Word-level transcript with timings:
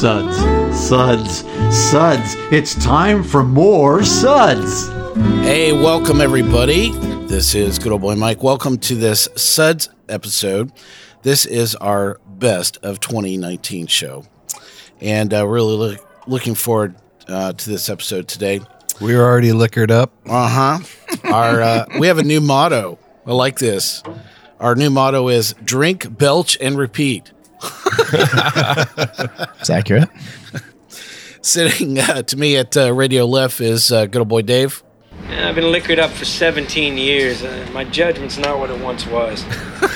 Suds, 0.00 0.34
suds, 0.88 1.40
suds. 1.90 2.34
It's 2.50 2.74
time 2.82 3.22
for 3.22 3.44
more 3.44 4.02
suds. 4.02 4.88
Hey, 5.44 5.74
welcome 5.74 6.22
everybody. 6.22 6.90
This 7.26 7.54
is 7.54 7.78
Good 7.78 7.92
Old 7.92 8.00
Boy 8.00 8.14
Mike. 8.14 8.42
Welcome 8.42 8.78
to 8.78 8.94
this 8.94 9.28
Suds 9.36 9.90
episode. 10.08 10.72
This 11.20 11.44
is 11.44 11.74
our 11.74 12.18
best 12.26 12.78
of 12.82 13.00
2019 13.00 13.88
show. 13.88 14.24
And 15.02 15.34
uh, 15.34 15.46
really 15.46 15.76
look, 15.76 16.26
looking 16.26 16.54
forward 16.54 16.94
uh, 17.28 17.52
to 17.52 17.70
this 17.70 17.90
episode 17.90 18.26
today. 18.26 18.62
We 19.02 19.14
were 19.14 19.24
already 19.24 19.52
liquored 19.52 19.90
up. 19.90 20.14
Uh 20.24 20.48
huh. 20.48 21.30
Our 21.30 21.60
uh, 21.60 21.84
we 21.98 22.06
have 22.06 22.16
a 22.16 22.24
new 22.24 22.40
motto. 22.40 22.98
I 23.26 23.34
like 23.34 23.58
this. 23.58 24.02
Our 24.60 24.74
new 24.74 24.88
motto 24.88 25.28
is 25.28 25.54
drink, 25.62 26.16
belch, 26.16 26.56
and 26.58 26.78
repeat. 26.78 27.32
It's 29.60 29.70
accurate. 29.70 30.08
Sitting 31.42 31.98
uh, 31.98 32.22
to 32.22 32.36
me 32.36 32.56
at 32.56 32.76
uh, 32.76 32.92
Radio 32.92 33.24
Left 33.24 33.60
is 33.60 33.90
uh, 33.90 34.06
good 34.06 34.18
old 34.18 34.28
boy 34.28 34.42
Dave. 34.42 34.82
Yeah, 35.28 35.48
I've 35.48 35.54
been 35.54 35.70
liquored 35.70 35.98
up 35.98 36.10
for 36.10 36.24
17 36.24 36.98
years. 36.98 37.42
Uh, 37.42 37.68
my 37.72 37.84
judgment's 37.84 38.38
not 38.38 38.58
what 38.58 38.70
it 38.70 38.80
once 38.82 39.06
was. 39.06 39.44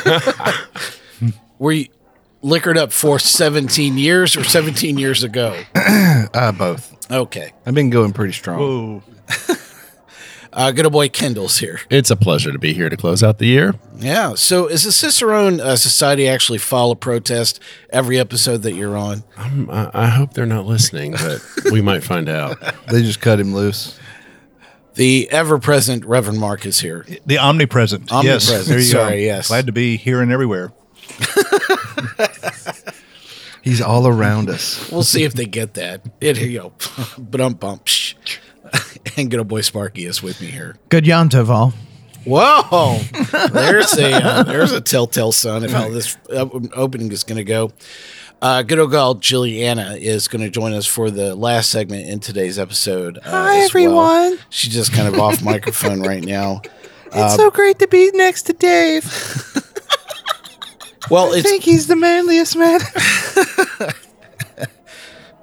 Were 1.59 1.73
you 1.73 1.89
liquored 2.43 2.79
up 2.79 2.93
for 2.93 3.19
17 3.19 3.97
years 3.99 4.37
or 4.37 4.45
17 4.45 4.99
years 4.99 5.23
ago? 5.23 5.59
Uh, 6.35 6.51
both. 6.51 7.11
Okay. 7.13 7.53
I've 7.65 7.75
been 7.75 7.91
going 7.91 8.13
pretty 8.13 8.33
strong. 8.33 9.03
Uh, 10.55 10.71
good 10.71 10.85
old 10.87 10.93
boy 10.93 11.09
Kendall's 11.09 11.59
here. 11.59 11.81
It's 11.91 12.13
a 12.13 12.17
pleasure 12.17 12.53
to 12.53 12.59
be 12.61 12.73
here 12.73 12.89
to 12.89 12.97
close 12.97 13.25
out 13.25 13.39
the 13.39 13.47
year. 13.47 13.75
Yeah. 13.97 14.35
So, 14.35 14.69
is 14.69 14.85
the 14.85 14.93
Cicerone 14.93 15.61
uh, 15.61 15.75
Society 15.75 16.29
actually 16.29 16.59
file 16.59 16.93
a 16.93 16.97
protest 16.97 17.59
every 17.91 18.21
episode 18.21 18.59
that 18.63 18.75
you're 18.75 18.97
on? 18.97 19.25
I'm, 19.37 19.69
I, 19.69 19.91
I 19.93 20.07
hope 20.07 20.35
they're 20.35 20.47
not 20.47 20.65
listening, 20.65 21.13
but 21.13 21.43
we 21.73 21.83
might 21.83 22.05
find 22.05 22.29
out. 22.29 22.61
They 22.89 23.03
just 23.03 23.21
cut 23.21 23.41
him 23.41 23.53
loose. 23.53 23.99
The 24.95 25.29
ever 25.33 25.59
present 25.59 26.05
Reverend 26.05 26.39
Mark 26.39 26.65
is 26.67 26.79
here. 26.79 27.05
The 27.27 27.39
omnipresent. 27.39 28.13
Yes, 28.23 28.47
there 28.67 28.79
you 28.79 28.85
sorry, 28.85 29.23
go. 29.23 29.25
yes. 29.27 29.49
Glad 29.49 29.67
to 29.67 29.73
be 29.73 29.97
here 29.97 30.23
and 30.23 30.31
everywhere. 30.31 30.73
He's 33.63 33.81
all 33.81 34.07
around 34.07 34.51
us. 34.51 34.89
We'll 34.93 35.03
see 35.03 35.25
if 35.25 35.35
they 35.35 35.47
get 35.47 35.75
that. 35.75 36.03
It 36.21 36.37
here 36.37 36.47
you 36.49 36.59
go. 36.61 36.73
But 37.19 37.41
um 37.41 37.55
bump. 37.55 37.89
Shh. 38.75 38.99
And 39.17 39.31
good 39.31 39.39
old 39.39 39.49
boy 39.49 39.61
Sparky 39.61 40.07
is 40.07 40.23
with 40.23 40.41
me 40.41 40.49
here. 40.49 40.77
Good 40.89 41.05
Yantoval. 41.05 41.73
Whoa! 42.25 42.99
There's 43.53 43.97
a 43.99 44.13
uh, 44.15 44.43
there's 44.45 44.73
a 44.73 44.81
telltale 44.81 45.31
sign 45.31 45.63
of 45.63 45.71
how 45.71 45.89
this 45.91 46.17
uh, 46.33 46.49
opening 46.75 47.13
is 47.13 47.23
going 47.23 47.37
to 47.37 47.45
go. 47.45 47.71
Uh, 48.41 48.63
good 48.63 48.79
old 48.79 48.91
girl 48.91 49.15
Jilliana 49.15 49.97
is 49.99 50.27
going 50.27 50.43
to 50.43 50.51
join 50.51 50.73
us 50.73 50.87
for 50.87 51.11
the 51.11 51.35
last 51.35 51.71
segment 51.71 52.09
in 52.09 52.19
today's 52.21 52.59
episode. 52.59 53.19
Uh, 53.19 53.31
Hi, 53.31 53.57
as 53.59 53.75
well. 53.75 53.85
everyone. 53.85 54.39
She's 54.49 54.73
just 54.73 54.93
kind 54.93 55.07
of 55.07 55.21
off 55.21 55.43
microphone 55.45 56.01
right 56.01 56.25
now. 56.25 56.63
It's 57.13 57.37
so 57.37 57.51
great 57.51 57.79
to 57.81 57.87
be 57.87 58.11
next 58.15 58.45
to 58.45 58.53
Dave. 58.55 59.05
Well, 61.11 61.35
I 61.35 61.43
think 61.43 61.63
he's 61.63 61.87
the 61.87 61.97
manliest 61.97 62.57
man. 62.57 62.81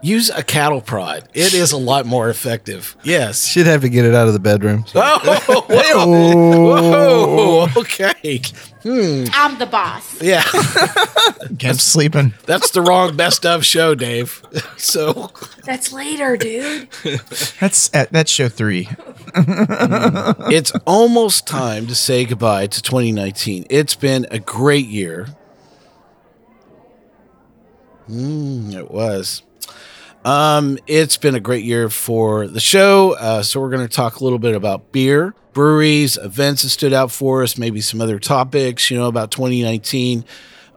Use 0.01 0.29
a 0.29 0.44
cattle 0.44 0.81
prod. 0.81 1.28
It 1.34 1.53
is 1.53 1.72
a 1.72 1.78
lot 1.78 2.06
more 2.06 2.29
effective. 2.29 2.95
Yes. 3.03 3.47
Should 3.47 3.67
have 3.67 3.81
to 3.81 3.89
get 3.89 4.06
it 4.06 4.13
out 4.16 4.28
of 4.28 4.34
the 4.34 4.39
bedroom. 4.39 4.85
So- 4.88 5.01
Oh, 5.53 5.66
whoa, 5.67 7.66
whoa, 7.67 7.81
okay. 7.81 8.41
I'm 8.84 9.59
the 9.59 9.67
boss. 9.69 10.22
Yeah, 10.22 10.41
Kept 11.59 11.79
sleeping. 11.79 12.34
that's 12.45 12.72
the 12.72 12.81
wrong 12.81 13.16
best 13.16 13.45
of 13.45 13.63
show, 13.66 13.94
Dave. 13.95 14.41
So 14.78 15.31
That's 15.66 15.91
later, 15.94 16.35
dude. 16.38 16.90
That's 17.59 17.94
uh, 17.94 18.06
that's 18.11 18.31
show 18.31 18.50
three. 18.50 18.90
it's 19.35 20.72
almost 20.88 21.45
time 21.47 21.85
to 21.88 21.95
say 21.95 22.25
goodbye 22.25 22.67
to 22.67 22.81
2019. 22.81 23.66
It's 23.69 23.95
been 23.95 24.25
a 24.31 24.40
great 24.40 24.88
year. 24.88 25.28
Mm, 28.09 28.73
it 28.73 28.90
was. 28.91 29.44
Um, 30.24 30.78
it's 30.88 31.18
been 31.18 31.36
a 31.36 31.40
great 31.40 31.64
year 31.66 31.90
for 31.90 32.48
the 32.48 32.59
show. 32.59 33.14
Uh, 33.14 33.42
so 33.44 33.59
we're 33.59 33.70
going 33.72 33.88
to 33.88 33.94
talk 33.94 34.20
a 34.20 34.24
little 34.24 34.40
bit 34.40 34.56
about 34.56 34.92
beer, 34.92 35.34
breweries, 35.54 36.18
events 36.18 36.62
that 36.64 36.70
stood 36.70 36.94
out 36.94 37.12
for 37.12 37.42
us, 37.44 37.58
maybe 37.58 37.82
some 37.82 38.02
other 38.02 38.20
topics, 38.20 38.92
you 38.92 38.98
know, 38.98 39.08
about 39.08 39.32
2019. 39.32 40.24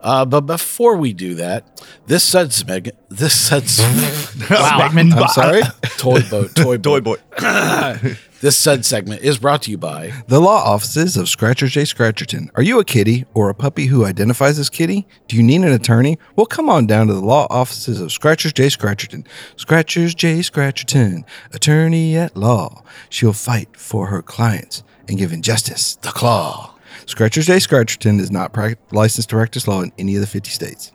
Uh, 0.01 0.23
but 0.25 0.41
before 0.41 0.97
we 0.97 1.13
do 1.13 1.35
that, 1.35 1.83
this 2.05 2.23
suds 2.23 2.65
meg- 2.67 2.91
this 3.09 3.33
suds 3.39 3.71
Segment. 4.47 5.13
I'm 5.13 5.27
sorry. 5.29 5.61
toy 5.97 6.21
boat 6.29 6.55
toy 6.55 6.77
boat. 6.77 7.19
Toy 7.37 7.61
boat. 8.01 8.17
This 8.45 8.57
sud 8.57 8.85
segment 8.85 9.23
is 9.23 9.39
brought 9.39 9.63
to 9.63 9.71
you 9.71 9.77
by 9.79 10.13
The 10.27 10.39
law 10.39 10.63
offices 10.63 11.17
of 11.17 11.27
Scratcher 11.27 11.65
J. 11.65 11.81
Scratcherton. 11.81 12.49
Are 12.53 12.61
you 12.61 12.79
a 12.79 12.85
kitty 12.85 13.25
or 13.33 13.49
a 13.49 13.55
puppy 13.55 13.87
who 13.87 14.05
identifies 14.05 14.59
as 14.59 14.69
kitty? 14.69 15.07
Do 15.27 15.35
you 15.35 15.41
need 15.41 15.61
an 15.61 15.71
attorney? 15.71 16.19
Well, 16.35 16.45
come 16.45 16.69
on 16.69 16.85
down 16.85 17.07
to 17.07 17.15
the 17.15 17.25
law 17.25 17.47
offices 17.49 17.99
of 17.99 18.11
Scratchers 18.11 18.53
J. 18.53 18.67
Scratcherton. 18.67 19.25
Scratchers 19.55 20.13
J. 20.13 20.41
Scratcherton, 20.41 21.23
attorney 21.53 22.15
at 22.15 22.37
law. 22.37 22.83
She'll 23.09 23.33
fight 23.33 23.75
for 23.75 24.05
her 24.09 24.21
clients 24.21 24.83
and 25.07 25.17
give 25.17 25.33
injustice 25.33 25.95
the 25.95 26.09
claw. 26.09 26.75
Scratchers 27.07 27.47
J. 27.47 27.55
Scratcherton 27.55 28.19
is 28.19 28.29
not 28.29 28.55
licensed 28.91 29.29
to 29.29 29.37
practice 29.37 29.67
law 29.67 29.81
in 29.81 29.91
any 29.97 30.13
of 30.13 30.21
the 30.21 30.27
50 30.27 30.51
states. 30.51 30.91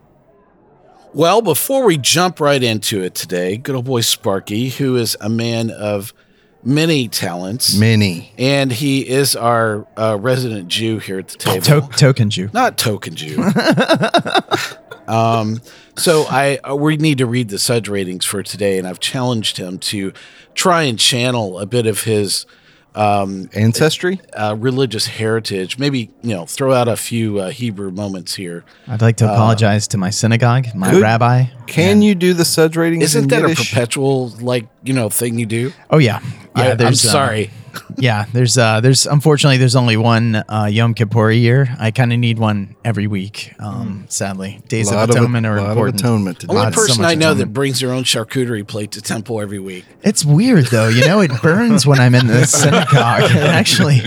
Well, 1.13 1.43
before 1.43 1.85
we 1.85 1.99
jump 1.99 2.39
right 2.39 2.63
into 2.63 3.03
it 3.03 3.17
today, 3.17 3.57
good 3.57 3.75
old 3.75 3.87
boy 3.87 4.03
Sparky, 4.03 4.69
who 4.69 4.95
is 4.95 5.17
a 5.21 5.29
man 5.29 5.71
of 5.71 6.15
many 6.63 7.09
talents, 7.09 7.77
Many. 7.77 8.33
and 8.39 8.73
he 8.73 9.09
is 9.09 9.35
our 9.37 9.87
uh, 9.97 10.19
resident 10.21 10.69
Jew 10.69 10.99
here 10.99 11.19
at 11.19 11.29
the 11.29 11.39
table. 11.39 11.63
To- 11.63 11.97
token 11.97 12.31
Jew. 12.31 12.51
Not 12.53 12.79
token 12.79 13.15
Jew. 13.15 13.43
um, 15.09 15.61
so 15.97 16.25
I 16.29 16.59
uh, 16.59 16.75
we 16.77 16.97
need 16.97 17.19
to 17.19 17.27
read 17.27 17.49
the 17.49 17.59
Sudge 17.59 17.89
ratings 17.89 18.25
for 18.25 18.43
today, 18.43 18.79
and 18.79 18.87
I've 18.87 19.01
challenged 19.01 19.57
him 19.57 19.79
to 19.79 20.13
try 20.55 20.83
and 20.83 20.99
channel 20.99 21.59
a 21.59 21.67
bit 21.67 21.87
of 21.87 22.05
his 22.05 22.47
Ancestry? 22.95 24.21
uh, 24.33 24.57
religious 24.59 25.07
heritage. 25.07 25.79
Maybe 25.79 26.11
you 26.23 26.35
know, 26.35 26.47
throw 26.47 26.73
out 26.73 26.89
a 26.89 26.97
few 26.97 27.39
uh, 27.39 27.51
Hebrew 27.51 27.91
moments 27.91 28.35
here. 28.35 28.65
I'd 28.89 29.03
like 29.03 29.17
to 29.19 29.33
apologize 29.33 29.89
to 29.89 29.99
my 29.99 30.11
synagogue, 30.11 30.75
my 30.75 30.91
Good. 30.91 31.03
rabbi. 31.03 31.45
Can 31.67 32.03
you 32.03 32.15
do 32.15 32.35
the 32.35 32.45
Suds 32.45 32.77
ratings? 32.77 33.05
Isn't 33.05 33.33
in 33.33 33.43
that 33.43 33.51
a 33.51 33.55
perpetual 33.55 34.29
like 34.41 34.69
you 34.83 34.93
know 34.93 35.09
thing 35.09 35.39
you 35.39 35.47
do? 35.47 35.73
Oh 35.91 35.99
yeah, 35.99 36.21
yeah. 36.57 36.63
I, 36.63 36.71
I'm 36.73 36.77
there's, 36.77 37.05
uh, 37.05 37.11
sorry. 37.11 37.51
Yeah, 37.97 38.27
there's 38.33 38.57
uh, 38.59 38.81
there's 38.81 39.07
unfortunately 39.07 39.57
there's 39.59 39.77
only 39.77 39.97
one 39.97 40.37
uh, 40.49 40.69
Yom 40.71 40.95
Kippur 40.95 41.31
a 41.31 41.35
year. 41.35 41.75
I 41.79 41.91
kind 41.91 42.13
of 42.13 42.19
need 42.19 42.39
one 42.39 42.77
every 42.85 43.07
week. 43.07 43.53
Um, 43.59 44.07
sadly, 44.09 44.61
days 44.69 44.89
of 44.91 44.97
Lot 44.97 45.11
of- 45.11 45.17
atonement 45.17 45.47
are 45.47 45.61
lot 45.61 45.77
of 45.79 45.95
atonement 45.95 46.41
to 46.41 46.47
do. 46.47 46.53
Only 46.53 46.65
God, 46.67 46.75
person 46.75 47.03
much 47.03 47.11
I 47.13 47.15
know 47.15 47.35
that 47.35 47.53
brings 47.53 47.81
their 47.81 47.93
own 47.93 48.05
charcuterie 48.05 48.67
plate 48.67 48.93
to 48.93 49.03
temple 49.03 49.41
every 49.41 49.59
week. 49.59 49.85
It's 50.03 50.25
weird 50.25 50.67
though, 50.67 50.89
you 50.89 51.07
know. 51.07 51.21
It 51.21 51.33
burns 51.43 51.87
when 51.87 52.01
I'm 52.01 52.15
in 52.15 52.27
the 52.27 52.45
synagogue. 52.47 53.31
It 53.31 53.37
actually, 53.37 53.99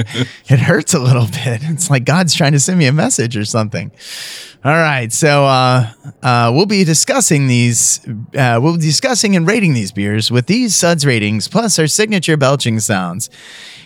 it 0.47 0.59
hurts 0.59 0.93
a 0.93 0.99
little 0.99 1.27
bit. 1.27 1.61
It's 1.63 1.89
like 1.89 2.05
God's 2.05 2.33
trying 2.33 2.53
to 2.53 2.59
send 2.59 2.79
me 2.79 2.85
a 2.87 2.93
message 2.93 3.37
or 3.37 3.45
something. 3.45 3.91
All 4.65 4.71
right, 4.71 5.11
so 5.11 5.43
uh, 5.43 5.91
uh, 6.21 6.51
we'll 6.55 6.65
be 6.65 6.85
discussing 6.85 7.47
these. 7.47 7.99
Uh, 8.33 8.59
we'll 8.63 8.75
be 8.77 8.81
discussing 8.83 9.35
and 9.35 9.45
rating 9.45 9.73
these 9.73 9.91
beers 9.91 10.31
with 10.31 10.45
these 10.47 10.73
suds 10.73 11.05
ratings 11.05 11.49
plus 11.49 11.77
our 11.79 11.87
signature 11.87 12.37
belching 12.37 12.79
sounds. 12.79 13.29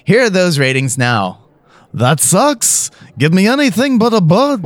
Here 0.08 0.24
are 0.24 0.30
those 0.30 0.58
ratings 0.58 0.98
now. 0.98 1.44
That 1.94 2.22
sucks. 2.22 2.90
Give 3.18 3.34
me 3.34 3.46
anything 3.46 4.00
but 4.00 4.14
a 4.14 4.22
bud. 4.22 4.64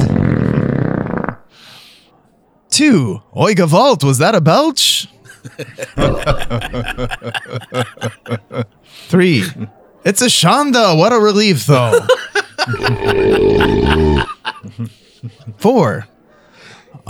Two. 2.69 3.23
Oi, 3.35 3.55
Gevalt, 3.55 4.03
was 4.03 4.19
that 4.19 4.35
a 4.35 4.41
belch? 4.41 5.07
Three. 9.09 9.43
It's 10.05 10.21
a 10.21 10.27
Shonda. 10.27 10.95
What 10.95 11.11
a 11.11 11.17
relief, 11.17 11.65
though. 11.65 11.97
Four. 15.57 16.07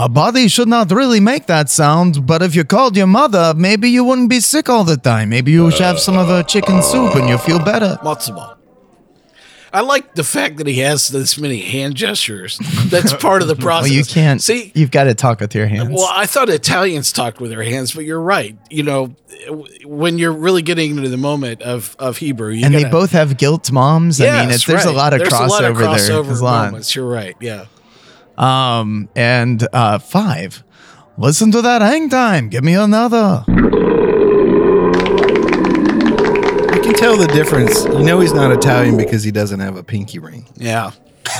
A 0.01 0.09
body 0.09 0.48
should 0.48 0.68
not 0.68 0.89
really 0.92 1.19
make 1.19 1.45
that 1.45 1.69
sound, 1.69 2.25
but 2.25 2.42
if 2.42 2.56
you 2.56 2.63
called 2.63 2.98
your 2.98 3.06
mother, 3.06 3.53
maybe 3.56 3.88
you 3.92 4.03
wouldn't 4.03 4.31
be 4.31 4.39
sick 4.39 4.68
all 4.68 4.83
the 4.83 4.98
time. 4.98 5.30
Maybe 5.30 5.51
you 5.51 5.69
should 5.69 5.81
have 5.81 6.00
some 6.00 6.18
of 6.18 6.27
her 6.27 6.42
chicken 6.42 6.81
soup 6.81 7.15
and 7.15 7.30
you'll 7.30 7.38
feel 7.38 7.59
better. 7.59 8.00
Matzo 8.01 8.36
ball. 8.36 8.57
I 9.71 9.81
like 9.81 10.15
the 10.15 10.24
fact 10.24 10.57
that 10.57 10.65
he 10.65 10.80
has 10.80 11.07
this 11.09 11.38
many 11.38 11.62
hand 11.62 11.94
gestures. 11.95 12.57
That's 12.88 13.13
part 13.13 13.44
of 13.44 13.48
the 13.48 13.56
process. 13.56 13.89
Well, 13.92 13.98
you 14.00 14.03
can't. 14.03 14.42
see. 14.42 14.71
you've 14.74 14.89
got 14.89 15.03
to 15.06 15.13
talk 15.13 15.39
with 15.39 15.53
your 15.53 15.68
hands. 15.68 15.89
Well, 15.94 16.09
I 16.12 16.25
thought 16.25 16.50
Italians 16.50 17.12
talked 17.13 17.39
with 17.39 17.51
their 17.51 17.62
hands, 17.63 17.94
but 17.94 18.03
you're 18.03 18.19
right. 18.19 18.57
You 18.71 18.81
know, 18.83 19.15
when 19.86 20.18
you're 20.18 20.33
really 20.33 20.63
getting 20.63 20.98
into 20.98 21.09
the 21.09 21.15
moment 21.18 21.62
of 21.62 21.95
of 22.00 22.18
Hebrew, 22.18 22.50
you 22.53 22.65
and 22.65 22.74
they 22.74 22.81
gotta- 22.83 22.92
both 22.92 23.12
have 23.12 23.38
guilt 23.38 23.71
moms. 23.71 24.19
I 24.19 24.48
mean, 24.48 24.50
there's 24.50 24.86
a 24.86 24.92
lot 24.92 25.13
of 25.13 25.19
There's 25.19 25.31
crossover, 25.31 25.45
a 25.45 25.48
lot 25.48 25.63
of 25.63 25.77
there. 25.77 25.88
crossover 25.88 26.42
lot. 26.42 26.65
moments. 26.65 26.95
You're 26.95 27.07
right. 27.07 27.36
Yeah. 27.39 27.65
Um, 28.38 29.10
and 29.16 29.68
uh, 29.74 30.00
five. 30.00 30.63
Listen 31.18 31.51
to 31.51 31.62
that 31.62 31.81
hang 31.81 32.10
time. 32.10 32.50
Give 32.50 32.63
me 32.63 32.74
another. 32.74 33.44
You 33.48 33.54
can 36.81 36.94
tell 36.95 37.18
the 37.18 37.28
difference. 37.28 37.83
You 37.86 38.04
know 38.04 38.19
he's 38.19 38.33
not 38.33 38.51
Italian 38.51 38.98
because 38.98 39.24
he 39.24 39.31
doesn't 39.31 39.60
have 39.60 39.75
a 39.78 39.83
pinky 39.83 40.19
ring. 40.19 40.48
Yeah. 40.56 40.92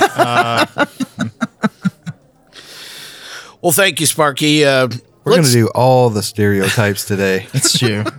well, 3.60 3.72
thank 3.72 4.00
you, 4.00 4.06
Sparky. 4.06 4.64
Uh, 4.64 4.88
We're 5.24 5.32
going 5.32 5.44
to 5.44 5.52
do 5.52 5.68
all 5.74 6.10
the 6.10 6.22
stereotypes 6.22 7.04
today. 7.04 7.46
That's 7.52 7.78
true. 7.78 8.04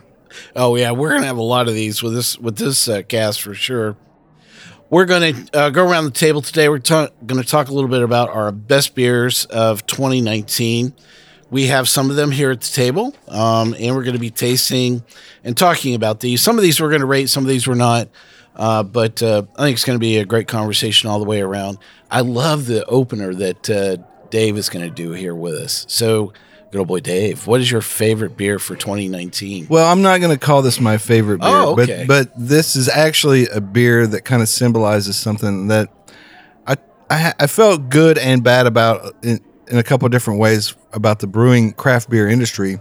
Oh 0.56 0.76
yeah, 0.76 0.92
we're 0.92 1.10
gonna 1.14 1.26
have 1.26 1.38
a 1.38 1.42
lot 1.44 1.68
of 1.68 1.74
these 1.74 2.04
with 2.04 2.14
this 2.14 2.38
with 2.38 2.58
this 2.58 2.88
uh, 2.88 3.02
cast 3.08 3.42
for 3.42 3.56
sure. 3.56 3.96
We're 4.90 5.06
gonna 5.06 5.34
uh, 5.54 5.70
go 5.72 5.90
around 5.90 6.06
the 6.06 6.12
table 6.12 6.42
today. 6.42 6.70
We're 6.70 6.80
ta- 6.80 7.10
gonna 7.26 7.44
talk 7.44 7.70
a 7.70 7.74
little 7.74 7.90
bit 7.90 8.04
about 8.04 8.30
our 8.30 8.52
best 8.52 8.94
beers 8.94 9.46
of 9.46 9.86
2019. 9.88 10.94
We 11.50 11.68
have 11.68 11.90
some 11.90 12.10
of 12.10 12.16
them 12.16 12.32
here 12.32 12.52
at 12.52 12.62
the 12.62 12.72
table, 12.72 13.16
um, 13.28 13.76
and 13.80 13.96
we're 13.96 14.04
gonna 14.04 14.20
be 14.20 14.30
tasting 14.30 15.04
and 15.44 15.58
talking 15.58 15.96
about 15.96 16.20
these. 16.20 16.42
Some 16.42 16.58
of 16.58 16.64
these 16.64 16.80
we're 16.80 16.92
gonna 16.92 17.06
rate, 17.06 17.30
some 17.30 17.44
of 17.44 17.50
these 17.50 17.68
we're 17.68 17.76
not. 17.76 18.10
Uh, 18.56 18.84
but 18.84 19.24
uh, 19.24 19.44
I 19.58 19.64
think 19.64 19.76
it's 19.78 19.86
going 19.86 19.96
to 19.98 20.00
be 20.00 20.18
a 20.18 20.26
great 20.26 20.48
conversation 20.48 21.10
all 21.10 21.18
the 21.18 21.26
way 21.26 21.42
around. 21.42 21.80
I 22.12 22.22
love 22.22 22.68
the 22.68 22.86
opener 22.86 23.34
that 23.34 23.68
uh, 23.68 23.98
Dave 24.30 24.58
is 24.58 24.70
going 24.70 24.86
to 24.88 24.94
do 24.94 25.12
here 25.14 25.34
with 25.34 25.56
us. 25.56 25.88
So, 25.90 26.34
good 26.74 26.80
old 26.80 26.88
boy 26.88 27.00
Dave, 27.00 27.46
what 27.48 27.62
is 27.62 27.70
your 27.72 27.82
favorite 27.82 28.36
beer 28.36 28.58
for 28.60 28.76
2019? 28.76 29.68
Well, 29.70 29.90
I'm 29.90 30.02
not 30.02 30.20
going 30.20 30.38
to 30.38 30.44
call 30.44 30.62
this 30.64 30.80
my 30.82 30.98
favorite 30.98 31.38
beer, 31.40 31.48
Oh, 31.50 31.80
okay. 31.80 32.06
but 32.08 32.30
but 32.30 32.34
this 32.36 32.76
is 32.76 32.90
actually 32.90 33.48
a 33.48 33.62
beer 33.62 34.08
that 34.08 34.26
kind 34.26 34.42
of 34.42 34.50
symbolizes 34.50 35.16
something 35.16 35.68
that 35.68 35.90
I 36.68 36.76
I, 37.10 37.34
I 37.40 37.48
felt 37.48 37.90
good 37.90 38.18
and 38.18 38.44
bad 38.44 38.66
about 38.66 39.14
in, 39.24 39.40
in 39.68 39.78
a 39.78 39.84
couple 39.84 40.08
of 40.08 40.12
different 40.12 40.40
ways 40.40 40.76
about 40.94 41.20
the 41.20 41.28
brewing 41.28 41.74
craft 41.74 42.10
beer 42.10 42.28
industry. 42.28 42.80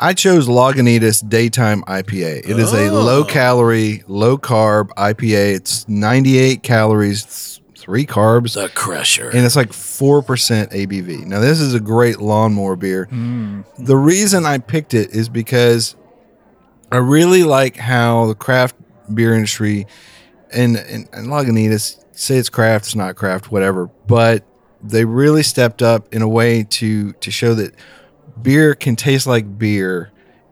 I 0.00 0.14
chose 0.14 0.48
Lagunitas 0.48 1.28
Daytime 1.28 1.82
IPA. 1.84 2.48
It 2.48 2.58
is 2.58 2.72
a 2.72 2.88
Oh. 2.88 3.02
low 3.04 3.24
calorie, 3.24 4.02
low 4.08 4.36
carb 4.36 4.88
IPA. 4.96 5.54
It's 5.54 5.88
98 5.88 6.62
calories, 6.64 7.60
three 7.82 8.06
carbs, 8.06 8.54
The 8.54 8.68
Crusher. 8.68 9.28
and 9.30 9.44
it's 9.44 9.56
like 9.56 9.70
4% 9.70 10.24
ABV. 10.72 11.26
Now, 11.26 11.40
this 11.40 11.60
is 11.60 11.74
a 11.74 11.80
great 11.80 12.20
lawnmower 12.20 12.76
beer. 12.76 13.08
Mm. 13.10 13.64
The 13.78 13.96
reason 13.96 14.46
I 14.46 14.58
picked 14.58 14.94
it 14.94 15.10
is 15.10 15.28
because 15.28 15.96
I 16.92 16.98
really 16.98 17.42
like 17.42 17.76
how 17.76 18.26
the 18.26 18.36
craft 18.36 18.76
beer 19.12 19.34
industry 19.34 19.86
and, 20.52 20.76
and, 20.76 21.08
and 21.12 21.26
Lagunitas 21.26 22.04
say 22.12 22.36
it's 22.36 22.48
craft, 22.48 22.86
it's 22.86 22.94
not 22.94 23.16
craft, 23.16 23.50
whatever, 23.50 23.86
but 24.06 24.44
they 24.82 25.04
really 25.04 25.42
stepped 25.42 25.82
up 25.82 26.14
in 26.14 26.22
a 26.22 26.28
way 26.28 26.64
to 26.64 27.12
to 27.14 27.30
show 27.30 27.54
that 27.54 27.74
beer 28.40 28.74
can 28.74 28.96
taste 28.96 29.26
like 29.26 29.58
beer 29.58 30.10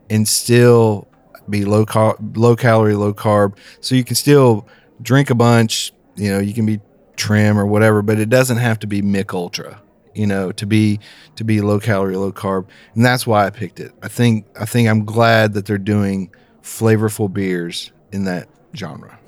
and 0.09 0.27
still 0.27 1.06
be 1.49 1.65
low 1.65 1.85
cal- 1.85 2.17
low 2.35 2.56
calorie, 2.56 2.94
low 2.94 3.12
carb. 3.12 3.56
So 3.81 3.94
you 3.94 4.05
can 4.05 4.17
still 4.17 4.67
drink 5.03 5.31
a 5.31 5.35
bunch, 5.35 5.93
you 6.17 6.31
know, 6.31 6.38
you 6.38 6.55
can 6.55 6.65
be 6.67 6.81
trim 7.20 7.58
or 7.58 7.67
whatever, 7.67 8.00
but 8.02 8.19
it 8.19 8.31
doesn't 8.31 8.56
have 8.56 8.78
to 8.81 8.87
be 8.87 9.02
Mich 9.02 9.32
Ultra, 9.34 9.81
you 10.14 10.26
know, 10.26 10.50
to 10.52 10.67
be 10.67 10.99
to 11.37 11.44
be 11.44 11.61
low 11.61 11.78
calorie, 11.78 12.17
low 12.17 12.32
carb. 12.32 12.67
And 12.94 13.05
that's 13.05 13.26
why 13.26 13.46
I 13.46 13.50
picked 13.50 13.78
it. 13.78 13.93
I 14.02 14.08
think 14.08 14.46
I 14.58 14.64
think 14.64 14.88
I'm 14.88 15.05
glad 15.05 15.52
that 15.52 15.67
they're 15.67 15.78
doing 15.78 16.32
flavorful 16.62 17.32
beers 17.32 17.93
in 18.11 18.25
that 18.25 18.49
genre. 18.75 19.19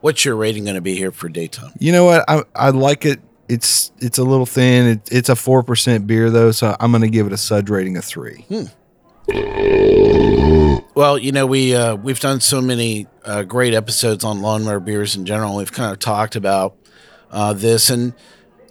What's 0.00 0.24
your 0.24 0.36
rating 0.36 0.64
going 0.64 0.74
to 0.74 0.80
be 0.82 0.94
here 0.94 1.12
for 1.12 1.28
daytime? 1.28 1.72
You 1.78 1.92
know 1.92 2.04
what? 2.04 2.24
I 2.28 2.42
I 2.54 2.70
like 2.70 3.06
it. 3.06 3.20
It's 3.48 3.92
it's 3.98 4.18
a 4.18 4.24
little 4.24 4.46
thin. 4.46 4.88
It, 4.88 5.08
it's 5.10 5.28
a 5.28 5.36
four 5.36 5.62
percent 5.62 6.06
beer 6.06 6.30
though, 6.30 6.52
so 6.52 6.76
I'm 6.78 6.92
gonna 6.92 7.08
give 7.08 7.26
it 7.26 7.32
a 7.32 7.36
Sud 7.38 7.70
rating 7.70 7.96
of 7.96 8.04
three. 8.04 8.44
Well, 10.94 11.16
you 11.18 11.32
know 11.32 11.46
we 11.46 11.74
uh, 11.74 11.96
we've 11.96 12.20
done 12.20 12.40
so 12.40 12.60
many 12.60 13.06
uh, 13.24 13.42
great 13.44 13.72
episodes 13.74 14.24
on 14.24 14.42
lawnmower 14.42 14.80
beers 14.80 15.16
in 15.16 15.24
general. 15.24 15.56
We've 15.56 15.72
kind 15.72 15.92
of 15.92 15.98
talked 15.98 16.36
about 16.36 16.76
uh, 17.32 17.52
this, 17.52 17.90
and 17.90 18.12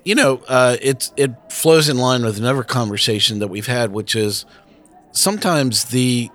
you 0.05 0.15
know 0.15 0.41
uh, 0.47 0.77
it's 0.81 1.11
it 1.17 1.31
flows 1.51 1.89
in 1.89 1.97
line 1.97 2.23
with 2.23 2.37
another 2.37 2.63
conversation 2.63 3.39
that 3.39 3.47
we've 3.49 3.67
had, 3.67 3.91
which 3.91 4.15
is 4.15 4.45
sometimes 5.11 5.85
the 5.85 6.29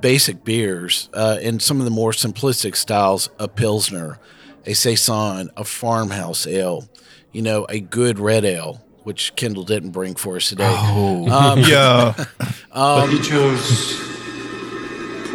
basic 0.00 0.44
beers 0.44 1.08
uh, 1.14 1.38
and 1.42 1.62
some 1.62 1.78
of 1.78 1.84
the 1.84 1.90
more 1.90 2.10
simplistic 2.12 2.74
styles, 2.74 3.30
a 3.38 3.46
pilsner, 3.48 4.18
a 4.64 4.74
saison, 4.74 5.50
a 5.56 5.64
farmhouse 5.64 6.46
ale, 6.46 6.88
you 7.32 7.42
know, 7.42 7.66
a 7.68 7.78
good 7.80 8.18
red 8.18 8.44
ale, 8.44 8.82
which 9.04 9.34
Kendall 9.36 9.62
didn't 9.64 9.90
bring 9.90 10.14
for 10.16 10.36
us 10.36 10.48
today. 10.48 10.66
Oh, 10.68 11.28
Um, 11.30 11.58
Yeah. 11.66 12.14
but 12.72 13.06
he 13.08 13.20
chose 13.20 14.10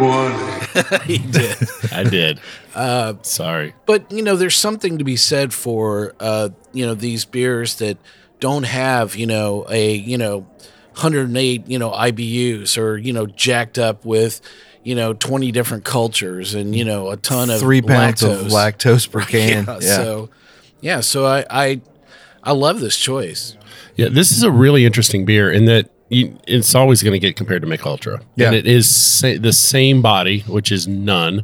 poorly. 0.01 1.06
he 1.06 1.18
did. 1.19 1.57
I 1.92 2.03
did. 2.03 2.39
Uh, 2.74 3.13
Sorry. 3.21 3.74
but 3.86 4.12
you 4.12 4.21
know 4.24 4.36
there's 4.36 4.56
something 4.56 4.98
to 4.98 5.03
be 5.03 5.15
said 5.15 5.53
for 5.53 6.15
uh 6.19 6.50
you 6.74 6.86
know 6.86 6.95
these 6.95 7.25
beers 7.25 7.75
that 7.75 7.98
don't 8.39 8.63
have 8.63 9.15
you 9.15 9.27
know 9.27 9.65
a 9.70 9.93
you 9.93 10.17
know 10.17 10.39
108 10.93 11.67
you 11.67 11.77
know 11.79 11.91
IBUs 11.91 12.77
or 12.77 12.98
you 12.98 13.13
know 13.13 13.25
jacked 13.27 13.77
up 13.77 14.03
with 14.05 14.41
you 14.84 14.96
know 14.96 15.13
20 15.13 15.51
different 15.51 15.84
cultures 15.84 16.53
and 16.55 16.75
you 16.75 16.84
know 16.84 17.10
a 17.12 17.17
ton 17.17 17.50
of 17.50 17.60
three 17.60 17.81
pounds 17.81 18.22
lactose. 18.22 18.41
of 18.41 18.48
lactose 18.48 19.12
per 19.12 19.22
can. 19.25 19.65
yeah, 19.65 19.77
yeah. 19.81 19.96
so 19.96 20.29
yeah 20.81 21.00
so 21.01 21.25
I 21.25 21.46
I 21.50 21.81
I 22.43 22.51
love 22.53 22.79
this 22.79 22.98
choice 22.98 23.55
Yeah, 23.96 24.10
this 24.10 24.31
is 24.31 24.41
a 24.43 24.51
really 24.51 24.86
interesting 24.86 25.25
beer 25.25 25.51
in 25.51 25.65
that 25.65 25.89
you, 26.12 26.38
it's 26.46 26.75
always 26.75 27.01
going 27.01 27.13
to 27.13 27.20
get 27.20 27.36
compared 27.36 27.62
to 27.62 27.68
Mich 27.68 27.86
Ultra. 27.86 28.22
Yeah. 28.36 28.48
And 28.48 28.56
it 28.56 28.68
is 28.68 28.94
sa- 28.94 29.38
the 29.39 29.53
same 29.53 30.01
body, 30.01 30.41
which 30.41 30.72
is 30.72 30.88
none. 30.88 31.44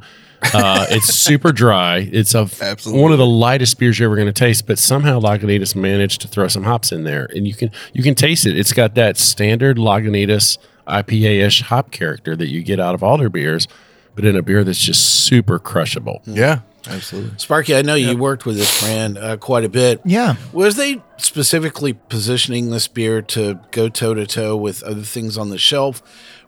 Uh, 0.53 0.85
it's 0.91 1.13
super 1.13 1.51
dry. 1.51 2.07
It's 2.11 2.35
a 2.35 2.47
Absolutely. 2.61 3.01
one 3.01 3.11
of 3.11 3.17
the 3.17 3.25
lightest 3.25 3.79
beers 3.79 3.97
you're 3.97 4.07
ever 4.09 4.15
going 4.15 4.27
to 4.27 4.33
taste, 4.33 4.67
but 4.67 4.77
somehow 4.77 5.19
Lagunitas 5.19 5.75
managed 5.75 6.21
to 6.21 6.27
throw 6.27 6.47
some 6.47 6.63
hops 6.63 6.91
in 6.91 7.05
there, 7.05 7.27
and 7.35 7.47
you 7.47 7.53
can 7.55 7.71
you 7.93 8.03
can 8.03 8.13
taste 8.13 8.45
it. 8.45 8.57
It's 8.57 8.73
got 8.73 8.93
that 8.95 9.17
standard 9.17 9.77
Lagunitas 9.77 10.57
IPA 10.87 11.45
ish 11.45 11.61
hop 11.61 11.91
character 11.91 12.35
that 12.35 12.49
you 12.49 12.61
get 12.61 12.79
out 12.79 12.93
of 12.93 13.01
all 13.01 13.17
their 13.17 13.29
beers, 13.29 13.67
but 14.15 14.25
in 14.25 14.35
a 14.35 14.41
beer 14.41 14.63
that's 14.63 14.79
just 14.79 15.23
super 15.25 15.59
crushable. 15.59 16.21
yeah, 16.25 16.59
absolutely. 16.87 17.37
Sparky 17.37 17.75
I 17.75 17.81
know 17.81 17.95
you 17.95 18.17
worked 18.17 18.45
with 18.45 18.57
this 18.57 18.81
brand 18.81 19.17
uh, 19.17 19.37
quite 19.37 19.63
a 19.63 19.69
bit 19.69 20.01
Yeah. 20.05 20.35
Was 20.53 20.75
they 20.75 21.01
specifically 21.17 21.93
positioning 21.93 22.69
this 22.69 22.87
beer 22.87 23.21
to 23.23 23.59
go 23.71 23.89
toe 23.89 24.13
to 24.13 24.25
toe 24.25 24.55
with 24.55 24.83
other 24.83 25.01
things 25.01 25.37
on 25.37 25.49
the 25.49 25.57
shelf, 25.57 26.01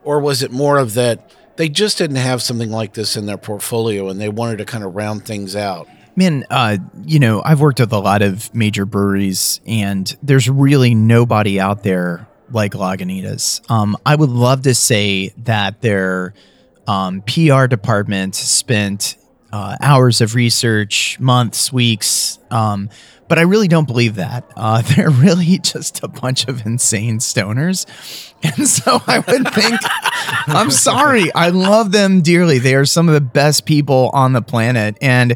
or 0.04 0.20
was 0.20 0.42
it 0.44 0.52
more 0.52 0.78
of 0.78 0.94
that 0.94 1.32
they 1.58 1.68
just 1.70 1.98
didn't 1.98 2.16
have 2.18 2.42
something 2.42 2.72
like 2.72 2.94
this 2.94 3.18
in 3.18 3.26
their 3.26 3.38
portfolio 3.38 4.08
and 4.08 4.20
they 4.20 4.30
wanted 4.30 4.58
to 4.60 4.66
kind 4.66 4.84
of 4.84 4.96
round 4.96 5.26
things 5.26 5.56
out? 5.56 5.88
Man, 6.16 6.46
uh, 6.50 6.78
you 7.06 7.20
know, 7.20 7.42
I've 7.44 7.62
worked 7.62 7.80
with 7.80 7.94
a 7.94 8.00
lot 8.00 8.22
of 8.22 8.54
major 8.54 8.86
breweries, 8.86 9.62
and 9.66 10.18
there's 10.22 10.50
really 10.50 10.94
nobody 10.96 11.60
out 11.60 11.84
there 11.84 12.28
like 12.52 12.74
Lagunitas. 12.74 13.70
Um, 13.70 13.98
I 14.06 14.16
would 14.16 14.30
love 14.30 14.64
to 14.64 14.74
say 14.76 15.30
that 15.38 15.82
their 15.82 16.34
um, 16.88 17.22
PR 17.22 17.68
department 17.68 18.36
spent 18.36 19.16
uh, 19.52 19.78
hours 19.82 20.22
of 20.22 20.36
research, 20.36 21.20
months, 21.20 21.72
weeks, 21.74 22.40
um, 22.52 22.90
but 23.30 23.38
I 23.38 23.44
really 23.44 23.68
don't 23.68 23.88
believe 23.88 24.16
that. 24.16 24.44
Uh, 24.58 24.82
they're 24.96 25.10
really 25.10 25.60
just 25.60 26.04
a 26.04 26.10
bunch 26.10 26.48
of 26.48 26.66
insane 26.66 27.20
stoners. 27.20 27.86
And 28.42 28.70
so 28.70 29.02
I 29.06 29.20
would 29.20 29.50
think, 29.50 29.82
I'm 30.48 30.72
sorry, 30.72 31.30
I 31.34 31.50
love 31.50 31.92
them 31.92 32.22
dearly. 32.22 32.58
They 32.58 32.74
are 32.74 32.86
some 32.86 33.10
of 33.10 33.14
the 33.14 33.20
best 33.20 33.66
people 33.66 34.10
on 34.14 34.32
the 34.32 34.42
planet. 34.42 34.98
And, 35.02 35.36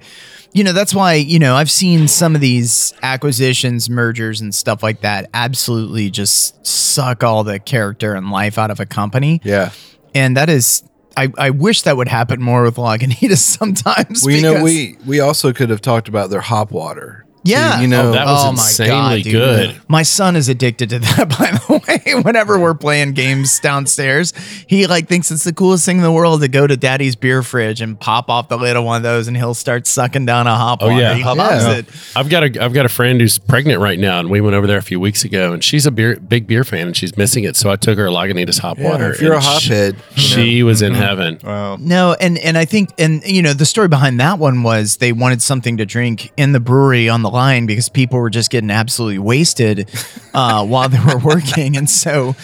you 0.53 0.63
know, 0.63 0.71
that's 0.71 0.95
why, 0.95 1.15
you 1.15 1.37
know, 1.37 1.53
I've 1.53 1.69
seen 1.69 2.07
some 2.07 2.33
of 2.33 2.39
these 2.39 2.93
acquisitions, 3.03 3.89
mergers, 3.89 4.39
and 4.39 4.55
stuff 4.55 4.81
like 4.81 5.01
that 5.01 5.29
absolutely 5.33 6.11
just 6.11 6.65
suck 6.65 7.25
all 7.25 7.43
the 7.43 7.59
character 7.59 8.13
and 8.13 8.31
life 8.31 8.57
out 8.57 8.71
of 8.71 8.79
a 8.79 8.85
company. 8.85 9.41
Yeah. 9.43 9.71
And 10.15 10.37
that 10.37 10.47
is, 10.49 10.81
I, 11.15 11.31
I 11.37 11.49
wish 11.51 11.83
that 11.83 11.97
would 11.97 12.07
happen 12.07 12.41
more 12.41 12.63
with 12.63 12.75
Lagunitas 12.75 13.37
sometimes. 13.37 14.23
Well, 14.25 14.35
you 14.35 14.41
know, 14.41 14.63
we 14.63 14.97
we 15.05 15.19
also 15.19 15.53
could 15.53 15.69
have 15.69 15.81
talked 15.81 16.07
about 16.07 16.29
their 16.29 16.41
hop 16.41 16.71
water. 16.71 17.25
Yeah. 17.43 17.81
you 17.81 17.87
know, 17.87 18.09
Oh, 18.09 18.11
that 18.13 18.25
was 18.25 18.43
Oh 18.45 18.51
my 18.53 18.63
insanely 18.63 19.23
God, 19.23 19.31
good. 19.31 19.81
My 19.87 20.03
son 20.03 20.35
is 20.35 20.49
addicted 20.49 20.89
to 20.91 20.99
that, 20.99 21.29
by 21.29 21.51
the 21.51 21.81
way. 21.87 22.21
Whenever 22.21 22.59
we're 22.59 22.73
playing 22.73 23.13
games 23.13 23.59
downstairs, 23.59 24.33
he 24.67 24.87
like 24.87 25.07
thinks 25.07 25.29
it's 25.31 25.43
the 25.43 25.53
coolest 25.53 25.85
thing 25.85 25.97
in 25.97 26.03
the 26.03 26.11
world 26.11 26.41
to 26.41 26.47
go 26.47 26.65
to 26.67 26.77
daddy's 26.77 27.15
beer 27.15 27.43
fridge 27.43 27.81
and 27.81 27.99
pop 27.99 28.29
off 28.29 28.49
the 28.49 28.57
lid 28.57 28.75
of 28.75 28.83
one 28.83 28.97
of 28.97 29.03
those 29.03 29.27
and 29.27 29.35
he'll 29.37 29.53
start 29.53 29.87
sucking 29.87 30.25
down 30.25 30.47
a 30.47 30.55
hop 30.55 30.79
Oh, 30.81 30.87
water. 30.89 31.01
yeah. 31.01 31.13
He 31.15 31.19
Yeah. 31.21 31.31
loves 31.31 31.65
it. 31.65 31.85
I've 32.15 32.29
got 32.29 32.43
a 32.43 32.63
I've 32.63 32.73
got 32.73 32.85
a 32.85 32.89
friend 32.89 33.19
who's 33.19 33.37
pregnant 33.39 33.79
right 33.81 33.99
now, 33.99 34.19
and 34.19 34.29
we 34.29 34.39
went 34.41 34.55
over 34.55 34.67
there 34.67 34.77
a 34.77 34.81
few 34.83 34.99
weeks 34.99 35.23
ago, 35.23 35.53
and 35.53 35.63
she's 35.63 35.85
a 35.85 35.91
beer 35.91 36.15
big 36.17 36.47
beer 36.47 36.63
fan, 36.63 36.87
and 36.87 36.95
she's 36.97 37.15
missing 37.17 37.43
it. 37.43 37.55
So 37.55 37.69
I 37.69 37.75
took 37.75 37.97
her 37.97 38.07
Lagunitas 38.07 38.59
hop 38.59 38.77
Yeah, 38.77 38.89
water. 38.91 39.11
if 39.13 39.21
you're 39.21 39.33
a 39.33 39.35
and 39.37 39.43
she- 39.61 39.69
hophead, 39.73 39.95
she 40.15 40.63
was 40.63 40.81
in 40.81 40.93
mm-hmm. 40.93 41.01
heaven. 41.01 41.39
Wow. 41.43 41.77
No, 41.79 42.13
and 42.19 42.37
and 42.39 42.57
I 42.57 42.65
think 42.65 42.91
and 42.97 43.23
you 43.25 43.41
know 43.41 43.53
the 43.53 43.65
story 43.65 43.87
behind 43.87 44.19
that 44.19 44.39
one 44.39 44.63
was 44.63 44.97
they 44.97 45.11
wanted 45.11 45.41
something 45.41 45.77
to 45.77 45.85
drink 45.85 46.31
in 46.37 46.51
the 46.53 46.59
brewery 46.59 47.09
on 47.09 47.21
the 47.21 47.29
line 47.33 47.65
because 47.65 47.89
people 47.89 48.19
were 48.19 48.29
just 48.29 48.49
getting 48.49 48.71
absolutely 48.71 49.19
wasted 49.19 49.89
uh, 50.33 50.65
while 50.65 50.87
they 50.87 50.99
were 50.99 51.17
working, 51.17 51.75
and 51.75 51.89
so 51.89 52.35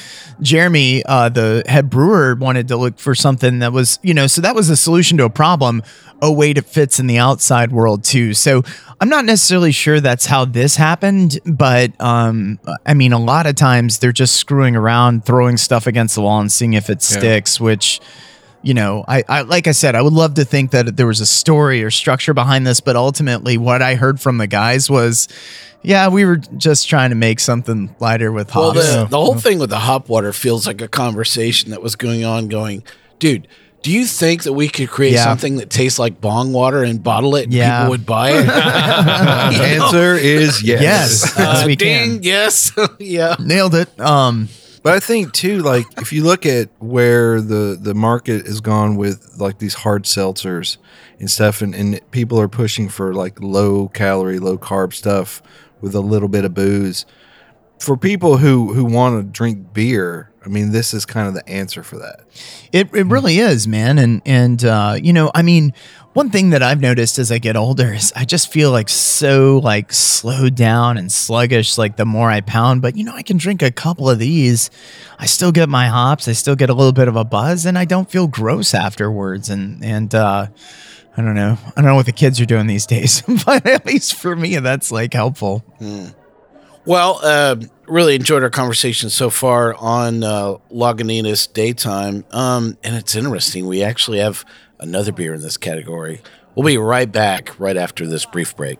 Jeremy, 0.41 1.03
uh, 1.05 1.29
the 1.29 1.63
head 1.67 1.89
brewer, 1.89 2.35
wanted 2.35 2.67
to 2.69 2.77
look 2.77 2.97
for 2.97 3.13
something 3.15 3.59
that 3.59 3.73
was 3.73 3.99
you 4.01 4.13
know 4.13 4.27
so 4.27 4.41
that 4.41 4.55
was 4.55 4.69
a 4.69 4.75
solution 4.77 5.17
to 5.17 5.25
a 5.25 5.29
problem. 5.29 5.83
Oh 6.21 6.31
wait, 6.31 6.57
it 6.57 6.65
fits 6.65 6.99
in 6.99 7.07
the 7.07 7.17
outside 7.17 7.71
world 7.71 8.03
too. 8.03 8.33
So 8.33 8.63
I'm 8.99 9.09
not 9.09 9.25
necessarily 9.25 9.71
sure 9.71 9.99
that's 9.99 10.25
how 10.25 10.45
this 10.45 10.75
happened, 10.75 11.39
but 11.45 11.91
um, 12.01 12.59
I 12.85 12.93
mean 12.93 13.13
a 13.13 13.19
lot 13.19 13.45
of 13.45 13.55
times 13.55 13.99
they're 13.99 14.11
just 14.11 14.35
screwing 14.35 14.75
around, 14.75 15.25
throwing 15.25 15.57
stuff 15.57 15.87
against 15.87 16.15
the 16.15 16.21
wall 16.21 16.39
and 16.39 16.51
seeing 16.51 16.73
if 16.73 16.89
it 16.89 17.01
sticks, 17.01 17.59
which 17.59 18.01
you 18.61 18.73
know, 18.73 19.05
I, 19.07 19.23
I 19.27 19.41
like 19.41 19.67
I 19.67 19.71
said, 19.71 19.95
I 19.95 20.01
would 20.01 20.13
love 20.13 20.33
to 20.35 20.45
think 20.45 20.71
that 20.71 20.97
there 20.97 21.07
was 21.07 21.21
a 21.21 21.25
story 21.25 21.83
or 21.83 21.89
structure 21.91 22.33
behind 22.33 22.67
this, 22.67 22.81
but 22.81 22.95
ultimately, 22.95 23.57
what 23.57 23.81
I 23.81 23.95
heard 23.95 24.19
from 24.19 24.37
the 24.37 24.47
guys 24.47 24.89
was, 24.89 25.27
yeah, 25.81 26.09
we 26.09 26.25
were 26.25 26.37
just 26.37 26.89
trying 26.89 27.11
to 27.11 27.15
make 27.15 27.39
something 27.39 27.95
lighter 27.99 28.31
with 28.31 28.53
Well, 28.53 28.73
the, 28.73 29.07
the 29.09 29.17
whole 29.17 29.35
thing 29.35 29.59
with 29.59 29.69
the 29.69 29.79
hop 29.79 30.09
water 30.09 30.33
feels 30.33 30.67
like 30.67 30.81
a 30.81 30.87
conversation 30.89 31.71
that 31.71 31.81
was 31.81 31.95
going 31.95 32.25
on. 32.25 32.49
Going, 32.49 32.83
dude, 33.19 33.47
do 33.81 33.91
you 33.93 34.05
think 34.05 34.43
that 34.43 34.51
we 34.51 34.67
could 34.67 34.89
create 34.89 35.13
Yeah. 35.13 35.23
something 35.23 35.55
that 35.55 35.69
tastes 35.69 35.97
like 35.97 36.19
bong 36.19 36.51
water 36.51 36.83
and 36.83 37.01
bottle 37.01 37.37
it 37.37 37.43
and 37.45 37.53
Yeah. 37.53 37.77
people 37.79 37.91
would 37.91 38.05
buy 38.05 38.31
it? 38.31 38.43
the 38.45 39.63
answer 39.63 40.15
is 40.15 40.61
yes. 40.61 40.81
yes, 40.81 41.33
yes, 41.37 41.37
Uh, 41.37 41.63
we 41.65 41.75
ding, 41.77 42.09
can. 42.15 42.23
yes, 42.23 42.73
yeah. 42.99 43.37
Nailed 43.39 43.75
it. 43.75 43.97
Um, 44.01 44.49
But 44.81 44.93
I 44.93 44.99
think 44.99 45.33
too, 45.33 45.59
like 45.59 45.85
if 45.97 46.13
you 46.13 46.23
look 46.23 46.45
at 46.45 46.69
where 46.79 47.41
the 47.41 47.77
the 47.79 47.93
market 47.93 48.45
has 48.45 48.61
gone 48.61 48.95
with 48.95 49.35
like 49.37 49.59
these 49.59 49.73
hard 49.73 50.03
seltzers 50.03 50.77
and 51.19 51.29
stuff, 51.29 51.61
and, 51.61 51.75
and 51.75 51.99
people 52.11 52.39
are 52.39 52.47
pushing 52.47 52.87
for 52.89 53.13
like 53.13 53.41
low 53.41 53.89
calorie, 53.89 54.39
low 54.39 54.57
carb 54.57 54.93
stuff 54.93 55.41
with 55.81 55.95
a 55.95 56.01
little 56.01 56.29
bit 56.29 56.45
of 56.45 56.53
booze. 56.53 57.05
For 57.79 57.97
people 57.97 58.37
who 58.37 58.73
who 58.73 58.85
want 58.85 59.19
to 59.19 59.31
drink 59.31 59.73
beer, 59.73 60.31
I 60.45 60.49
mean, 60.49 60.71
this 60.71 60.93
is 60.93 61.05
kind 61.05 61.27
of 61.27 61.33
the 61.33 61.47
answer 61.49 61.83
for 61.83 61.97
that. 61.99 62.21
It 62.71 62.93
it 62.93 63.05
really 63.07 63.39
is, 63.39 63.67
man. 63.67 63.97
And 63.97 64.21
and 64.25 64.63
uh, 64.63 64.97
you 65.01 65.11
know, 65.13 65.31
I 65.35 65.41
mean, 65.41 65.73
one 66.19 66.29
thing 66.29 66.49
that 66.49 66.61
I've 66.61 66.81
noticed 66.81 67.17
as 67.17 67.31
I 67.31 67.37
get 67.37 67.55
older 67.55 67.93
is 67.93 68.11
I 68.13 68.25
just 68.25 68.51
feel 68.51 68.71
like 68.71 68.89
so 68.89 69.61
like 69.63 69.93
slowed 69.93 70.53
down 70.53 70.97
and 70.97 71.09
sluggish 71.09 71.77
like 71.77 71.95
the 71.95 72.03
more 72.03 72.29
I 72.29 72.41
pound, 72.41 72.81
but 72.81 72.97
you 72.97 73.05
know, 73.05 73.13
I 73.13 73.21
can 73.21 73.37
drink 73.37 73.61
a 73.61 73.71
couple 73.71 74.09
of 74.09 74.19
these. 74.19 74.69
I 75.17 75.27
still 75.27 75.53
get 75.53 75.69
my 75.69 75.87
hops, 75.87 76.27
I 76.27 76.33
still 76.33 76.57
get 76.57 76.69
a 76.69 76.73
little 76.73 76.91
bit 76.91 77.07
of 77.07 77.15
a 77.15 77.23
buzz 77.23 77.65
and 77.65 77.77
I 77.77 77.85
don't 77.85 78.11
feel 78.11 78.27
gross 78.27 78.73
afterwards 78.73 79.49
and 79.49 79.81
and 79.81 80.13
uh 80.13 80.47
I 81.15 81.21
don't 81.21 81.35
know. 81.35 81.57
I 81.65 81.71
don't 81.81 81.85
know 81.85 81.95
what 81.95 82.05
the 82.05 82.11
kids 82.11 82.41
are 82.41 82.45
doing 82.45 82.67
these 82.67 82.85
days, 82.85 83.21
but 83.45 83.65
at 83.65 83.85
least 83.85 84.15
for 84.15 84.35
me 84.35 84.57
that's 84.57 84.91
like 84.91 85.13
helpful. 85.13 85.63
Well, 86.85 87.21
uh, 87.23 87.55
really 87.87 88.15
enjoyed 88.15 88.43
our 88.43 88.49
conversation 88.49 89.09
so 89.09 89.29
far 89.29 89.73
on 89.75 90.23
uh, 90.23 90.55
Lagunitas 90.69 91.51
Daytime. 91.53 92.25
Um, 92.31 92.77
and 92.83 92.95
it's 92.95 93.15
interesting. 93.15 93.67
We 93.67 93.83
actually 93.83 94.19
have 94.19 94.43
another 94.79 95.11
beer 95.11 95.33
in 95.33 95.41
this 95.41 95.57
category. 95.57 96.21
We'll 96.55 96.65
be 96.65 96.77
right 96.77 97.11
back 97.11 97.57
right 97.59 97.77
after 97.77 98.07
this 98.07 98.25
brief 98.25 98.55
break. 98.55 98.79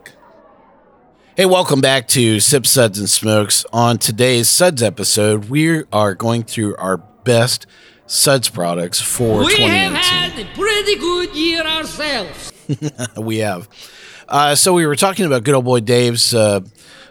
Hey, 1.36 1.46
welcome 1.46 1.80
back 1.80 2.08
to 2.10 2.40
Sip 2.40 2.66
Suds 2.66 3.00
and 3.00 3.10
Smokes. 3.10 3.66
On 3.72 3.98
today's 3.98 4.50
Suds 4.50 4.84
episode, 4.84 5.46
we 5.50 5.84
are 5.94 6.14
going 6.14 6.44
through 6.44 6.76
our 6.78 6.98
best 6.98 7.66
Suds 8.08 8.50
products 8.50 9.00
for 9.00 9.46
We 9.46 9.62
have 9.62 9.94
had 9.94 10.40
a 10.40 10.46
pretty 10.56 10.96
good 10.96 11.36
year 11.36 11.62
ourselves. 11.62 12.52
we 13.18 13.38
have. 13.38 13.70
Uh, 14.28 14.56
so 14.56 14.74
we 14.74 14.86
were 14.86 14.96
talking 14.96 15.26
about 15.26 15.44
good 15.44 15.54
old 15.54 15.66
boy 15.66 15.80
Dave's. 15.80 16.34
Uh, 16.34 16.62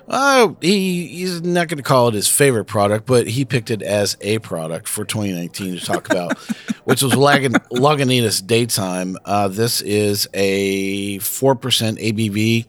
uh, 0.08 0.54
he 0.60 1.06
he's 1.06 1.42
not 1.42 1.68
going 1.68 1.76
to 1.76 1.82
call 1.82 2.08
it 2.08 2.14
his 2.14 2.28
favorite 2.28 2.64
product, 2.64 3.06
but 3.06 3.26
he 3.26 3.44
picked 3.44 3.70
it 3.70 3.82
as 3.82 4.16
a 4.20 4.38
product 4.38 4.88
for 4.88 5.04
2019 5.04 5.78
to 5.78 5.84
talk 5.84 6.10
about, 6.10 6.38
which 6.84 7.02
was 7.02 7.12
Lagun- 7.12 7.62
Lagunitas 7.70 8.44
Daytime. 8.46 9.18
Uh, 9.24 9.48
this 9.48 9.82
is 9.82 10.26
a 10.32 11.18
four 11.18 11.54
percent 11.54 11.98
ABV 11.98 12.66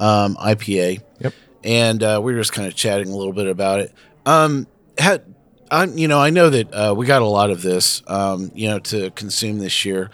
um, 0.00 0.36
IPA. 0.36 1.02
Yep. 1.20 1.34
And 1.64 2.02
uh, 2.02 2.20
we 2.22 2.34
were 2.34 2.40
just 2.40 2.52
kind 2.52 2.68
of 2.68 2.74
chatting 2.74 3.08
a 3.08 3.16
little 3.16 3.32
bit 3.32 3.46
about 3.46 3.80
it. 3.80 3.92
Um, 4.26 4.66
had, 4.98 5.34
I, 5.70 5.84
you 5.84 6.08
know, 6.08 6.20
I 6.20 6.30
know 6.30 6.50
that 6.50 6.74
uh, 6.74 6.94
we 6.94 7.06
got 7.06 7.22
a 7.22 7.26
lot 7.26 7.50
of 7.50 7.62
this, 7.62 8.02
um, 8.06 8.50
you 8.54 8.68
know, 8.68 8.78
to 8.80 9.10
consume 9.12 9.58
this 9.58 9.84
year. 9.84 10.10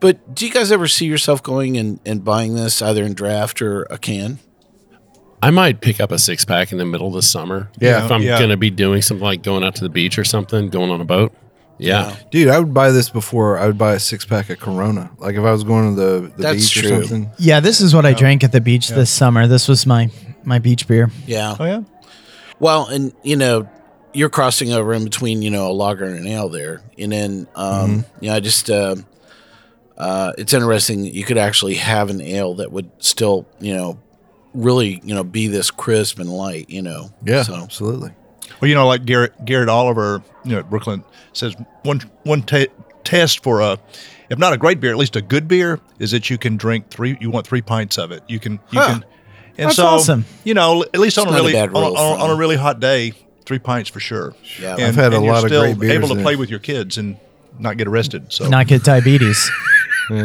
But 0.00 0.34
do 0.34 0.46
you 0.46 0.52
guys 0.52 0.72
ever 0.72 0.88
see 0.88 1.04
yourself 1.04 1.42
going 1.42 1.76
and, 1.76 2.00
and 2.06 2.24
buying 2.24 2.54
this 2.54 2.80
either 2.80 3.04
in 3.04 3.12
draft 3.12 3.60
or 3.60 3.82
a 3.84 3.98
can? 3.98 4.38
I 5.42 5.50
might 5.50 5.80
pick 5.80 6.00
up 6.00 6.12
a 6.12 6.18
six 6.18 6.44
pack 6.44 6.72
in 6.72 6.78
the 6.78 6.84
middle 6.84 7.08
of 7.08 7.14
the 7.14 7.22
summer. 7.22 7.70
Yeah, 7.78 8.04
if 8.04 8.10
I'm 8.10 8.22
yeah. 8.22 8.38
going 8.38 8.50
to 8.50 8.56
be 8.56 8.70
doing 8.70 9.02
something 9.02 9.24
like 9.24 9.42
going 9.42 9.64
out 9.64 9.74
to 9.76 9.82
the 9.82 9.88
beach 9.88 10.18
or 10.18 10.24
something, 10.24 10.68
going 10.68 10.90
on 10.90 11.00
a 11.00 11.04
boat. 11.04 11.32
Yeah, 11.78 12.14
Dude, 12.30 12.48
I 12.48 12.58
would 12.58 12.74
buy 12.74 12.90
this 12.90 13.08
before 13.08 13.56
I 13.56 13.66
would 13.66 13.78
buy 13.78 13.94
a 13.94 13.98
six 13.98 14.26
pack 14.26 14.50
of 14.50 14.60
Corona. 14.60 15.10
Like 15.16 15.36
if 15.36 15.42
I 15.42 15.50
was 15.50 15.64
going 15.64 15.94
to 15.94 16.00
the, 16.00 16.20
the 16.36 16.42
That's 16.42 16.56
beach 16.56 16.72
true. 16.72 16.98
or 16.98 17.04
something. 17.04 17.30
Yeah, 17.38 17.60
this 17.60 17.80
is 17.80 17.94
what 17.94 18.04
I 18.04 18.12
drank 18.12 18.44
at 18.44 18.52
the 18.52 18.60
beach 18.60 18.88
this 18.88 19.10
summer. 19.10 19.46
This 19.46 19.66
was 19.66 19.86
my 19.86 20.10
my 20.44 20.58
beach 20.58 20.86
beer. 20.86 21.10
Yeah. 21.26 21.56
Oh 21.58 21.64
yeah. 21.64 21.82
Well, 22.58 22.86
and 22.88 23.14
you 23.22 23.36
know, 23.36 23.66
you're 24.12 24.28
crossing 24.28 24.72
over 24.72 24.92
in 24.92 25.04
between, 25.04 25.40
you 25.40 25.48
know, 25.50 25.70
a 25.70 25.72
lager 25.72 26.04
and 26.04 26.18
an 26.18 26.26
ale 26.26 26.50
there, 26.50 26.82
and 26.98 27.12
then, 27.12 27.48
um, 27.54 28.04
you 28.20 28.28
know, 28.28 28.36
I 28.36 28.40
just, 28.40 28.68
uh, 28.68 28.96
uh, 29.96 30.32
it's 30.36 30.52
interesting. 30.52 31.06
You 31.06 31.24
could 31.24 31.38
actually 31.38 31.76
have 31.76 32.10
an 32.10 32.20
ale 32.20 32.56
that 32.56 32.72
would 32.72 32.90
still, 32.98 33.46
you 33.58 33.74
know, 33.74 33.98
really, 34.54 35.00
you 35.04 35.14
know, 35.14 35.24
be 35.24 35.46
this 35.46 35.70
crisp 35.70 36.18
and 36.18 36.28
light, 36.30 36.68
you 36.70 36.82
know. 36.82 37.10
Yeah, 37.24 37.42
So 37.42 37.54
absolutely. 37.54 38.10
Well, 38.60 38.68
you 38.68 38.74
know, 38.74 38.86
like 38.86 39.04
Garrett 39.04 39.44
Garrett 39.44 39.68
Oliver, 39.68 40.22
you 40.44 40.52
know, 40.52 40.58
at 40.58 40.68
Brooklyn 40.70 41.04
says 41.32 41.54
one 41.82 42.00
one 42.24 42.42
ta 42.42 42.64
test 43.04 43.42
for 43.42 43.60
a, 43.60 43.78
if 44.28 44.38
not 44.38 44.52
a 44.52 44.58
great 44.58 44.80
beer, 44.80 44.90
at 44.90 44.98
least 44.98 45.16
a 45.16 45.22
good 45.22 45.48
beer, 45.48 45.80
is 45.98 46.10
that 46.10 46.28
you 46.30 46.36
can 46.36 46.56
drink 46.56 46.90
three. 46.90 47.16
You 47.20 47.30
want 47.30 47.46
three 47.46 47.62
pints 47.62 47.96
of 47.98 48.10
it. 48.12 48.22
You 48.28 48.38
can 48.38 48.54
you 48.70 48.80
Huh. 48.80 48.86
can, 48.86 49.04
and 49.56 49.66
That's 49.68 49.76
so 49.76 49.86
awesome. 49.86 50.24
you 50.44 50.54
know, 50.54 50.82
at 50.82 51.00
least 51.00 51.16
on 51.18 51.26
It's 51.28 51.32
a 51.32 51.38
a 51.38 51.40
really 51.40 51.52
bad 51.52 51.68
on, 51.70 51.76
on- 51.96 52.20
on 52.20 52.30
a 52.30 52.34
really 52.34 52.56
hot 52.56 52.80
day, 52.80 53.12
three 53.46 53.58
pints 53.58 53.88
for 53.88 54.00
sure. 54.00 54.34
Yeah. 54.60 54.74
And, 54.74 54.82
I've 54.84 54.94
had 54.94 55.12
a 55.12 55.16
and 55.16 55.24
you're 55.24 55.34
lot 55.34 55.44
of 55.44 55.48
still 55.50 55.62
great 55.62 55.78
beers 55.78 55.92
able 55.94 56.08
to 56.08 56.14
there. 56.14 56.22
play 56.24 56.36
with 56.36 56.50
your 56.50 56.58
kids 56.60 56.98
and 56.98 57.16
not 57.58 57.76
get 57.78 57.86
arrested. 57.88 58.32
So 58.32 58.48
Not 58.48 58.66
get 58.66 58.82
diabetes. 58.84 59.50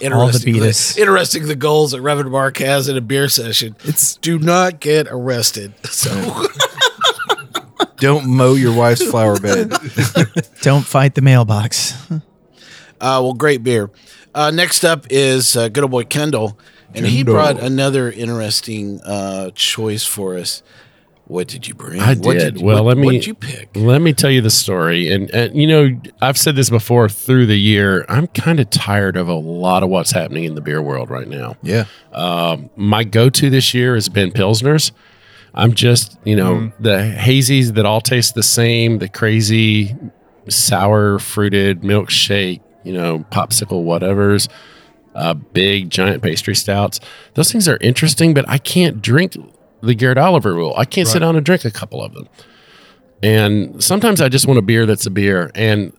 interesting. 0.00 0.54
beatus. 0.54 0.96
interesting 0.98 1.46
the 1.46 1.56
goals 1.56 1.92
that 1.92 2.00
Reverend 2.00 2.30
Mark 2.30 2.58
has 2.58 2.88
in 2.88 2.96
a 2.96 3.00
beer 3.00 3.28
session. 3.28 3.76
It's 3.84 4.16
do 4.16 4.38
not 4.38 4.80
get 4.80 5.06
arrested. 5.08 5.72
So 5.86 6.10
Don't 8.02 8.26
mow 8.26 8.54
your 8.54 8.76
wife's 8.76 9.08
flower 9.08 9.38
bed. 9.38 9.70
Don't 10.60 10.84
fight 10.84 11.14
the 11.14 11.22
mailbox. 11.22 11.94
Uh, 12.10 12.18
well, 13.00 13.32
great 13.32 13.62
beer. 13.62 13.90
Uh, 14.34 14.50
next 14.50 14.84
up 14.84 15.06
is 15.08 15.56
uh, 15.56 15.68
good 15.68 15.84
old 15.84 15.92
boy 15.92 16.02
Kendall, 16.02 16.58
and 16.96 17.06
he 17.06 17.22
brought 17.22 17.60
another 17.60 18.10
interesting 18.10 19.00
uh, 19.02 19.50
choice 19.54 20.04
for 20.04 20.36
us. 20.36 20.64
What 21.26 21.48
did 21.48 21.68
you 21.68 21.74
bring? 21.74 22.00
I 22.00 22.14
What 22.14 22.38
did. 22.38 22.60
well, 22.60 22.84
what, 22.84 22.96
let 22.96 22.98
me. 22.98 23.06
What 23.06 23.12
did 23.12 23.26
you 23.26 23.34
pick? 23.34 23.70
Let 23.74 24.02
me 24.02 24.12
tell 24.12 24.30
you 24.30 24.40
the 24.40 24.50
story. 24.50 25.10
And, 25.10 25.30
and 25.30 25.54
you 25.54 25.66
know, 25.66 26.00
I've 26.20 26.36
said 26.36 26.56
this 26.56 26.68
before 26.68 27.08
through 27.08 27.46
the 27.46 27.58
year. 27.58 28.04
I'm 28.08 28.26
kind 28.26 28.58
of 28.58 28.68
tired 28.70 29.16
of 29.16 29.28
a 29.28 29.34
lot 29.34 29.82
of 29.82 29.88
what's 29.88 30.10
happening 30.10 30.44
in 30.44 30.56
the 30.56 30.60
beer 30.60 30.82
world 30.82 31.10
right 31.10 31.28
now. 31.28 31.56
Yeah. 31.62 31.84
Um, 32.12 32.70
my 32.76 33.04
go-to 33.04 33.50
this 33.50 33.72
year 33.72 33.94
has 33.94 34.08
been 34.08 34.30
pilsners. 34.32 34.90
I'm 35.54 35.74
just, 35.74 36.18
you 36.24 36.34
know, 36.34 36.72
the 36.80 37.14
hazies 37.16 37.74
that 37.74 37.84
all 37.84 38.00
taste 38.00 38.34
the 38.34 38.42
same, 38.42 38.98
the 38.98 39.08
crazy 39.08 39.94
sour 40.48 41.18
fruited 41.18 41.82
milkshake, 41.82 42.62
you 42.84 42.92
know, 42.94 43.20
popsicle 43.30 43.84
whatever's, 43.84 44.48
uh, 45.14 45.34
big 45.34 45.90
giant 45.90 46.22
pastry 46.22 46.56
stouts. 46.56 47.00
Those 47.34 47.52
things 47.52 47.68
are 47.68 47.76
interesting, 47.82 48.32
but 48.32 48.48
I 48.48 48.56
can't 48.56 49.02
drink 49.02 49.36
the 49.82 49.94
Garrett 49.94 50.18
Oliver 50.18 50.54
rule. 50.54 50.74
I 50.76 50.84
can't 50.84 51.08
sit 51.08 51.18
down 51.20 51.36
and 51.36 51.44
drink 51.44 51.64
a 51.64 51.70
couple 51.70 52.02
of 52.02 52.14
them. 52.14 52.28
And 53.22 53.82
sometimes 53.82 54.20
I 54.20 54.28
just 54.28 54.46
want 54.46 54.58
a 54.58 54.62
beer 54.62 54.84
that's 54.86 55.06
a 55.06 55.10
beer. 55.10 55.50
And 55.54 55.92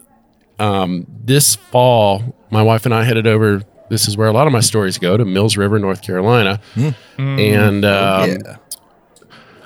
um, 0.59 1.05
this 1.23 1.55
fall, 1.55 2.35
my 2.49 2.61
wife 2.61 2.85
and 2.85 2.93
I 2.93 3.03
headed 3.03 3.27
over 3.27 3.63
this 3.89 4.07
is 4.07 4.17
where 4.17 4.27
a 4.27 4.31
lot 4.31 4.47
of 4.47 4.53
my 4.53 4.59
stories 4.61 4.97
go 4.97 5.17
to 5.17 5.25
Mills 5.25 5.55
River, 5.57 5.77
North 5.77 6.01
Carolina, 6.01 6.59
and 7.17 7.85
um, 7.85 8.37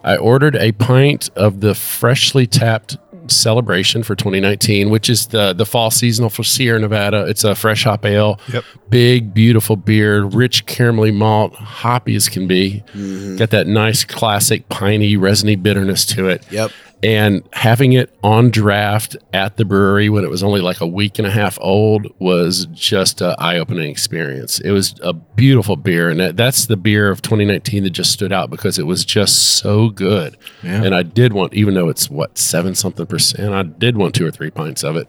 I 0.04 0.18
ordered 0.18 0.56
a 0.56 0.72
pint 0.74 1.30
of 1.36 1.62
the 1.62 1.74
freshly 1.74 2.46
tapped 2.48 2.98
celebration 3.32 4.04
for 4.04 4.16
2019, 4.16 4.90
which 4.90 5.10
is 5.10 5.28
the 5.28 5.54
the 5.54 5.66
fall 5.66 5.92
seasonal 5.92 6.30
for 6.30 6.44
Sierra 6.44 6.80
Nevada. 6.80 7.26
It's 7.28 7.44
a 7.44 7.56
fresh 7.56 7.84
hop 7.84 8.06
ale, 8.06 8.40
Yep. 8.52 8.64
big 8.90 9.34
beautiful 9.34 9.76
beer, 9.76 10.24
rich 10.24 10.66
caramelly 10.66 11.14
malt, 11.14 11.54
hoppy 11.56 12.16
as 12.16 12.30
can 12.30 12.48
be. 12.48 12.84
Mm-hmm. 12.94 13.38
Got 13.38 13.50
that 13.52 13.68
nice 13.68 14.04
classic 14.04 14.68
piney 14.70 15.18
resiny 15.18 15.56
bitterness 15.56 16.06
to 16.08 16.28
it. 16.28 16.44
Yep. 16.52 16.72
And 17.04 17.48
having 17.54 17.94
it 17.94 18.16
on 18.24 18.50
draft 18.50 19.16
at 19.32 19.58
the 19.58 19.66
brewery 19.66 20.10
when 20.10 20.24
it 20.24 20.32
was 20.32 20.42
only 20.42 20.62
like 20.62 20.82
a 20.82 20.88
week 20.88 21.20
and 21.20 21.28
a 21.28 21.32
half 21.32 21.60
old 21.62 22.08
was 22.20 22.66
just 22.74 23.22
an 23.22 23.36
eye 23.38 23.60
opening 23.60 23.90
experience. 23.90 24.60
It 24.60 24.72
was 24.72 24.96
a 25.04 25.14
beautiful 25.14 25.76
beer. 25.76 26.10
And 26.10 26.20
that, 26.20 26.38
that's 26.38 26.66
the 26.66 26.78
beer 26.78 27.10
of 27.10 27.22
2019 27.22 27.84
that 27.84 27.92
just 27.92 28.12
stood 28.12 28.34
out 28.34 28.50
because 28.50 28.80
it 28.80 28.88
was 28.88 29.06
just 29.06 29.58
so 29.58 29.90
good. 29.90 30.38
And 30.64 30.96
I 30.96 31.04
did 31.04 31.34
want, 31.34 31.54
even 31.54 31.76
though 31.76 31.90
it's 31.90 32.10
what, 32.10 32.38
seven 32.38 32.74
something 32.74 33.06
percent, 33.06 33.54
I 33.54 33.64
did 33.64 33.96
want 33.96 34.16
two 34.16 34.26
or 34.26 34.32
three 34.32 34.50
pints 34.50 34.84
of 34.84 34.96
it. 34.96 35.08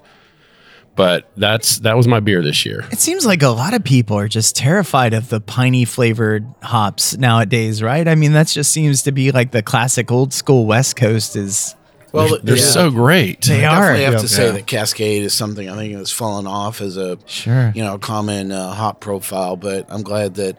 But 0.94 1.30
that's 1.36 1.78
that 1.80 1.96
was 1.96 2.08
my 2.08 2.18
beer 2.18 2.42
this 2.42 2.66
year. 2.66 2.84
It 2.90 2.98
seems 2.98 3.24
like 3.24 3.40
a 3.42 3.50
lot 3.50 3.72
of 3.72 3.84
people 3.84 4.18
are 4.18 4.26
just 4.26 4.56
terrified 4.56 5.14
of 5.14 5.28
the 5.28 5.40
piney 5.40 5.84
flavored 5.84 6.44
hops 6.60 7.16
nowadays, 7.16 7.80
right? 7.84 8.08
I 8.08 8.16
mean, 8.16 8.32
that 8.32 8.48
just 8.48 8.72
seems 8.72 9.04
to 9.04 9.12
be 9.12 9.30
like 9.30 9.52
the 9.52 9.62
classic 9.62 10.10
old 10.10 10.34
school 10.34 10.66
West 10.66 10.96
Coast 10.96 11.36
is. 11.36 11.76
Well, 12.12 12.38
They're 12.42 12.56
yeah. 12.56 12.62
so 12.62 12.90
great. 12.90 13.42
They 13.42 13.64
I 13.64 13.74
are. 13.76 13.80
definitely 13.80 14.04
have 14.04 14.12
Yeah. 14.14 14.18
to 14.20 14.28
say 14.28 14.46
Yeah. 14.46 14.52
that 14.52 14.66
Cascade 14.66 15.22
is 15.24 15.34
something 15.34 15.68
I 15.68 15.76
think 15.76 15.96
that's 15.96 16.10
fallen 16.10 16.46
off 16.46 16.80
as 16.80 16.96
a 16.96 17.18
Sure. 17.26 17.72
you 17.74 17.82
know 17.84 17.98
common 17.98 18.50
uh, 18.52 18.72
hop 18.72 19.00
profile. 19.00 19.56
But 19.56 19.86
I'm 19.90 20.02
glad 20.02 20.34
that 20.36 20.56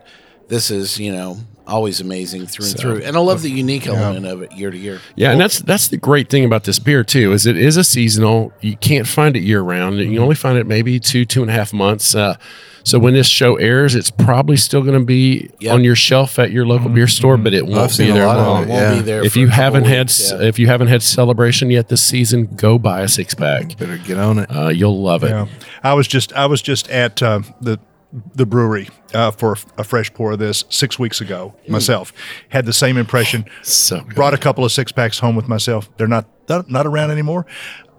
this 0.48 0.70
is 0.72 1.00
you 1.00 1.12
know 1.12 1.38
always 1.70 2.02
amazing 2.02 2.46
through 2.48 2.66
and 2.68 2.78
through, 2.78 3.04
and 3.04 3.16
I 3.16 3.20
love 3.20 3.42
the 3.42 3.50
unique 3.52 3.88
element 3.88 4.26
of 4.26 4.42
it 4.42 4.52
year 4.52 4.72
to 4.72 4.78
year. 4.78 5.00
Yeah, 5.16 5.32
and 5.32 5.40
that's 5.40 5.60
that's 5.60 5.88
the 5.88 5.98
great 5.98 6.30
thing 6.30 6.44
about 6.46 6.64
this 6.66 6.80
beer 6.80 7.04
too 7.04 7.32
is 7.32 7.46
it 7.46 7.56
is 7.58 7.78
a 7.78 7.84
seasonal. 7.84 8.52
You 8.62 8.76
can't 8.78 9.08
find 9.08 9.36
it 9.38 9.42
year 9.44 9.62
round. 9.62 10.00
You 10.00 10.20
only 10.22 10.36
find 10.36 10.58
it 10.58 10.68
maybe 10.68 11.00
two 11.00 11.26
two 11.26 11.42
and 11.42 11.50
a 11.50 11.54
half 11.54 11.72
months. 11.74 12.14
Uh, 12.16 12.36
so 12.84 12.98
when 12.98 13.14
this 13.14 13.28
show 13.28 13.56
airs, 13.58 13.94
it's 13.94 14.10
probably 14.10 14.56
still 14.56 14.82
going 14.82 14.98
to 14.98 15.06
be 15.06 15.50
Yep. 15.60 15.74
on 15.74 15.84
your 15.84 15.96
shelf 15.96 16.40
at 16.40 16.52
your 16.52 16.66
local 16.66 16.90
beer 16.90 17.08
store, 17.08 17.38
but 17.38 17.54
it 17.54 17.68
won't 17.68 17.92
seen 17.92 18.08
be 18.08 18.12
a 18.12 18.14
there 18.16 18.26
lot 18.26 18.38
of 18.40 18.48
long. 18.48 18.64
it, 18.64 18.70
Won't 18.70 18.82
Yeah. 18.82 18.94
be 18.96 19.02
there 19.02 19.24
If 19.24 19.36
you 19.36 19.50
haven't 19.50 19.84
had 19.84 20.08
weeks, 20.08 20.32
s 20.32 20.32
yeah. 20.40 20.48
if 20.48 20.58
you 20.58 20.68
haven't 20.68 20.88
had 20.88 21.04
celebration 21.04 21.70
yet 21.70 21.90
this 21.90 22.02
season, 22.02 22.48
go 22.56 22.80
buy 22.80 23.02
a 23.02 23.08
six 23.08 23.34
pack. 23.36 23.78
Better 23.78 23.98
get 23.98 24.18
on 24.18 24.40
it. 24.40 24.50
Uh, 24.50 24.70
you'll 24.70 25.00
love 25.04 25.24
it. 25.26 25.30
Yeah, 25.30 25.46
I 25.84 25.94
was 25.94 26.08
just 26.08 26.32
I 26.34 26.46
was 26.48 26.62
just 26.62 26.90
at 26.90 27.22
uh, 27.22 27.42
the 27.62 27.80
the 28.36 28.46
brewery 28.46 28.89
uh, 29.13 29.30
for 29.32 29.56
a 29.78 29.84
fresh 29.84 30.12
pour 30.13 30.32
of 30.32 30.39
this 30.39 30.63
six 30.70 30.98
weeks 30.98 31.22
ago 31.22 31.54
myself. 31.68 32.12
Had 32.50 32.66
the 32.66 32.74
same 32.74 32.98
impression. 32.98 33.46
So 33.63 34.01
good. 34.01 34.16
Brought 34.16 34.34
a 34.34 34.38
couple 34.38 34.66
of 34.66 34.72
six 34.72 34.92
packs 34.92 35.20
home 35.20 35.36
with 35.36 35.48
myself. 35.48 35.89
They're 35.98 36.08
not 36.08 36.25
not, 36.48 36.70
not 36.70 36.88
around 36.88 37.12
anymore. 37.12 37.46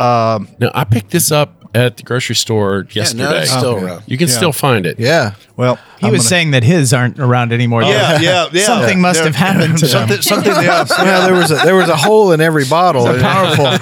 Um, 0.01 0.49
Now 0.59 0.71
I 0.75 0.83
picked 0.85 1.11
this 1.11 1.31
up 1.31 1.57
at 1.73 1.97
the 1.99 2.03
grocery 2.03 2.35
store 2.35 2.87
Yeah, 2.91 3.03
yesterday. 3.03 3.23
no, 3.23 3.37
it's 3.37 3.51
still 3.53 3.77
around. 3.77 4.03
you 4.07 4.19
can 4.19 4.27
Yeah. 4.27 4.35
still 4.35 4.51
find 4.53 4.87
it. 4.87 4.99
Yeah. 4.99 5.35
well, 5.57 5.77
He 6.01 6.07
I'm 6.07 6.13
was 6.13 6.23
gonna- 6.23 6.29
saying 6.29 6.51
that 6.53 6.65
his 6.65 6.93
aren't 6.93 7.21
around 7.21 7.53
anymore. 7.53 7.83
Yeah, 7.85 8.19
yeah, 8.21 8.49
yeah. 8.51 8.65
Something 8.67 9.01
must 9.01 9.19
There- 9.19 9.27
have 9.27 9.37
happened 9.37 9.79
to 9.79 9.87
them. 9.87 10.09
something. 10.09 10.23
Something. 10.23 10.53
Yeah. 10.65 10.85
Well, 10.89 11.27
there 11.29 11.35
was 11.37 11.53
a 11.53 11.57
there 11.57 11.77
was 11.77 11.89
a 11.89 11.97
hole 11.97 12.33
in 12.33 12.41
every 12.41 12.65
bottle. 12.65 13.05
Powerful. 13.21 13.79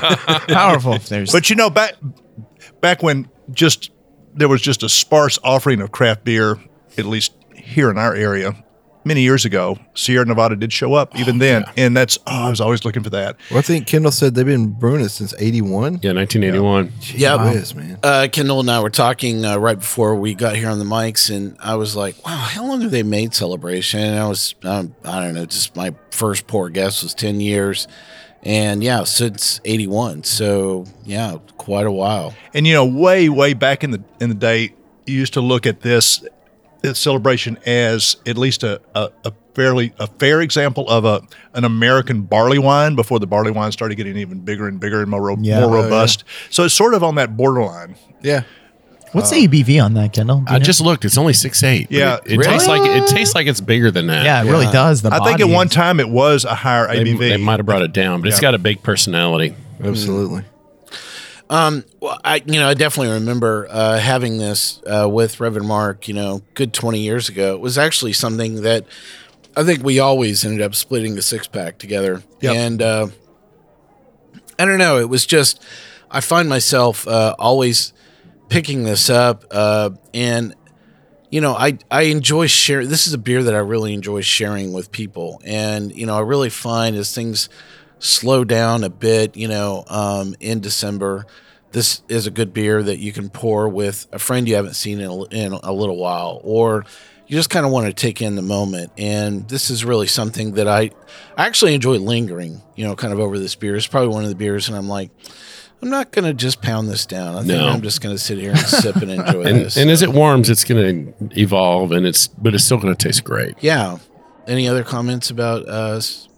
Powerful. 0.54 0.98
There's 0.98 1.32
But 1.32 1.48
you 1.48 1.56
know, 1.56 1.70
back 1.70 1.94
back 2.82 3.02
when 3.02 3.28
just 3.52 3.90
there 4.38 4.48
was 4.48 4.62
just 4.62 4.82
a 4.82 4.88
sparse 4.88 5.38
offering 5.42 5.80
of 5.80 5.92
craft 5.92 6.24
beer, 6.24 6.58
at 6.96 7.04
least 7.06 7.32
here 7.54 7.90
in 7.90 7.98
our 7.98 8.14
area, 8.14 8.54
many 9.04 9.22
years 9.22 9.44
ago, 9.44 9.78
Sierra 9.94 10.24
Nevada 10.24 10.54
did 10.54 10.72
show 10.72 10.94
up. 10.94 11.18
Even 11.18 11.38
then, 11.38 11.64
and 11.76 11.96
that's 11.96 12.18
oh, 12.26 12.46
I 12.46 12.50
was 12.50 12.60
always 12.60 12.84
looking 12.84 13.02
for 13.02 13.10
that. 13.10 13.36
Well, 13.50 13.58
I 13.58 13.62
think 13.62 13.86
Kendall 13.86 14.12
said 14.12 14.34
they've 14.34 14.46
been 14.46 14.68
brewing 14.68 15.00
it 15.00 15.08
since 15.08 15.34
'81. 15.38 16.00
Yeah, 16.02 16.12
1981. 16.12 16.92
Yeah, 17.14 17.52
Whiz, 17.52 17.74
man. 17.74 17.98
Uh, 18.02 18.28
Kendall 18.30 18.60
and 18.60 18.70
I 18.70 18.80
were 18.80 18.90
talking 18.90 19.44
uh, 19.44 19.56
right 19.56 19.78
before 19.78 20.14
we 20.14 20.34
got 20.34 20.54
here 20.54 20.68
on 20.68 20.78
the 20.78 20.84
mics, 20.84 21.34
and 21.34 21.56
I 21.58 21.74
was 21.74 21.96
like, 21.96 22.24
"Wow, 22.24 22.36
how 22.36 22.66
long 22.66 22.82
have 22.82 22.90
they 22.90 23.02
made 23.02 23.34
Celebration?" 23.34 24.00
And 24.00 24.18
I 24.18 24.28
was, 24.28 24.54
um, 24.62 24.94
I 25.04 25.24
don't 25.24 25.34
know, 25.34 25.46
just 25.46 25.74
my 25.74 25.94
first 26.10 26.46
poor 26.46 26.68
guess 26.68 27.02
was 27.02 27.14
ten 27.14 27.40
years, 27.40 27.88
and 28.42 28.82
yeah, 28.82 29.04
since 29.04 29.60
'81. 29.64 30.24
So 30.24 30.84
yeah, 31.04 31.38
quite 31.56 31.86
a 31.86 31.92
while. 31.92 32.34
And 32.54 32.66
you 32.66 32.74
know, 32.74 32.84
way 32.86 33.28
way 33.28 33.54
back 33.54 33.84
in 33.84 33.90
the 33.90 34.02
in 34.20 34.28
the 34.28 34.34
day, 34.34 34.74
you 35.06 35.14
used 35.14 35.34
to 35.34 35.40
look 35.40 35.66
at 35.66 35.80
this, 35.80 36.24
this 36.82 36.98
celebration 36.98 37.58
as 37.66 38.16
at 38.26 38.36
least 38.38 38.62
a, 38.62 38.80
a, 38.94 39.10
a 39.24 39.32
fairly 39.54 39.92
a 39.98 40.06
fair 40.06 40.40
example 40.40 40.88
of 40.88 41.04
a 41.04 41.20
an 41.54 41.64
American 41.64 42.22
barley 42.22 42.58
wine 42.58 42.94
before 42.94 43.18
the 43.18 43.26
barley 43.26 43.50
wine 43.50 43.72
started 43.72 43.96
getting 43.96 44.16
even 44.16 44.40
bigger 44.40 44.68
and 44.68 44.78
bigger 44.78 45.00
and 45.00 45.10
more 45.10 45.36
Yeah. 45.40 45.60
more 45.60 45.76
Oh, 45.76 45.82
robust. 45.82 46.24
So 46.50 46.64
it's 46.64 46.74
sort 46.74 46.94
of 46.94 47.02
on 47.02 47.16
that 47.16 47.36
borderline. 47.36 47.96
Yeah. 48.22 48.42
What's 49.12 49.30
the 49.30 49.46
ABV 49.46 49.82
on 49.84 49.94
that, 49.94 50.12
Kendall? 50.12 50.44
I 50.46 50.58
just 50.58 50.80
looked. 50.80 51.04
It's 51.04 51.18
only 51.18 51.32
six 51.32 51.62
eight. 51.62 51.88
Yeah. 51.90 52.18
it, 52.24 52.32
it 52.32 52.42
tastes 52.42 52.68
like 52.68 52.82
it 52.84 53.08
tastes 53.08 53.34
like 53.34 53.46
it's 53.46 53.60
bigger 53.60 53.90
than 53.90 54.06
that. 54.08 54.24
yeah, 54.24 54.42
it 54.42 54.50
really 54.50 54.66
does. 54.72 55.02
The 55.02 55.12
I 55.12 55.18
think 55.18 55.40
at 55.40 55.44
body 55.44 55.52
one 55.52 55.66
is- 55.68 55.72
time 55.72 56.00
it 56.00 56.08
was 56.08 56.44
a 56.44 56.54
higher 56.54 56.86
they, 56.88 57.04
ABV. 57.04 57.18
they 57.18 57.36
might 57.36 57.58
have 57.58 57.66
brought 57.66 57.82
it 57.82 57.92
down, 57.92 58.20
but 58.20 58.28
it's 58.28 58.38
Yeah. 58.38 58.42
got 58.42 58.54
a 58.54 58.58
big 58.58 58.82
personality. 58.82 59.54
Absolutely. 59.82 60.44
Well, 61.50 61.82
I 62.24 62.42
you 62.44 62.60
know 62.60 62.68
I 62.68 62.74
definitely 62.74 63.12
remember 63.14 63.66
uh, 63.70 63.98
having 63.98 64.38
this 64.38 64.80
uh, 64.86 65.08
with 65.10 65.40
Reverend 65.40 65.66
Mark. 65.66 66.08
You 66.08 66.14
know, 66.14 66.42
good 66.54 66.72
twenty 66.72 67.00
years 67.00 67.28
ago. 67.28 67.54
It 67.54 67.60
was 67.60 67.78
actually 67.78 68.12
something 68.12 68.62
that 68.62 68.84
I 69.56 69.64
think 69.64 69.82
we 69.82 69.98
always 69.98 70.44
ended 70.44 70.60
up 70.60 70.74
splitting 70.74 71.14
the 71.14 71.22
six 71.22 71.46
pack 71.46 71.78
together. 71.78 72.22
Yep. 72.40 72.54
And 72.54 72.82
uh, 72.82 73.06
I 74.58 74.64
don't 74.64 74.78
know. 74.78 74.98
It 74.98 75.08
was 75.08 75.24
just 75.26 75.62
I 76.10 76.20
find 76.20 76.48
myself 76.48 77.06
uh, 77.08 77.34
always 77.38 77.92
picking 78.48 78.84
this 78.84 79.10
up, 79.10 79.44
uh, 79.50 79.90
and 80.14 80.54
you 81.30 81.40
know 81.40 81.54
I 81.54 81.78
I 81.90 82.02
enjoy 82.02 82.46
sharing. 82.46 82.88
This 82.88 83.06
is 83.06 83.14
a 83.14 83.18
beer 83.18 83.42
that 83.42 83.54
I 83.54 83.58
really 83.58 83.92
enjoy 83.94 84.22
sharing 84.22 84.72
with 84.72 84.92
people, 84.92 85.40
and 85.44 85.94
you 85.94 86.06
know 86.06 86.16
I 86.16 86.20
really 86.20 86.50
find 86.50 86.96
as 86.96 87.14
things 87.14 87.48
slow 87.98 88.44
down 88.44 88.84
a 88.84 88.90
bit, 88.90 89.36
you 89.36 89.48
know, 89.48 89.84
um, 89.88 90.34
in 90.40 90.60
December. 90.60 91.26
This 91.72 92.02
is 92.08 92.26
a 92.26 92.30
good 92.30 92.54
beer 92.54 92.82
that 92.82 92.98
you 92.98 93.12
can 93.12 93.28
pour 93.28 93.68
with 93.68 94.06
a 94.12 94.18
friend 94.18 94.48
you 94.48 94.54
haven't 94.54 94.74
seen 94.74 95.00
in 95.00 95.10
a, 95.10 95.24
in 95.24 95.52
a 95.52 95.72
little 95.72 95.96
while, 95.96 96.40
or 96.42 96.84
you 97.26 97.36
just 97.36 97.50
kind 97.50 97.66
of 97.66 97.72
want 97.72 97.86
to 97.86 97.92
take 97.92 98.22
in 98.22 98.36
the 98.36 98.42
moment. 98.42 98.90
And 98.96 99.46
this 99.48 99.68
is 99.68 99.84
really 99.84 100.06
something 100.06 100.52
that 100.52 100.66
I, 100.66 100.90
I 101.36 101.46
actually 101.46 101.74
enjoy 101.74 101.98
lingering, 101.98 102.62
you 102.74 102.86
know, 102.86 102.96
kind 102.96 103.12
of 103.12 103.20
over 103.20 103.38
this 103.38 103.54
beer. 103.54 103.76
It's 103.76 103.86
probably 103.86 104.08
one 104.08 104.22
of 104.22 104.30
the 104.30 104.36
beers, 104.36 104.68
and 104.68 104.76
I'm 104.76 104.88
like, 104.88 105.10
I'm 105.80 105.90
not 105.90 106.10
going 106.10 106.24
to 106.24 106.34
just 106.34 106.60
pound 106.60 106.88
this 106.88 107.06
down. 107.06 107.34
I 107.36 107.38
think 107.38 107.48
No. 107.52 107.68
I'm 107.68 107.82
just 107.82 108.00
going 108.00 108.14
to 108.14 108.18
sit 108.20 108.38
here 108.38 108.50
and 108.50 108.58
sip 108.58 108.96
and 108.96 109.10
enjoy 109.12 109.42
And, 109.42 109.58
this. 109.60 109.76
and 109.76 109.88
as 109.90 110.02
it 110.02 110.10
warms, 110.10 110.50
it's 110.50 110.64
going 110.64 111.14
to 111.14 111.40
evolve, 111.40 111.92
and 111.92 112.04
it's 112.06 112.26
but 112.28 112.54
it's 112.54 112.64
still 112.64 112.78
going 112.78 112.94
to 112.94 113.08
taste 113.08 113.22
great. 113.24 113.54
yeah. 113.60 113.98
Any 114.46 114.66
other 114.66 114.82
comments 114.82 115.28
about 115.30 115.68
us? 115.68 116.28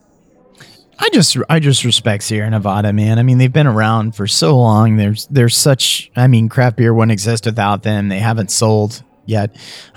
I 0.99 1.09
just 1.13 1.39
I 1.49 1.61
just 1.61 1.85
respect 1.85 2.25
Sierra 2.25 2.51
Nevada, 2.51 2.93
man. 2.93 3.19
I 3.19 3.23
mean, 3.23 3.39
they've 3.39 3.53
been 3.53 3.67
around 3.69 4.15
for 4.17 4.27
so 4.27 4.59
long. 4.59 4.97
There's 4.97 5.27
there's 5.29 5.57
such 5.57 6.11
I 6.17 6.27
mean, 6.27 6.49
craft 6.51 6.77
beer 6.77 6.93
wouldn't 6.93 7.13
exist 7.13 7.47
without 7.47 7.83
them. 7.85 8.09
They 8.09 8.19
haven't 8.19 8.51
sold 8.51 9.03
yet. 9.27 9.57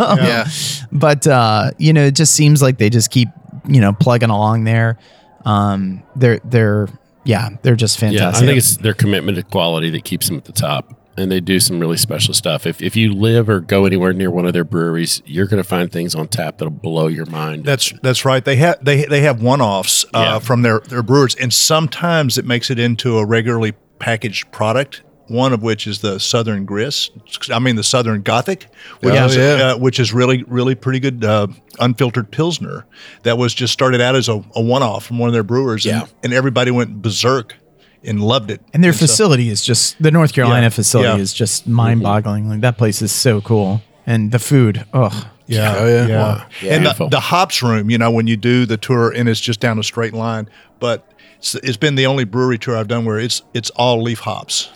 Yeah. 0.00 0.46
but 0.92 1.26
uh, 1.26 1.72
you 1.78 1.92
know, 1.92 2.04
it 2.04 2.14
just 2.14 2.34
seems 2.34 2.62
like 2.62 2.78
they 2.78 2.90
just 2.90 3.10
keep, 3.10 3.28
you 3.68 3.80
know, 3.80 3.92
plugging 3.92 4.30
along 4.30 4.64
there. 4.64 4.98
Um 5.44 6.02
they're 6.16 6.40
they're 6.44 6.88
yeah, 7.24 7.50
they're 7.62 7.76
just 7.76 7.98
fantastic. 7.98 8.18
Yeah, 8.20 8.24
fantastic. 8.26 8.42
I 8.44 8.46
think 8.46 8.58
it's 8.58 8.76
their 8.78 8.94
commitment 8.94 9.36
to 9.36 9.42
quality 9.42 9.90
that 9.90 10.04
keeps 10.04 10.28
them 10.28 10.36
at 10.36 10.44
the 10.44 10.52
top, 10.52 10.94
and 11.16 11.30
they 11.30 11.40
do 11.40 11.60
some 11.60 11.78
really 11.80 11.96
special 11.96 12.32
stuff. 12.34 12.66
If 12.66 12.80
if 12.82 12.96
you 12.96 13.12
live 13.12 13.48
or 13.48 13.60
go 13.60 13.84
anywhere 13.84 14.12
near 14.12 14.30
one 14.30 14.46
of 14.46 14.52
their 14.52 14.64
breweries, 14.64 15.22
you're 15.26 15.46
going 15.46 15.62
to 15.62 15.68
find 15.68 15.90
things 15.92 16.14
on 16.14 16.28
tap 16.28 16.58
that'll 16.58 16.70
blow 16.70 17.06
your 17.08 17.26
mind. 17.26 17.64
That's 17.64 17.92
that's 18.02 18.24
right. 18.24 18.44
They 18.44 18.56
have 18.56 18.84
they 18.84 19.04
they 19.04 19.20
have 19.22 19.42
one 19.42 19.60
offs 19.60 20.04
uh, 20.14 20.18
Yeah. 20.18 20.38
from 20.38 20.62
their 20.62 20.80
their 20.80 21.02
brewers, 21.02 21.34
and 21.34 21.52
sometimes 21.52 22.38
it 22.38 22.44
makes 22.44 22.70
it 22.70 22.78
into 22.78 23.18
a 23.18 23.24
regularly 23.26 23.72
packaged 23.98 24.50
product. 24.50 25.02
One 25.30 25.52
of 25.52 25.62
which 25.62 25.86
is 25.86 26.00
the 26.00 26.18
Southern 26.18 26.64
Grist. 26.64 27.12
I 27.52 27.58
mean 27.60 27.76
the 27.76 27.84
Southern 27.84 28.22
Gothic, 28.22 28.66
which 29.00 29.14
Yeah, 29.14 29.26
is 29.26 29.36
yeah. 29.36 29.42
Uh, 29.72 29.78
which 29.78 30.00
is 30.00 30.12
really 30.12 30.42
really 30.48 30.74
pretty 30.74 30.98
good 31.00 31.24
uh, 31.24 31.46
unfiltered 31.78 32.30
pilsner. 32.32 32.84
That 33.22 33.38
was 33.38 33.54
just 33.54 33.72
started 33.72 34.00
out 34.00 34.16
as 34.16 34.28
a, 34.28 34.42
a 34.54 34.60
one 34.60 34.82
off 34.82 35.06
from 35.06 35.18
one 35.18 35.28
of 35.28 35.32
their 35.32 35.44
brewers, 35.44 35.84
Yeah. 35.84 36.00
and, 36.02 36.10
and 36.24 36.32
everybody 36.34 36.70
went 36.72 37.00
berserk 37.00 37.56
and 38.02 38.20
loved 38.20 38.50
it. 38.50 38.60
and 38.74 38.82
their 38.82 38.92
so- 38.92 39.06
facility 39.06 39.48
is 39.50 39.62
just 39.62 40.02
the 40.02 40.10
North 40.10 40.32
Carolina 40.32 40.66
Yeah, 40.66 40.70
facility 40.70 41.08
yeah. 41.16 41.22
is 41.22 41.32
just 41.32 41.68
mind 41.68 42.02
boggling. 42.02 42.48
Like 42.48 42.60
that 42.62 42.76
place 42.76 43.00
is 43.00 43.12
so 43.12 43.40
cool. 43.40 43.82
And 44.06 44.32
the 44.32 44.38
food, 44.40 44.84
oh 44.92 45.30
Yeah, 45.46 45.74
Oh, 45.78 45.86
yeah. 45.86 46.06
yeah. 46.08 46.44
Yeah. 46.62 46.74
And 46.74 46.86
the, 46.86 47.08
the 47.08 47.20
hops 47.20 47.62
room, 47.62 47.88
you 47.90 47.98
know, 47.98 48.10
when 48.10 48.26
you 48.26 48.36
do 48.36 48.66
the 48.66 48.76
tour 48.76 49.12
and 49.12 49.28
it's 49.28 49.40
just 49.40 49.60
down 49.60 49.78
a 49.78 49.82
straight 49.84 50.14
line, 50.14 50.48
but 50.80 51.06
it's, 51.38 51.54
it's 51.56 51.76
been 51.76 51.94
the 51.94 52.06
only 52.06 52.24
brewery 52.24 52.58
tour 52.58 52.76
I've 52.76 52.88
done 52.88 53.04
where 53.04 53.18
it's 53.20 53.42
it's 53.54 53.70
all 53.70 54.02
leaf 54.02 54.20
hops. 54.20 54.70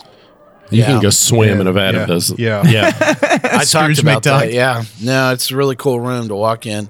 You 0.71 0.79
Yeah. 0.79 0.85
can 0.87 1.01
go 1.01 1.09
swim 1.11 1.61
in 1.61 1.67
a 1.67 1.71
vat 1.73 1.93
Yeah. 1.93 2.01
of 2.01 2.07
those. 2.07 2.39
Yeah. 2.39 2.63
yeah. 2.67 2.91
I 3.43 3.63
talked 3.63 3.67
Scrooge 3.67 3.99
about 3.99 4.23
that. 4.23 4.51
Yeah. 4.51 4.83
No, 5.01 5.31
it's 5.31 5.51
a 5.51 5.55
really 5.55 5.75
cool 5.75 5.99
room 5.99 6.27
to 6.29 6.35
walk 6.35 6.65
in. 6.65 6.89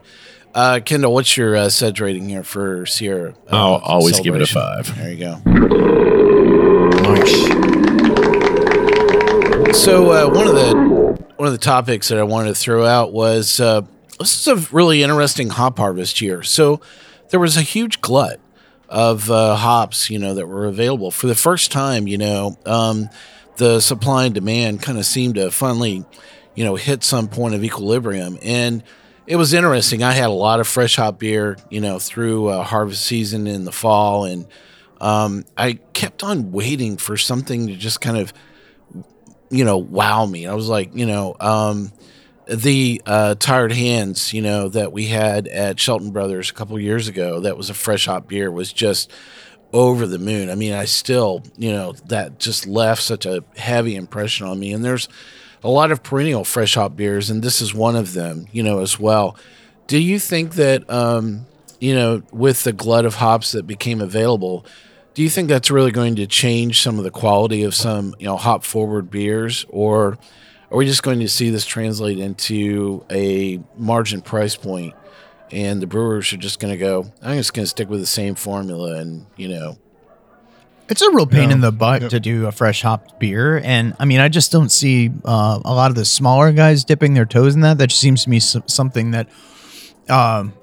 Uh, 0.54 0.80
Kendall, 0.84 1.14
what's 1.14 1.36
your 1.36 1.56
uh, 1.58 1.70
Suds 1.70 2.00
rating 2.00 2.30
here 2.30 2.44
for 2.44 2.86
Sierra? 2.86 3.36
uh, 3.52 3.56
I'll 3.56 3.82
always 3.82 4.20
give 4.22 4.36
it 4.36 4.42
a 4.42 4.48
five. 4.48 4.96
There 4.98 5.12
you 5.12 5.18
go. 5.18 5.42
So 9.74 10.12
uh, 10.12 10.30
one 10.34 10.48
of 10.48 10.56
the 10.56 10.74
one 11.36 11.48
of 11.48 11.52
the 11.52 11.60
topics 11.60 12.08
that 12.08 12.18
I 12.18 12.24
wanted 12.24 12.50
to 12.50 12.56
throw 12.56 12.86
out 12.86 13.12
was 13.12 13.60
uh, 13.60 13.82
this 14.20 14.40
is 14.40 14.48
a 14.48 14.56
really 14.74 15.04
interesting 15.04 15.50
hop 15.50 15.78
harvest 15.78 16.22
year. 16.22 16.42
So 16.44 16.80
there 17.30 17.40
was 17.40 17.58
a 17.58 17.62
huge 17.62 18.00
glut 18.02 18.40
of 18.88 19.30
uh, 19.30 19.56
hops, 19.58 20.10
you 20.10 20.18
know, 20.18 20.34
that 20.36 20.48
were 20.48 20.66
available 20.66 21.12
for 21.12 21.28
the 21.28 21.36
first 21.36 21.72
time. 21.72 22.08
You 22.08 22.18
know, 22.18 22.58
um, 22.66 23.10
the 23.58 23.80
supply 23.80 24.26
and 24.26 24.34
demand 24.34 24.82
kind 24.82 24.98
of 24.98 25.06
seemed 25.06 25.36
to 25.36 25.52
finally, 25.52 26.06
you 26.56 26.64
know, 26.64 26.76
hit 26.76 27.04
some 27.04 27.28
point 27.28 27.56
of 27.56 27.64
equilibrium, 27.64 28.38
and 28.42 28.84
it 29.28 29.36
was 29.38 29.54
interesting. 29.54 30.04
I 30.04 30.12
had 30.12 30.28
a 30.28 30.34
lot 30.34 30.60
of 30.60 30.68
fresh 30.68 30.96
hop 30.96 31.20
beer, 31.20 31.58
you 31.70 31.82
know, 31.82 32.00
through 32.00 32.48
uh, 32.48 32.64
harvest 32.64 33.06
season 33.06 33.48
in 33.48 33.66
the 33.66 33.72
fall, 33.72 34.26
and 34.26 34.48
um, 35.02 35.46
I 35.58 35.74
kept 35.94 36.24
on 36.24 36.52
waiting 36.52 36.98
for 36.98 37.18
something 37.18 37.68
to 37.68 37.76
just 37.76 38.02
kind 38.02 38.18
of 38.18 38.34
you 39.50 39.64
know, 39.64 39.78
wow 39.78 40.26
me. 40.26 40.48
I 40.48 40.54
was 40.54 40.68
like, 40.68 40.96
you 40.96 41.06
know, 41.06 41.36
um, 41.40 41.92
the 42.48 43.02
uh, 43.06 43.36
tired 43.36 43.72
hands, 43.72 44.34
you 44.34 44.42
know, 44.42 44.70
that 44.70 44.92
we 44.92 45.08
had 45.08 45.48
at 45.48 45.80
Shelton 45.80 46.12
Brothers 46.12 46.50
a 46.50 46.54
couple 46.54 46.80
years 46.80 47.08
ago, 47.08 47.40
that 47.42 47.58
was 47.58 47.70
a 47.70 47.74
fresh 47.74 48.06
hop 48.06 48.28
beer, 48.28 48.52
was 48.52 48.72
just 48.72 49.12
over 49.76 50.08
the 50.08 50.18
moon. 50.18 50.50
I 50.50 50.56
mean, 50.56 50.72
I 50.72 50.86
still, 50.86 51.44
you 51.58 51.70
know, 51.70 51.92
that 52.08 52.40
just 52.40 52.66
left 52.66 53.02
such 53.02 53.26
a 53.26 53.44
heavy 53.58 53.98
impression 53.98 54.48
on 54.48 54.58
me. 54.58 54.72
And 54.72 54.86
there's 54.86 55.10
a 55.66 55.70
lot 55.70 55.92
of 55.92 56.02
perennial 56.02 56.46
fresh 56.46 56.76
hop 56.76 56.96
beers, 56.96 57.30
and 57.30 57.44
this 57.44 57.62
is 57.62 57.74
one 57.74 57.98
of 57.98 58.14
them, 58.14 58.48
you 58.54 58.64
know, 58.64 58.80
as 58.80 58.98
well. 58.98 59.36
Do 59.88 60.00
you 60.00 60.18
think 60.18 60.54
that, 60.54 60.90
um, 60.90 61.46
you 61.82 61.94
know, 61.94 62.24
with 62.32 62.64
the 62.64 62.72
glut 62.72 63.06
of 63.06 63.16
hops 63.16 63.52
that 63.52 63.68
became 63.68 64.00
available, 64.00 64.66
do 65.14 65.22
you 65.22 65.30
think 65.30 65.50
that's 65.50 65.70
really 65.70 65.92
going 65.92 66.16
to 66.16 66.26
change 66.26 66.82
some 66.82 66.98
of 66.98 67.04
the 67.04 67.12
quality 67.12 67.64
of 67.64 67.76
some, 67.76 68.16
you 68.18 68.28
know, 68.28 68.38
hop 68.38 68.64
forward 68.64 69.12
beers, 69.12 69.66
or 69.68 70.18
are 70.72 70.78
we 70.78 70.86
just 70.86 71.04
going 71.04 71.20
to 71.20 71.28
see 71.28 71.50
this 71.50 71.66
translate 71.66 72.18
into 72.18 73.06
a 73.12 73.60
margin 73.76 74.22
price 74.22 74.56
point, 74.56 74.94
and 75.52 75.82
the 75.82 75.88
brewers 75.88 76.32
are 76.34 76.38
just 76.38 76.60
going 76.60 76.74
to 76.74 76.78
go, 76.78 77.12
I'm 77.22 77.38
just 77.38 77.54
going 77.54 77.64
to 77.66 77.70
stick 77.70 77.90
with 77.90 78.00
the 78.00 78.06
same 78.06 78.36
formula, 78.36 78.96
and 78.98 79.26
you 79.38 79.48
know, 79.48 79.78
It's 80.88 81.02
a 81.02 81.10
real 81.12 81.26
pain 81.26 81.50
Yeah. 81.50 81.56
in 81.56 81.62
the 81.62 81.72
butt 81.72 82.10
to 82.12 82.20
do 82.20 82.46
a 82.46 82.52
fresh 82.52 82.82
hopped 82.84 83.20
beer, 83.20 83.60
and 83.64 83.96
I 84.00 84.06
mean, 84.06 84.20
I 84.20 84.30
just 84.30 84.52
don't 84.52 84.70
see 84.70 85.12
uh, 85.26 85.60
a 85.66 85.74
lot 85.74 85.90
of 85.92 85.96
the 85.96 86.06
smaller 86.06 86.52
guys 86.52 86.84
dipping 86.84 87.14
their 87.16 87.26
toes 87.26 87.56
in 87.56 87.62
that. 87.62 87.78
That 87.80 87.88
just 87.88 88.02
seems 88.02 88.24
to 88.26 88.30
me 88.30 88.40
something 88.40 89.12
that, 89.12 89.28
um, 90.10 90.54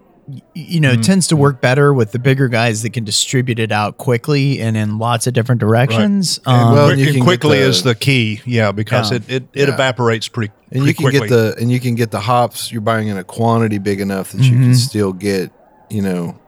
you 0.54 0.78
know, 0.78 0.94
tends 0.94 1.26
to 1.26 1.36
work 1.36 1.60
better 1.60 1.92
with 1.92 2.12
the 2.12 2.20
bigger 2.20 2.46
guys 2.46 2.82
that 2.82 2.90
can 2.92 3.02
distribute 3.02 3.58
it 3.58 3.72
out 3.72 3.98
quickly 3.98 4.60
and 4.60 4.76
in 4.76 4.98
lots 4.98 5.26
of 5.26 5.34
different 5.34 5.60
directions. 5.60 6.38
And, 6.46 6.56
Um, 6.56 6.72
well, 6.74 6.86
quick- 6.86 6.98
you 7.00 7.06
and 7.06 7.14
can 7.16 7.24
quickly 7.24 7.58
the- 7.58 7.64
is 7.68 7.82
the 7.82 7.96
key. 7.96 8.40
Yeah, 8.46 8.70
because 8.70 9.10
Yeah. 9.10 9.16
it, 9.16 9.22
it, 9.28 9.42
it 9.52 9.68
Yeah. 9.68 9.74
evaporates 9.74 10.28
pretty, 10.28 10.52
and 10.72 10.84
you 10.86 10.94
can 10.94 11.04
quickly. 11.04 11.28
get 11.28 11.28
the 11.30 11.54
and 11.60 11.70
you 11.70 11.78
can 11.80 11.94
get 11.94 12.10
the 12.10 12.20
hops 12.20 12.72
you're 12.72 12.80
buying 12.80 13.08
in 13.08 13.16
a 13.18 13.24
quantity 13.24 13.78
big 13.78 14.00
enough 14.00 14.32
that 14.32 14.42
you 14.42 14.52
Mhm. 14.56 14.62
can 14.62 14.74
still 14.74 15.12
get 15.12 15.50
you 15.90 16.02
know 16.02 16.38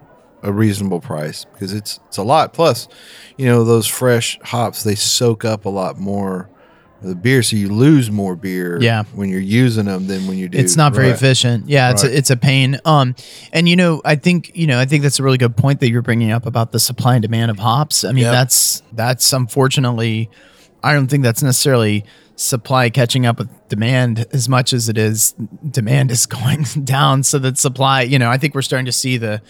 a 0.42 0.52
reasonable 0.52 1.00
price 1.00 1.44
because 1.52 1.72
it's 1.72 2.00
it's 2.08 2.16
a 2.18 2.22
lot 2.22 2.52
plus 2.52 2.88
you 3.38 3.46
know 3.46 3.64
those 3.64 3.86
fresh 3.86 4.38
hops 4.42 4.82
they 4.82 4.94
soak 4.94 5.44
up 5.44 5.64
a 5.64 5.70
lot 5.70 5.98
more 5.98 6.48
of 7.02 7.08
the 7.08 7.14
beer 7.14 7.42
so 7.42 7.54
you 7.56 7.68
lose 7.68 8.10
more 8.10 8.34
beer 8.36 8.78
Yeah. 8.80 9.02
when 9.14 9.28
you're 9.28 9.40
using 9.40 9.84
them 9.86 10.06
than 10.06 10.26
when 10.26 10.38
you 10.38 10.48
do 10.48 10.56
it's 10.58 10.76
not 10.76 10.94
very 10.94 11.08
Right. 11.08 11.14
efficient. 11.16 11.68
Yeah, 11.68 11.90
it's 11.90 12.02
a, 12.04 12.16
it's 12.16 12.30
a 12.30 12.36
pain. 12.36 12.78
Um, 12.86 13.14
and 13.52 13.68
you 13.68 13.76
know, 13.76 14.00
I 14.06 14.16
think 14.16 14.52
you 14.54 14.66
know, 14.66 14.78
I 14.80 14.86
think 14.86 15.02
that's 15.02 15.18
a 15.18 15.22
really 15.22 15.36
good 15.36 15.54
point 15.56 15.80
that 15.80 15.90
you're 15.90 16.00
bringing 16.02 16.30
up 16.30 16.46
about 16.46 16.72
the 16.72 16.78
supply 16.80 17.14
and 17.16 17.22
demand 17.22 17.50
of 17.50 17.58
hops. 17.58 18.04
I 18.04 18.12
mean, 18.12 18.24
Yep. 18.24 18.32
that's 18.32 18.82
that's 18.94 19.32
unfortunately, 19.34 20.30
I 20.84 20.92
don't 20.92 21.08
think 21.08 21.22
that's 21.24 21.42
necessarily 21.42 22.04
supply 22.36 22.90
catching 22.90 23.26
up 23.26 23.38
with 23.38 23.68
demand 23.68 24.26
as 24.32 24.48
much 24.48 24.72
as 24.72 24.88
it 24.88 24.98
is 24.98 25.32
demand 25.70 26.10
is 26.10 26.26
going 26.38 26.64
down. 26.82 27.22
So 27.22 27.38
that 27.38 27.58
supply 27.58 28.02
you 28.02 28.18
know 28.18 28.28
i 28.30 28.38
think 28.38 28.54
we're 28.54 28.62
starting 28.62 28.86
to 28.86 28.92
see 28.92 29.16
the 29.16 29.40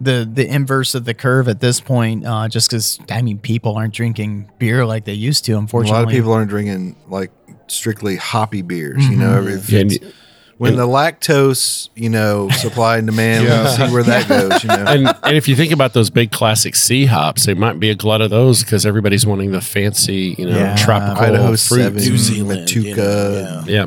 the 0.00 0.28
the 0.30 0.46
inverse 0.46 0.94
of 0.94 1.04
the 1.04 1.12
curve 1.14 1.48
at 1.48 1.60
this 1.60 1.80
point 1.80 2.26
uh 2.26 2.48
just 2.48 2.68
because 2.70 2.98
i 3.10 3.20
mean 3.22 3.38
people 3.38 3.76
aren't 3.76 3.92
drinking 3.94 4.50
beer 4.58 4.86
like 4.86 5.04
they 5.04 5.12
used 5.12 5.44
to 5.44 5.52
unfortunately 5.58 5.96
a 5.96 6.02
lot 6.02 6.08
of 6.08 6.14
people 6.14 6.32
aren't 6.32 6.48
drinking 6.50 6.96
like 7.08 7.30
strictly 7.68 8.16
hoppy 8.16 8.62
beers 8.62 9.06
you 9.08 9.16
know 9.16 9.36
every, 9.36 9.54
Yeah, 9.74 9.80
and- 9.80 10.14
when 10.60 10.76
the 10.76 10.86
lactose 10.86 11.88
you 11.94 12.08
know 12.10 12.48
supply 12.64 12.98
and 12.98 13.06
demand 13.06 13.44
Yeah. 13.46 13.62
we'll 13.62 13.72
see 13.88 13.92
where 13.94 14.02
that 14.02 14.28
goes 14.28 14.62
you 14.62 14.68
know 14.68 14.84
and 14.86 15.08
and 15.22 15.36
if 15.36 15.48
you 15.48 15.56
think 15.56 15.72
about 15.72 15.94
those 15.94 16.10
big 16.10 16.30
classic 16.30 16.74
C 16.76 17.06
hops, 17.06 17.46
they 17.46 17.54
might 17.54 17.80
be 17.80 17.88
a 17.90 17.94
glut 17.94 18.20
of 18.20 18.28
those 18.30 18.62
because 18.62 18.84
everybody's 18.84 19.24
wanting 19.26 19.52
the 19.52 19.60
fancy, 19.62 20.34
you 20.38 20.44
know, 20.46 20.56
Yeah. 20.58 20.76
tropical 20.76 21.24
Idaho 21.24 21.46
fruit. 21.48 21.58
seven, 21.58 21.94
New 22.02 22.18
Zealand, 22.18 22.68
Motueka, 22.68 23.66
yeah. 23.66 23.86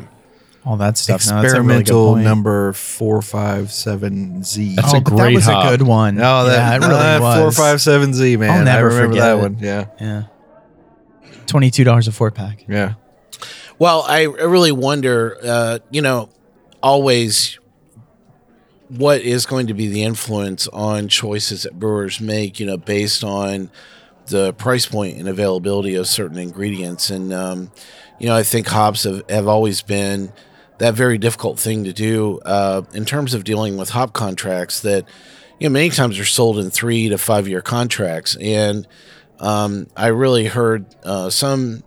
all 0.66 0.76
that 0.78 0.98
stuff 0.98 1.24
No, 1.26 1.42
that's 1.42 1.52
a 1.54 1.62
really 1.62 1.80
experimental 1.80 2.16
number 2.16 2.72
four 2.72 3.22
five 3.22 3.70
seven 3.70 4.42
Z. 4.42 4.74
That's 4.74 4.94
oh, 4.94 4.98
a 4.98 5.00
great 5.00 5.18
that 5.30 5.34
was 5.34 5.44
hop. 5.44 5.64
a 5.66 5.76
good 5.76 5.82
one. 5.86 6.18
Oh, 6.18 6.44
that, 6.46 6.56
yeah, 6.56 6.74
it 6.74 6.80
really 6.88 6.94
uh, 7.00 7.20
was. 7.20 7.38
four 7.56 7.64
five 7.64 7.80
seven 7.80 8.12
Z 8.14 8.36
man. 8.36 8.50
I'll 8.50 8.64
never 8.64 8.90
I 8.90 8.94
remember 8.94 9.08
forget 9.14 9.22
that 9.22 9.38
it. 9.38 9.42
one. 9.42 9.58
Yeah, 9.60 9.86
Yeah, 10.00 10.22
twenty 11.46 11.70
two 11.70 11.84
dollars 11.84 12.08
a 12.08 12.12
four 12.12 12.30
pack. 12.32 12.64
yeah. 12.68 12.94
Well, 13.78 14.04
I 14.08 14.20
I 14.22 14.44
really 14.44 14.72
wonder, 14.72 15.36
uh, 15.44 15.78
you 15.90 16.00
know, 16.02 16.30
always 16.84 17.58
what 18.88 19.22
is 19.22 19.46
going 19.46 19.66
to 19.66 19.74
be 19.74 19.88
the 19.88 20.04
influence 20.04 20.68
on 20.68 21.08
choices 21.08 21.62
that 21.62 21.78
brewers 21.78 22.20
make, 22.20 22.60
you 22.60 22.66
know, 22.66 22.76
based 22.76 23.24
on 23.24 23.70
the 24.26 24.52
price 24.52 24.84
point 24.84 25.18
and 25.18 25.26
availability 25.26 25.94
of 25.94 26.06
certain 26.06 26.36
ingredients. 26.36 27.08
And, 27.08 27.32
um, 27.32 27.72
you 28.18 28.26
know, 28.26 28.36
I 28.36 28.42
think 28.42 28.66
hops 28.66 29.04
have, 29.04 29.28
have 29.30 29.48
always 29.48 29.80
been 29.80 30.30
that 30.76 30.92
very 30.92 31.16
difficult 31.16 31.58
thing 31.58 31.84
to 31.84 31.92
do 31.94 32.38
uh, 32.44 32.82
in 32.92 33.06
terms 33.06 33.32
of 33.32 33.44
dealing 33.44 33.78
with 33.78 33.88
hop 33.90 34.12
contracts 34.12 34.80
that, 34.80 35.08
you 35.58 35.68
know, 35.68 35.72
many 35.72 35.88
times 35.88 36.18
are 36.18 36.24
sold 36.26 36.58
in 36.58 36.68
three 36.68 37.08
to 37.08 37.16
five 37.16 37.48
year 37.48 37.62
contracts. 37.62 38.36
And 38.36 38.86
um, 39.40 39.86
I 39.96 40.08
really 40.08 40.46
heard 40.46 40.84
uh, 41.02 41.30
some 41.30 41.82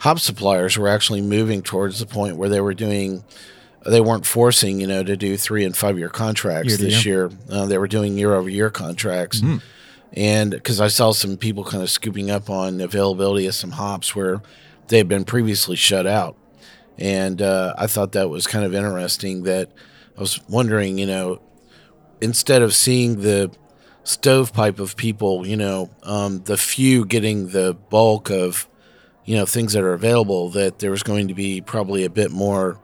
hop 0.00 0.18
suppliers 0.18 0.76
were 0.76 0.88
actually 0.88 1.22
moving 1.22 1.62
towards 1.62 2.00
the 2.00 2.06
point 2.06 2.36
where 2.36 2.50
they 2.50 2.60
were 2.60 2.74
doing 2.74 3.24
they 3.86 4.00
weren't 4.00 4.26
forcing 4.26 4.80
you 4.80 4.86
know 4.86 5.02
to 5.02 5.16
do 5.16 5.36
three 5.36 5.64
and 5.64 5.76
five 5.76 5.98
year 5.98 6.08
contracts 6.08 6.78
Year 6.78 6.90
this 6.90 7.04
year. 7.04 7.30
uh, 7.50 7.66
they 7.66 7.78
were 7.78 7.88
doing 7.88 8.16
year 8.18 8.34
over 8.34 8.48
year 8.48 8.70
contracts 8.70 9.42
and 10.12 10.50
because 10.50 10.80
i 10.80 10.88
saw 10.88 11.10
some 11.12 11.36
people 11.36 11.64
kind 11.64 11.82
of 11.82 11.90
scooping 11.90 12.30
up 12.30 12.48
on 12.50 12.80
availability 12.80 13.46
of 13.46 13.54
some 13.54 13.72
hops 13.72 14.14
where 14.14 14.40
they 14.88 14.98
had 14.98 15.08
been 15.08 15.24
previously 15.24 15.76
shut 15.76 16.06
out. 16.06 16.36
And 16.98 17.40
uh, 17.40 17.74
i 17.78 17.86
thought 17.86 18.12
that 18.12 18.28
was 18.28 18.46
kind 18.46 18.64
of 18.64 18.74
interesting 18.74 19.44
that 19.44 19.70
i 20.16 20.20
was 20.20 20.40
wondering 20.48 20.98
you 20.98 21.06
know 21.06 21.40
instead 22.20 22.62
of 22.62 22.74
seeing 22.74 23.22
the 23.22 23.50
stovepipe 24.04 24.78
of 24.80 24.96
people 24.96 25.46
you 25.46 25.56
know 25.56 25.88
um, 26.02 26.42
the 26.44 26.56
few 26.56 27.04
getting 27.06 27.48
the 27.48 27.74
bulk 27.90 28.30
of 28.30 28.68
you 29.24 29.36
know 29.36 29.46
things 29.46 29.72
that 29.72 29.82
are 29.82 29.92
available 29.94 30.48
that 30.50 30.80
there 30.80 30.90
was 30.90 31.02
going 31.02 31.28
to 31.28 31.34
be 31.34 31.60
probably 31.60 32.04
a 32.04 32.10
bit 32.10 32.30
more 32.30 32.78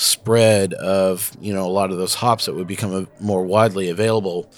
spread 0.00 0.72
of 0.72 1.30
you 1.42 1.52
know 1.52 1.66
a 1.66 1.68
lot 1.68 1.90
of 1.90 1.98
those 1.98 2.14
hops 2.14 2.46
that 2.46 2.54
would 2.54 2.66
become 2.66 2.94
a, 2.94 3.22
more 3.22 3.42
widely 3.44 3.90
available. 3.90 4.50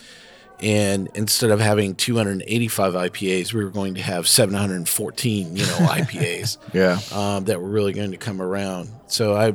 And 0.61 1.09
instead 1.15 1.51
of 1.51 1.59
having 1.59 1.97
285 1.97 2.95
IPAs 2.95 3.53
we 3.53 3.65
were 3.65 3.71
going 3.71 3.95
to 3.95 4.01
have 4.03 4.29
714 4.29 5.57
you 5.57 5.67
know 5.67 5.73
IPAs 5.81 6.59
Yeah. 6.73 7.01
um, 7.13 7.45
that 7.47 7.61
were 7.61 7.69
really 7.69 7.93
going 7.93 8.13
to 8.13 8.17
come 8.17 8.41
around. 8.41 8.89
So 9.09 9.35
I 9.35 9.49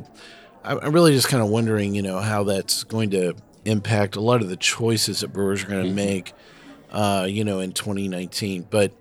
I- 0.64 0.78
I'm 0.78 0.92
really 0.92 1.12
just 1.12 1.28
kind 1.28 1.42
of 1.42 1.48
wondering 1.48 1.94
you 1.94 2.02
know 2.02 2.18
how 2.18 2.44
that's 2.44 2.84
going 2.84 3.08
to 3.10 3.34
impact 3.64 4.16
a 4.16 4.20
lot 4.20 4.42
of 4.42 4.48
the 4.50 4.56
choices 4.56 5.20
that 5.20 5.28
brewers 5.32 5.64
are 5.64 5.68
going 5.68 5.86
to 5.86 5.92
make 5.92 6.32
uh, 6.90 7.26
you 7.28 7.44
know 7.44 7.60
in 7.60 7.72
2019 7.72 8.66
but 8.68 8.92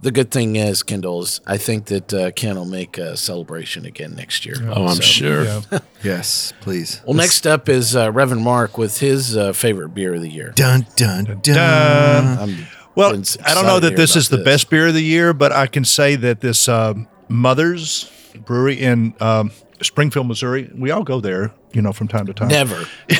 the 0.00 0.10
good 0.12 0.30
thing 0.30 0.56
is, 0.56 0.82
Kendall, 0.82 1.22
is 1.22 1.40
I 1.46 1.56
think 1.56 1.86
that 1.86 2.12
uh, 2.14 2.30
Ken 2.32 2.56
will 2.56 2.64
make 2.66 2.98
a 2.98 3.16
celebration 3.16 3.84
again 3.86 4.14
next 4.14 4.44
year. 4.46 4.56
oh, 4.68 4.86
I'm 4.86 4.96
So- 4.96 5.02
sure. 5.02 5.44
Yeah. 5.44 5.60
Yes, 6.04 6.52
please. 6.60 7.00
Well, 7.04 7.14
next 7.16 7.46
up 7.48 7.68
is 7.68 7.96
uh, 7.96 8.12
Reverend 8.12 8.44
Mark 8.44 8.78
with 8.78 9.00
his 9.00 9.36
uh, 9.36 9.52
favorite 9.52 9.88
beer 9.88 10.14
of 10.14 10.20
the 10.22 10.28
year. 10.30 10.52
Dun 10.54 10.86
dun 10.94 11.24
dun. 11.24 11.40
Dun. 11.42 12.38
I'm 12.38 12.66
Well, 12.94 13.10
I 13.44 13.54
don't 13.54 13.66
know 13.66 13.80
that 13.80 13.96
this 13.96 14.14
is 14.14 14.28
the 14.28 14.38
best 14.38 14.70
beer 14.70 14.86
of 14.88 14.94
the 14.94 15.02
year, 15.02 15.32
but 15.32 15.50
I 15.50 15.66
can 15.66 15.84
say 15.84 16.14
that 16.14 16.42
this 16.42 16.68
um 16.68 17.08
Mother's 17.28 18.08
Brewery 18.44 18.80
in 18.80 19.14
um, 19.18 19.50
Springfield, 19.82 20.28
Missouri, 20.28 20.70
we 20.76 20.92
all 20.92 21.02
go 21.02 21.20
there, 21.20 21.52
you 21.72 21.82
know, 21.82 21.92
from 21.92 22.06
time 22.06 22.26
to 22.26 22.34
time. 22.34 22.48
Never. 22.48 22.84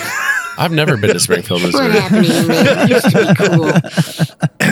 I've 0.59 0.73
never 0.73 0.97
been 0.97 1.13
to 1.13 1.19
Springfield, 1.21 1.63
What 1.65 1.73
Missouri. 1.73 1.99
happened 1.99 2.27
to 2.27 2.49
me? 2.49 2.55
It 2.57 2.89
used 2.91 3.11
to 3.11 3.27
be 3.27 3.35
cool. 3.49 4.66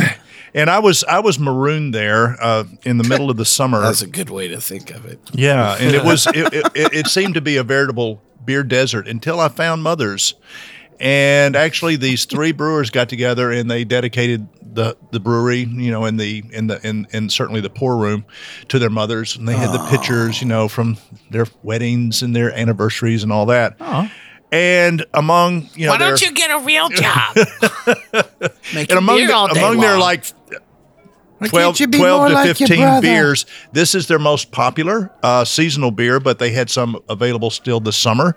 And 0.54 0.70
I 0.70 0.78
was 0.78 1.02
I 1.04 1.18
was 1.18 1.38
marooned 1.38 1.94
there 1.94 2.36
uh, 2.40 2.64
in 2.84 2.98
the 2.98 3.04
middle 3.04 3.28
of 3.30 3.36
the 3.36 3.44
summer. 3.58 3.80
That's 3.80 4.02
a 4.02 4.06
good 4.06 4.30
way 4.30 4.48
to 4.48 4.60
think 4.60 4.90
of 4.90 5.04
it. 5.04 5.18
Yeah, 5.32 5.76
and 5.78 5.94
it 5.94 6.04
was 6.04 6.26
it, 6.34 6.52
it, 6.74 6.94
it, 6.94 7.06
seemed 7.08 7.34
to 7.34 7.40
be 7.40 7.56
a 7.56 7.64
veritable 7.64 8.22
beer 8.44 8.62
desert 8.62 9.08
until 9.08 9.40
I 9.40 9.48
found 9.48 9.82
Mothers, 9.82 10.34
and 11.00 11.56
actually 11.56 11.96
these 11.96 12.24
three 12.24 12.52
brewers 12.52 12.90
got 12.90 13.08
together 13.08 13.50
and 13.50 13.68
they 13.68 13.84
dedicated 13.84 14.46
the 14.74 14.96
the 15.10 15.20
brewery, 15.20 15.60
you 15.60 15.90
know, 15.90 16.04
in 16.04 16.16
the 16.16 16.44
in 16.52 16.66
the 16.66 16.86
in, 16.86 17.06
in 17.12 17.30
certainly 17.30 17.60
the 17.60 17.70
pour 17.70 17.96
room 17.96 18.24
to 18.68 18.78
their 18.78 18.90
mothers, 18.90 19.36
and 19.36 19.48
they 19.48 19.56
had 19.56 19.72
the 19.72 19.86
pictures, 19.90 20.40
you 20.40 20.48
know, 20.48 20.68
from 20.68 20.98
their 21.30 21.46
weddings 21.62 22.22
and 22.22 22.34
their 22.34 22.52
anniversaries 22.52 23.22
and 23.22 23.32
all 23.32 23.46
that. 23.46 23.76
And 24.54 25.04
among 25.12 25.68
you 25.74 25.86
know, 25.86 25.92
Why 25.92 25.98
don't 25.98 26.20
their- 26.20 26.28
you 26.28 26.34
get 26.34 26.50
a 26.52 26.60
real 26.64 26.88
job? 26.88 27.36
And 28.76 28.90
among 28.92 29.16
beer 29.16 29.26
the- 29.26 29.34
all 29.34 29.52
day 29.52 29.60
among 29.60 29.80
their 29.80 29.98
like 29.98 30.24
Why 31.38 31.48
12, 31.48 31.76
can't 31.76 31.90
be 31.90 31.98
12 31.98 32.20
more 32.20 32.28
to 32.28 32.34
like 32.34 32.56
15 32.56 33.00
beers. 33.02 33.46
This 33.72 33.96
is 33.96 34.06
their 34.06 34.20
most 34.20 34.52
popular 34.52 35.10
uh, 35.24 35.44
seasonal 35.44 35.90
beer, 35.90 36.20
but 36.20 36.38
they 36.38 36.50
had 36.50 36.70
some 36.70 37.00
available 37.08 37.50
still 37.50 37.80
this 37.80 37.96
summer. 37.96 38.36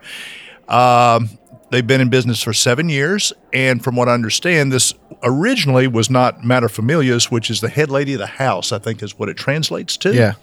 Um, 0.68 1.30
they've 1.70 1.86
been 1.86 2.02
in 2.02 2.10
business 2.10 2.42
for 2.42 2.52
seven 2.54 2.90
years. 2.90 3.32
And 3.54 3.84
from 3.84 3.96
what 3.96 4.10
I 4.10 4.14
understand, 4.14 4.72
this 4.72 4.96
originally 5.22 5.88
was 5.88 6.10
not 6.10 6.40
Materfamilias, 6.40 7.30
which 7.32 7.52
is 7.52 7.62
the 7.62 7.70
head 7.70 7.92
lady 7.92 8.14
of 8.14 8.20
the 8.20 8.26
house, 8.26 8.72
I 8.72 8.80
think 8.80 9.04
is 9.04 9.18
what 9.20 9.30
it 9.30 9.38
translates 9.38 9.98
to. 9.98 10.16
Yeah. 10.16 10.34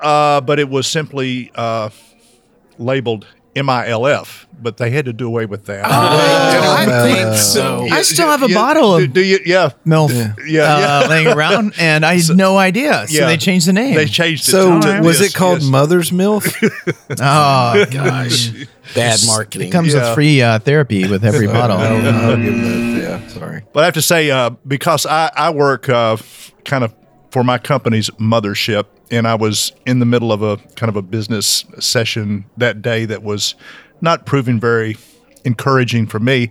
Uh, 0.00 0.40
but 0.40 0.58
it 0.58 0.68
was 0.68 0.86
simply 0.88 1.52
uh, 1.54 1.90
labeled 2.78 3.26
MILF, 3.56 4.46
but 4.60 4.76
they 4.76 4.90
had 4.90 5.06
to 5.06 5.12
do 5.12 5.26
away 5.26 5.46
with 5.46 5.66
that. 5.66 5.84
I 5.84 6.86
think 6.86 7.36
so. 7.36 7.86
I 7.90 8.02
still 8.02 8.28
have 8.28 8.42
a 8.42 8.48
You- 8.48 8.54
bottle 8.54 8.96
of 8.96 9.12
do 9.12 9.20
you? 9.24 9.38
Yeah. 9.44 9.70
MILF 9.84 10.10
Yeah, 10.12 10.34
yeah. 10.46 10.98
uh, 11.04 11.06
laying 11.08 11.26
around, 11.28 11.74
and 11.78 12.04
I 12.04 12.16
had 12.18 12.36
no 12.36 12.56
idea. 12.58 13.06
So 13.08 13.20
yeah. 13.20 13.26
they 13.26 13.36
changed 13.36 13.66
the 13.66 13.72
name. 13.72 13.94
They 13.94 14.06
changed 14.06 14.48
it. 14.48 14.50
So 14.52 14.80
to, 14.80 15.00
was 15.02 15.20
yes, 15.20 15.30
it 15.30 15.34
called 15.34 15.62
yes. 15.62 15.70
Mother's 15.70 16.12
Milk? 16.12 16.44
oh 17.20 17.84
gosh, 17.90 18.50
Bad 18.94 19.18
marketing. 19.26 19.68
it 19.68 19.72
comes 19.72 19.92
Yeah. 19.94 20.06
with 20.08 20.14
free 20.14 20.42
uh, 20.42 20.58
therapy 20.60 21.08
with 21.08 21.24
every 21.24 21.46
bottle. 21.58 21.76
I'll, 21.78 22.06
I'll 22.06 22.36
that. 22.36 23.00
Yeah, 23.02 23.26
sorry. 23.28 23.62
But 23.72 23.82
I 23.82 23.84
have 23.86 23.94
to 23.94 24.02
say, 24.02 24.30
uh, 24.30 24.50
because 24.66 25.06
I, 25.06 25.30
I 25.34 25.50
work 25.50 25.88
uh, 25.88 26.16
kind 26.64 26.84
of 26.84 26.94
for 27.36 27.44
my 27.44 27.58
company's 27.58 28.08
mothership, 28.12 28.86
and 29.10 29.28
I 29.28 29.34
was 29.34 29.70
in 29.84 29.98
the 29.98 30.06
middle 30.06 30.32
of 30.32 30.40
a 30.40 30.56
kind 30.74 30.88
of 30.88 30.96
a 30.96 31.02
business 31.02 31.66
session 31.78 32.46
that 32.56 32.80
day 32.80 33.04
that 33.04 33.22
was 33.22 33.54
not 34.00 34.24
proving 34.24 34.58
very 34.58 34.96
encouraging 35.44 36.06
for 36.06 36.18
me. 36.18 36.50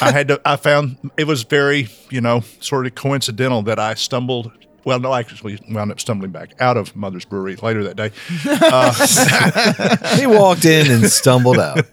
I 0.00 0.12
had 0.12 0.28
to, 0.28 0.40
I 0.44 0.54
found 0.54 1.10
it 1.16 1.26
was 1.26 1.42
very, 1.42 1.88
you 2.08 2.20
know, 2.20 2.42
sort 2.60 2.86
of 2.86 2.94
coincidental 2.94 3.62
that 3.62 3.80
I 3.80 3.94
stumbled. 3.94 4.52
Well, 4.84 5.00
no, 5.00 5.10
I 5.10 5.18
actually 5.18 5.58
wound 5.70 5.90
up 5.90 5.98
stumbling 5.98 6.30
back 6.30 6.54
out 6.60 6.76
of 6.76 6.94
Mother's 6.94 7.24
Brewery 7.24 7.56
later 7.56 7.82
that 7.82 7.96
day. 7.96 8.12
He 10.20 10.28
walked 10.28 10.64
in 10.64 10.88
and 10.88 11.10
stumbled 11.10 11.58
out. 11.58 11.84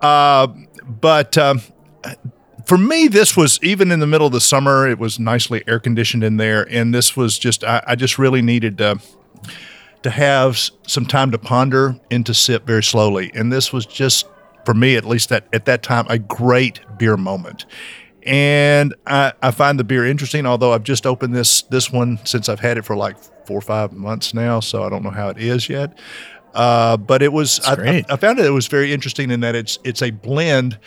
but 1.02 1.36
um, 1.36 1.60
for 2.66 2.78
me, 2.78 3.08
this 3.08 3.36
was 3.36 3.58
even 3.62 3.90
in 3.90 4.00
the 4.00 4.06
middle 4.06 4.26
of 4.26 4.32
the 4.32 4.40
summer. 4.40 4.88
It 4.88 4.98
was 4.98 5.18
nicely 5.18 5.62
air 5.66 5.78
conditioned 5.78 6.24
in 6.24 6.36
there, 6.36 6.66
and 6.70 6.94
this 6.94 7.16
was 7.16 7.38
just 7.38 7.64
I, 7.64 7.82
I 7.86 7.94
just 7.94 8.18
really 8.18 8.42
needed 8.42 8.78
to 8.78 9.00
to 10.02 10.10
have 10.10 10.58
some 10.86 11.06
time 11.06 11.30
to 11.30 11.38
ponder 11.38 11.98
and 12.10 12.26
to 12.26 12.34
sip 12.34 12.66
very 12.66 12.82
slowly. 12.82 13.30
And 13.34 13.50
this 13.52 13.72
was 13.72 13.86
just 13.86 14.26
for 14.64 14.74
me, 14.74 14.96
at 14.96 15.04
least 15.04 15.28
that 15.30 15.46
at 15.52 15.64
that 15.66 15.82
time, 15.82 16.06
a 16.08 16.18
great 16.18 16.80
beer 16.98 17.16
moment. 17.16 17.66
And 18.22 18.94
I, 19.06 19.32
I 19.42 19.50
find 19.50 19.78
the 19.78 19.84
beer 19.84 20.06
interesting, 20.06 20.46
although 20.46 20.72
I've 20.72 20.84
just 20.84 21.06
opened 21.06 21.34
this 21.34 21.62
this 21.62 21.92
one 21.92 22.18
since 22.24 22.48
I've 22.48 22.60
had 22.60 22.78
it 22.78 22.84
for 22.84 22.96
like 22.96 23.18
four 23.46 23.58
or 23.58 23.62
five 23.62 23.92
months 23.92 24.32
now, 24.32 24.60
so 24.60 24.84
I 24.84 24.88
don't 24.88 25.02
know 25.02 25.10
how 25.10 25.28
it 25.28 25.38
is 25.38 25.68
yet. 25.68 25.98
Uh, 26.54 26.96
but 26.96 27.22
it 27.22 27.32
was 27.32 27.60
I, 27.60 27.72
I. 27.72 28.04
I 28.10 28.16
found 28.16 28.38
it, 28.38 28.46
it 28.46 28.50
was 28.50 28.68
very 28.68 28.92
interesting 28.92 29.30
in 29.30 29.40
that 29.40 29.54
it's 29.54 29.78
it's 29.84 30.02
a 30.02 30.10
blend 30.10 30.78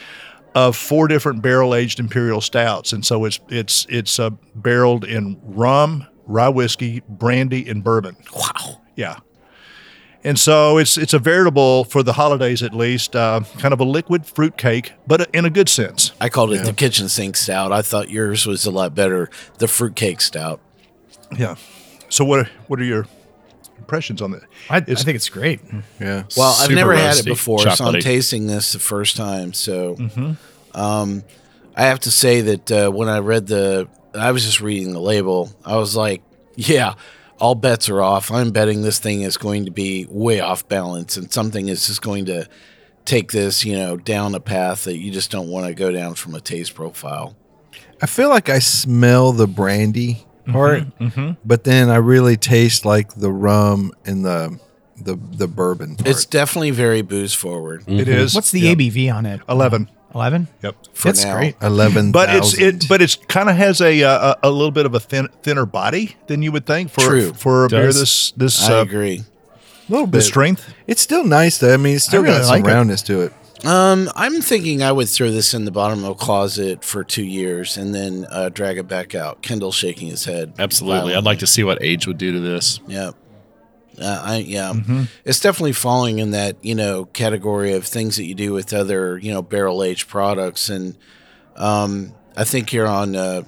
of 0.58 0.76
four 0.76 1.08
different 1.08 1.44
barrel 1.44 1.76
aged 1.76 2.00
imperial 2.00 2.42
stouts, 2.42 2.92
and 2.92 3.06
so 3.06 3.26
it's 3.26 3.40
it's 3.50 3.86
it's 3.90 4.20
uh, 4.20 4.32
barreled 4.56 5.06
in 5.06 5.40
rum, 5.44 6.08
rye 6.26 6.50
whiskey, 6.50 7.04
brandy, 7.08 7.70
and 7.70 7.84
bourbon. 7.84 8.18
Wow! 8.36 8.82
Yeah, 8.96 9.18
and 10.24 10.40
so 10.40 10.80
it's 10.80 10.98
it's 10.98 11.14
a 11.14 11.20
veritable 11.20 11.84
for 11.84 12.02
the 12.02 12.14
holidays 12.14 12.64
at 12.64 12.74
least, 12.74 13.16
uh, 13.16 13.42
kind 13.60 13.72
of 13.72 13.80
a 13.80 13.84
liquid 13.84 14.26
fruit 14.26 14.58
cake, 14.58 14.94
but 15.06 15.30
in 15.36 15.46
a 15.46 15.52
good 15.52 15.70
sense. 15.70 16.12
I 16.20 16.30
called 16.30 16.54
it 16.54 16.66
the 16.66 16.74
kitchen 16.74 17.08
sink 17.08 17.38
stout. 17.38 17.72
I 17.72 17.84
thought 17.84 18.10
yours 18.10 18.48
was 18.48 18.66
a 18.66 18.72
lot 18.72 18.96
better, 18.96 19.30
the 19.60 19.68
fruitcake 19.68 20.22
stout. 20.22 20.60
Yeah. 21.38 21.56
So 22.10 22.26
what 22.26 22.40
are, 22.40 22.50
what 22.68 22.80
are 22.80 22.86
your 22.86 23.06
impressions 23.78 24.22
on 24.22 24.32
that? 24.32 24.44
I, 24.70 24.78
I 24.78 24.82
think 24.82 25.16
it's 25.16 25.30
great. 25.30 25.62
Yeah. 26.00 26.24
Well, 26.36 26.50
I've 26.50 26.68
Super 26.68 26.76
never 26.76 26.96
had 26.96 27.18
it 27.18 27.22
roasty, 27.22 27.26
before, 27.26 27.60
so 27.70 27.86
I'm 27.86 28.00
tasting 28.00 28.48
this 28.48 28.74
the 28.74 28.80
first 28.80 29.16
time. 29.16 29.54
So, 29.54 29.98
um, 30.74 31.24
I 31.76 31.84
have 31.84 32.00
to 32.02 32.12
say 32.12 32.42
that 32.42 32.72
uh, 32.72 32.90
when 32.90 33.08
I 33.08 33.20
read 33.20 33.48
the, 33.48 33.88
I 34.14 34.32
was 34.32 34.44
just 34.44 34.62
reading 34.62 34.94
the 34.94 35.00
label. 35.00 35.52
I 35.64 35.78
was 35.78 35.96
like, 35.96 36.24
yeah, 36.56 36.96
all 37.40 37.56
bets 37.56 37.88
are 37.90 38.02
off. 38.02 38.32
I'm 38.32 38.52
betting 38.52 38.82
this 38.82 39.00
thing 39.00 39.22
is 39.22 39.38
going 39.38 39.66
to 39.66 39.72
be 39.72 40.08
way 40.10 40.40
off 40.40 40.68
balance, 40.68 41.18
and 41.18 41.32
something 41.32 41.68
is 41.68 41.88
just 41.88 42.02
going 42.02 42.26
to 42.26 42.48
take 43.06 43.32
this, 43.32 43.64
you 43.64 43.76
know, 43.76 43.96
down 43.96 44.36
a 44.36 44.40
path 44.40 44.84
that 44.84 44.98
you 44.98 45.12
just 45.12 45.32
don't 45.32 45.48
want 45.48 45.66
to 45.68 45.74
go 45.74 45.92
down 45.92 46.16
from 46.16 46.36
a 46.36 46.42
taste 46.42 46.76
profile. 46.76 47.36
I 48.02 48.06
feel 48.06 48.30
like 48.30 48.50
I 48.50 48.60
smell 48.60 49.32
the 49.32 49.48
brandy 49.48 50.27
part, 50.48 50.84
but 51.46 51.64
then 51.64 51.90
I 51.90 51.98
really 51.98 52.38
taste 52.38 52.86
like 52.86 53.14
the 53.16 53.32
rum 53.32 53.92
and 54.06 54.26
the 54.26 54.60
the 55.00 55.16
the 55.16 55.48
bourbon 55.48 55.96
part. 55.96 56.08
It's 56.08 56.26
definitely 56.26 56.72
very 56.72 57.02
booze 57.02 57.34
forward. 57.34 57.84
It 57.88 58.08
is. 58.08 58.34
What's 58.34 58.52
the 58.52 58.62
yeah. 58.62 58.74
ABV 58.74 59.14
on 59.14 59.26
it? 59.26 59.42
Eleven. 59.48 59.90
Eleven. 60.16 60.48
Yep. 60.64 60.76
For 60.94 61.10
That's 61.10 61.24
now. 61.26 61.38
great. 61.38 61.56
eleven. 61.62 62.12
But 62.12 62.30
it's 62.34 62.58
it, 62.58 62.88
but 62.90 63.02
it's 63.02 63.16
kind 63.16 63.50
of 63.50 63.56
has 63.56 63.82
a, 63.82 64.04
uh, 64.04 64.36
a 64.42 64.48
a 64.48 64.50
little 64.50 64.72
bit 64.72 64.86
of 64.86 64.96
a 64.96 65.00
thin, 65.00 65.28
thinner 65.44 65.66
body 65.66 66.16
than 66.28 66.42
you 66.42 66.52
would 66.52 66.66
think 66.66 66.90
for 66.90 67.02
True. 67.02 67.34
for 67.34 67.66
a 67.66 67.70
beer 67.70 67.88
Does. 67.88 68.00
this 68.00 68.32
this 68.32 68.68
I 68.70 68.80
uh, 68.80 68.82
agree. 68.82 69.20
a 69.20 69.92
little 69.92 70.08
the 70.08 70.14
bit. 70.18 70.22
strength. 70.24 70.74
It's 70.88 71.02
still 71.02 71.24
nice 71.24 71.58
though. 71.60 71.74
I 71.74 71.78
mean, 71.78 71.96
it's 71.98 72.06
still 72.06 72.24
really 72.24 72.38
got 72.38 72.46
some 72.46 72.56
like 72.56 72.66
it. 72.66 72.68
roundness 72.68 73.02
to 73.04 73.22
it. 73.22 73.34
Um, 73.66 74.10
I'm 74.16 74.42
thinking 74.42 74.84
I 74.84 74.92
would 74.92 75.10
throw 75.10 75.32
this 75.32 75.54
in 75.54 75.66
the 75.66 75.72
bottom 75.72 76.04
of 76.04 76.12
a 76.12 76.16
closet 76.16 76.84
for 76.84 77.04
two 77.04 77.24
years 77.26 77.76
and 77.78 77.94
then 77.94 78.28
uh, 78.30 78.50
drag 78.50 78.78
it 78.78 78.88
back 78.88 79.16
out. 79.16 79.42
Kendall 79.42 79.72
shaking 79.72 80.10
his 80.10 80.26
head. 80.26 80.54
Absolutely. 80.60 81.16
I'd 81.16 81.24
like 81.24 81.40
to 81.40 81.48
see 81.48 81.64
what 81.64 81.82
age 81.82 82.06
would 82.08 82.18
do 82.20 82.32
to 82.34 82.40
this. 82.40 82.80
Yeah. 82.88 83.12
Uh, 84.00 84.22
I 84.24 84.36
yeah, 84.38 84.74
it's 85.26 85.40
definitely 85.40 85.72
falling 85.72 86.20
in 86.20 86.30
that 86.30 86.64
you 86.64 86.76
know 86.76 87.06
category 87.06 87.74
of 87.74 87.84
things 87.84 88.18
that 88.18 88.26
you 88.26 88.36
do 88.36 88.54
with 88.54 88.72
other 88.72 89.18
you 89.18 89.32
know 89.32 89.42
barrel 89.42 89.82
aged 89.84 90.08
products, 90.08 90.70
and 90.70 90.96
um, 91.56 92.14
I 92.36 92.44
think 92.44 92.72
you're 92.72 92.86
on. 92.86 93.16
Uh, 93.16 93.42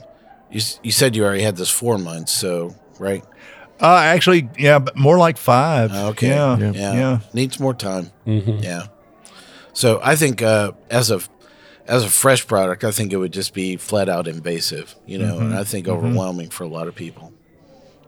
you 0.49 0.59
you 0.81 0.91
said 0.91 1.15
you 1.15 1.23
already 1.23 1.43
had 1.43 1.55
this 1.55 1.69
four 1.69 1.99
months, 1.99 2.31
so 2.31 2.73
right? 2.97 3.23
Uh, 3.79 3.97
actually, 3.97 4.49
yeah, 4.57 4.79
but 4.79 4.97
more 4.97 5.19
like 5.19 5.37
five. 5.37 5.91
Okay, 5.93 6.29
Yeah. 6.29 6.57
yeah, 6.57 6.71
Yeah. 6.73 7.19
needs 7.31 7.59
more 7.59 7.75
time. 7.75 8.09
Yeah, 8.25 8.87
so 9.73 9.99
I 10.03 10.15
think 10.15 10.41
uh, 10.41 10.71
as 10.89 11.11
a 11.11 11.19
as 11.87 12.03
a 12.03 12.09
fresh 12.09 12.45
product, 12.45 12.83
I 12.83 12.91
think 12.91 13.13
it 13.13 13.17
would 13.17 13.33
just 13.33 13.53
be 13.53 13.75
flat 13.77 14.09
out 14.09 14.27
invasive, 14.27 14.95
you 15.05 15.17
know, 15.17 15.39
and 15.39 15.53
I 15.55 15.63
think 15.63 15.87
overwhelming 15.87 16.49
for 16.49 16.63
a 16.63 16.67
lot 16.67 16.87
of 16.87 16.95
people. 16.95 17.33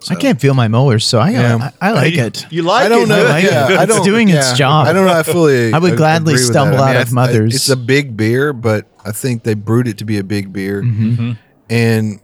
I 0.10 0.16
can't 0.16 0.42
feel 0.42 0.56
my 0.56 0.68
molars, 0.68 1.06
so 1.06 1.20
I 1.20 1.30
Yeah. 1.30 1.72
I, 1.80 1.90
I 1.90 1.92
like 1.94 2.14
You- 2.16 2.24
it. 2.24 2.46
You 2.52 2.62
like 2.64 2.84
it? 2.84 2.86
I 2.88 2.90
don't 2.90 3.04
it? 3.04 3.08
know. 3.10 3.20
I 3.26 3.30
like 3.30 3.44
yeah, 3.44 3.70
it. 3.70 3.84
It's 3.84 3.96
don't, 3.96 4.04
doing 4.06 4.30
its 4.30 4.54
job. 4.54 4.88
I 4.88 4.94
don't 4.94 5.06
know. 5.06 5.14
I 5.14 5.22
fully. 5.24 5.72
I 5.76 5.78
would 5.78 5.96
gladly 5.96 6.34
agree 6.34 6.44
with 6.44 6.52
stumble 6.52 6.78
that. 6.78 6.84
I 6.84 6.90
out 6.90 6.94
mean, 6.94 6.96
of 6.96 7.02
I 7.02 7.04
th- 7.04 7.14
Mother's. 7.14 7.56
It's 7.56 7.70
a 7.70 7.78
big 7.78 8.18
beer, 8.18 8.52
but 8.52 8.88
I 9.06 9.12
think 9.12 9.44
they 9.44 9.54
brewed 9.54 9.88
it 9.88 10.00
to 10.00 10.06
be 10.06 10.18
a 10.18 10.24
big 10.24 10.52
beer, 10.52 10.82
Mm-hmm. 10.82 11.32
and 11.70 12.20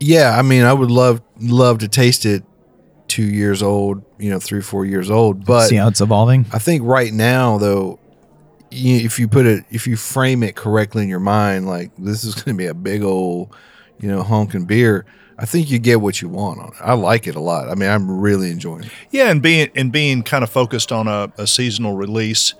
yeah, 0.00 0.36
I 0.38 0.42
mean, 0.42 0.62
I 0.64 0.72
would 0.72 0.90
love 0.90 1.22
love 1.40 1.78
to 1.78 1.88
taste 1.88 2.26
it. 2.26 2.42
Two 3.08 3.22
years 3.24 3.62
old, 3.62 4.02
you 4.18 4.30
know, 4.30 4.40
three 4.40 4.60
four 4.60 4.84
years 4.84 5.10
old, 5.12 5.44
but 5.44 5.68
See 5.68 5.76
how 5.76 5.86
it's 5.88 6.00
evolving. 6.00 6.44
I 6.52 6.58
think 6.58 6.82
right 6.84 7.12
now 7.12 7.56
though, 7.56 8.00
you, 8.00 8.05
if 8.70 9.18
you 9.18 9.28
put 9.28 9.46
it, 9.46 9.64
if 9.70 9.86
you 9.86 9.96
frame 9.96 10.42
it 10.42 10.56
correctly 10.56 11.02
in 11.02 11.08
your 11.08 11.20
mind, 11.20 11.66
like 11.66 11.90
this 11.98 12.24
is 12.24 12.34
going 12.34 12.56
to 12.56 12.58
be 12.58 12.66
a 12.66 12.74
big 12.74 13.02
old, 13.02 13.54
you 14.00 14.08
know, 14.08 14.22
honking 14.22 14.64
beer. 14.64 15.04
I 15.38 15.44
think 15.44 15.70
you 15.70 15.78
get 15.78 16.00
what 16.00 16.22
you 16.22 16.28
want 16.28 16.60
on 16.60 16.68
it. 16.68 16.74
I 16.80 16.94
like 16.94 17.26
it 17.26 17.36
a 17.36 17.40
lot. 17.40 17.68
I 17.68 17.74
mean, 17.74 17.90
I'm 17.90 18.20
really 18.20 18.50
enjoying 18.50 18.84
it. 18.84 18.90
Yeah, 19.10 19.30
and 19.30 19.42
being 19.42 19.68
and 19.74 19.92
being 19.92 20.22
kind 20.22 20.42
of 20.42 20.50
focused 20.50 20.92
on 20.92 21.08
a, 21.08 21.30
a 21.36 21.46
seasonal 21.46 21.94
release, 21.94 22.54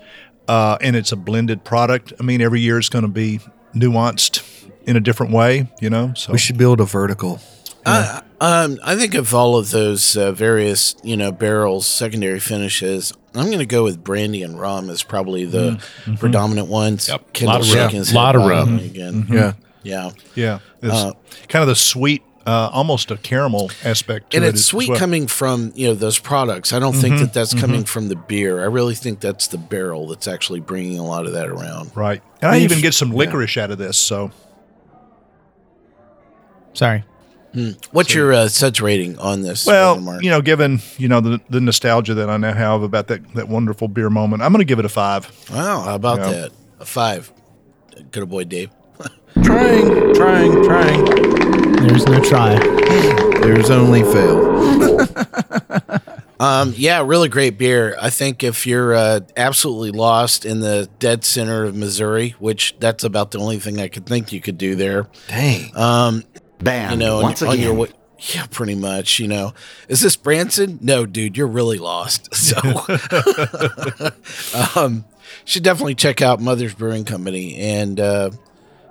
uh, 0.47 0.77
and 0.79 0.95
it's 0.95 1.11
a 1.11 1.15
blended 1.15 1.63
product. 1.63 2.13
I 2.19 2.23
mean, 2.23 2.41
every 2.41 2.61
year 2.61 2.77
it's 2.77 2.89
going 2.89 3.03
to 3.03 3.09
be 3.09 3.39
nuanced 3.73 4.43
in 4.85 4.95
a 4.95 4.99
different 4.99 5.33
way. 5.33 5.67
You 5.81 5.89
know, 5.89 6.13
so 6.15 6.31
We 6.31 6.37
should 6.37 6.57
build 6.57 6.79
a 6.79 6.85
vertical. 6.85 7.39
I, 7.87 8.21
um, 8.63 8.79
I 8.83 8.95
think 8.95 9.13
of 9.15 9.33
all 9.33 9.55
of 9.57 9.71
those 9.71 10.15
uh, 10.17 10.31
various, 10.31 10.95
you 11.03 11.17
know, 11.17 11.31
barrels, 11.31 11.87
secondary 11.87 12.39
finishes, 12.39 13.13
I'm 13.33 13.47
going 13.47 13.59
to 13.59 13.65
go 13.65 13.83
with 13.83 14.03
brandy 14.03 14.43
and 14.43 14.59
rum 14.59 14.89
as 14.89 15.03
probably 15.03 15.45
the 15.45 15.81
predominant 16.19 16.67
ones. 16.67 17.07
Yep. 17.07 17.33
Kendall 17.33 17.53
Lot 17.59 17.61
of 17.67 17.73
rum. 17.73 17.89
shaking 17.91 18.15
Lot 18.15 18.35
of 18.35 18.41
rum. 18.45 18.79
again. 18.79 19.25
Yeah. 19.29 19.51
Mm-hmm. 19.51 19.61
Yeah. 19.83 20.11
yeah, 20.35 20.59
it's 20.81 20.93
Uh, 20.93 21.13
kind 21.47 21.61
of 21.63 21.67
the 21.69 21.75
sweet 21.75 22.21
uh, 22.45 22.69
almost 22.73 23.09
a 23.11 23.17
caramel 23.17 23.69
aspect 23.83 24.31
to 24.31 24.37
and 24.37 24.45
it. 24.45 24.49
it's 24.49 24.63
sweet 24.65 24.89
well. 24.89 24.97
coming 24.99 25.27
from 25.27 25.71
you 25.75 25.87
know 25.87 25.93
those 25.93 26.17
products. 26.19 26.71
I 26.73 26.79
don't 26.79 26.93
think 26.93 27.15
Mhm, 27.15 27.19
that 27.19 27.33
that's 27.33 27.53
coming 27.53 27.83
mhm. 27.83 27.87
from 27.87 28.07
the 28.09 28.15
beer. 28.15 28.61
I 28.61 28.65
really 28.65 28.95
think 28.95 29.19
that's 29.19 29.47
the 29.47 29.57
barrel 29.57 30.07
that's 30.07 30.27
actually 30.27 30.59
bringing 30.61 30.97
a 30.97 31.05
lot 31.05 31.25
of 31.25 31.33
that 31.33 31.47
around. 31.47 31.91
Right. 31.95 32.21
And 32.41 32.51
I 32.51 32.57
If- 32.57 32.63
even 32.63 32.81
get 32.81 32.93
some 32.93 33.11
yeah. 33.11 33.17
licorice 33.17 33.57
out 33.57 33.71
of 33.71 33.77
this. 33.77 33.97
So 33.97 34.31
Sorry. 36.73 37.03
Hmm. 37.57 37.71
What's 37.91 38.13
your 38.13 38.33
uh, 38.33 38.49
suds 38.49 38.79
rating 38.81 39.17
on 39.17 39.41
this? 39.41 39.65
Well, 39.65 39.99
Mark? 39.99 40.21
you 40.21 40.29
know, 40.29 40.43
given 40.43 40.79
you 40.99 41.07
know 41.07 41.21
the, 41.21 41.41
the 41.49 41.59
nostalgia 41.59 42.13
that 42.13 42.29
I 42.29 42.37
now 42.37 42.53
have 42.53 42.83
about 42.83 43.07
that 43.07 43.33
that 43.33 43.47
wonderful 43.49 43.87
beer 43.87 44.11
moment, 44.11 44.43
I'm 44.43 44.51
going 44.51 44.59
to 44.59 44.65
give 44.65 44.77
it 44.77 44.85
a 44.85 44.89
five. 44.89 45.27
Wow, 45.49 45.81
how 45.81 45.95
about 45.95 46.19
Yeah. 46.19 46.31
that? 46.33 46.51
A 46.81 46.85
five. 46.85 47.31
Good 48.11 48.21
old 48.21 48.29
boy, 48.29 48.43
Dave. 48.43 48.69
Trying, 49.43 50.13
trying, 50.13 50.63
trying. 50.63 51.05
There's 51.87 52.05
no 52.05 52.21
try. 52.21 52.59
There's 53.41 53.71
only 53.71 54.03
fail. 54.03 55.07
Um, 56.39 56.75
yeah, 56.77 57.01
really 57.03 57.29
great 57.29 57.57
beer. 57.57 57.97
I 57.99 58.11
think 58.11 58.43
if 58.43 58.67
you're 58.67 58.93
uh, 58.93 59.21
absolutely 59.35 59.89
lost 59.89 60.45
in 60.45 60.59
the 60.59 60.87
dead 60.99 61.25
center 61.25 61.63
of 61.63 61.75
Missouri, 61.75 62.35
which 62.37 62.75
that's 62.79 63.03
about 63.03 63.31
the 63.31 63.39
only 63.39 63.57
thing 63.57 63.79
I 63.79 63.87
could 63.87 64.05
think 64.05 64.31
you 64.31 64.39
could 64.39 64.59
do 64.59 64.75
there. 64.75 65.07
Dang. 65.29 65.75
Um, 65.75 66.23
Banned 66.59 66.93
you 66.93 66.97
know, 67.07 67.17
on- 67.17 67.23
once 67.23 67.41
on 67.41 67.59
your 67.59 67.87
Yeah, 68.33 68.45
pretty 68.49 68.75
much. 68.75 69.19
You 69.19 69.27
know, 69.27 69.53
is 69.87 70.01
this 70.01 70.15
Branson? 70.15 70.79
No, 70.81 71.05
dude, 71.05 71.37
you're 71.37 71.47
really 71.47 71.77
lost. 71.77 72.29
So, 72.33 72.57
um, 74.75 75.05
should 75.45 75.63
definitely 75.63 75.95
check 75.95 76.21
out 76.21 76.39
Mother's 76.39 76.73
Brewing 76.73 77.05
Company. 77.05 77.55
And 77.57 77.99
uh, 77.99 78.31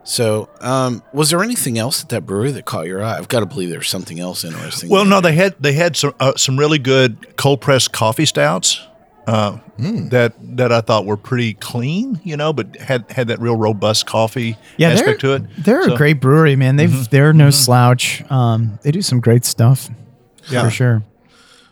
so, 0.04 0.48
um, 0.60 1.02
was 1.12 1.30
there 1.30 1.42
anything 1.42 1.78
else 1.78 2.02
at 2.02 2.10
that 2.10 2.26
brewery 2.26 2.52
that 2.52 2.66
caught 2.66 2.86
your 2.86 3.02
eye? 3.02 3.16
I've 3.16 3.28
got 3.28 3.40
to 3.40 3.46
believe 3.46 3.70
there's 3.70 3.88
something 3.88 4.20
else 4.20 4.44
interesting. 4.44 4.90
Well, 4.90 5.04
no, 5.04 5.20
they 5.20 5.32
had 5.32 5.54
they 5.58 5.72
had 5.72 5.96
some 5.96 6.14
uh, 6.20 6.34
some 6.36 6.58
really 6.58 6.78
good 6.78 7.36
cold 7.36 7.60
pressed 7.60 7.92
coffee 7.92 8.26
stouts 8.26 8.80
uh, 9.26 9.58
that 9.78 10.34
that 10.56 10.72
I 10.72 10.80
thought 10.80 11.04
were 11.06 11.16
pretty 11.16 11.54
clean, 11.54 12.20
you 12.24 12.36
know, 12.36 12.52
but 12.52 12.76
had 12.76 13.10
had 13.10 13.28
that 13.28 13.40
real 13.40 13.56
robust 13.56 14.06
coffee 14.06 14.56
Yeah, 14.76 14.90
they're, 14.90 14.98
aspect 14.98 15.20
to 15.22 15.32
it. 15.34 15.42
They're 15.58 15.82
So- 15.84 15.94
a 15.94 15.96
great 15.96 16.20
brewery, 16.20 16.56
man. 16.56 16.76
They've 16.76 17.08
they're 17.10 17.32
no 17.32 17.50
slouch. 17.50 18.22
Um, 18.30 18.78
they 18.82 18.90
do 18.92 19.02
some 19.02 19.20
great 19.20 19.44
stuff. 19.44 19.88
Yeah. 20.48 20.62
for 20.62 20.70
sure. 20.70 21.02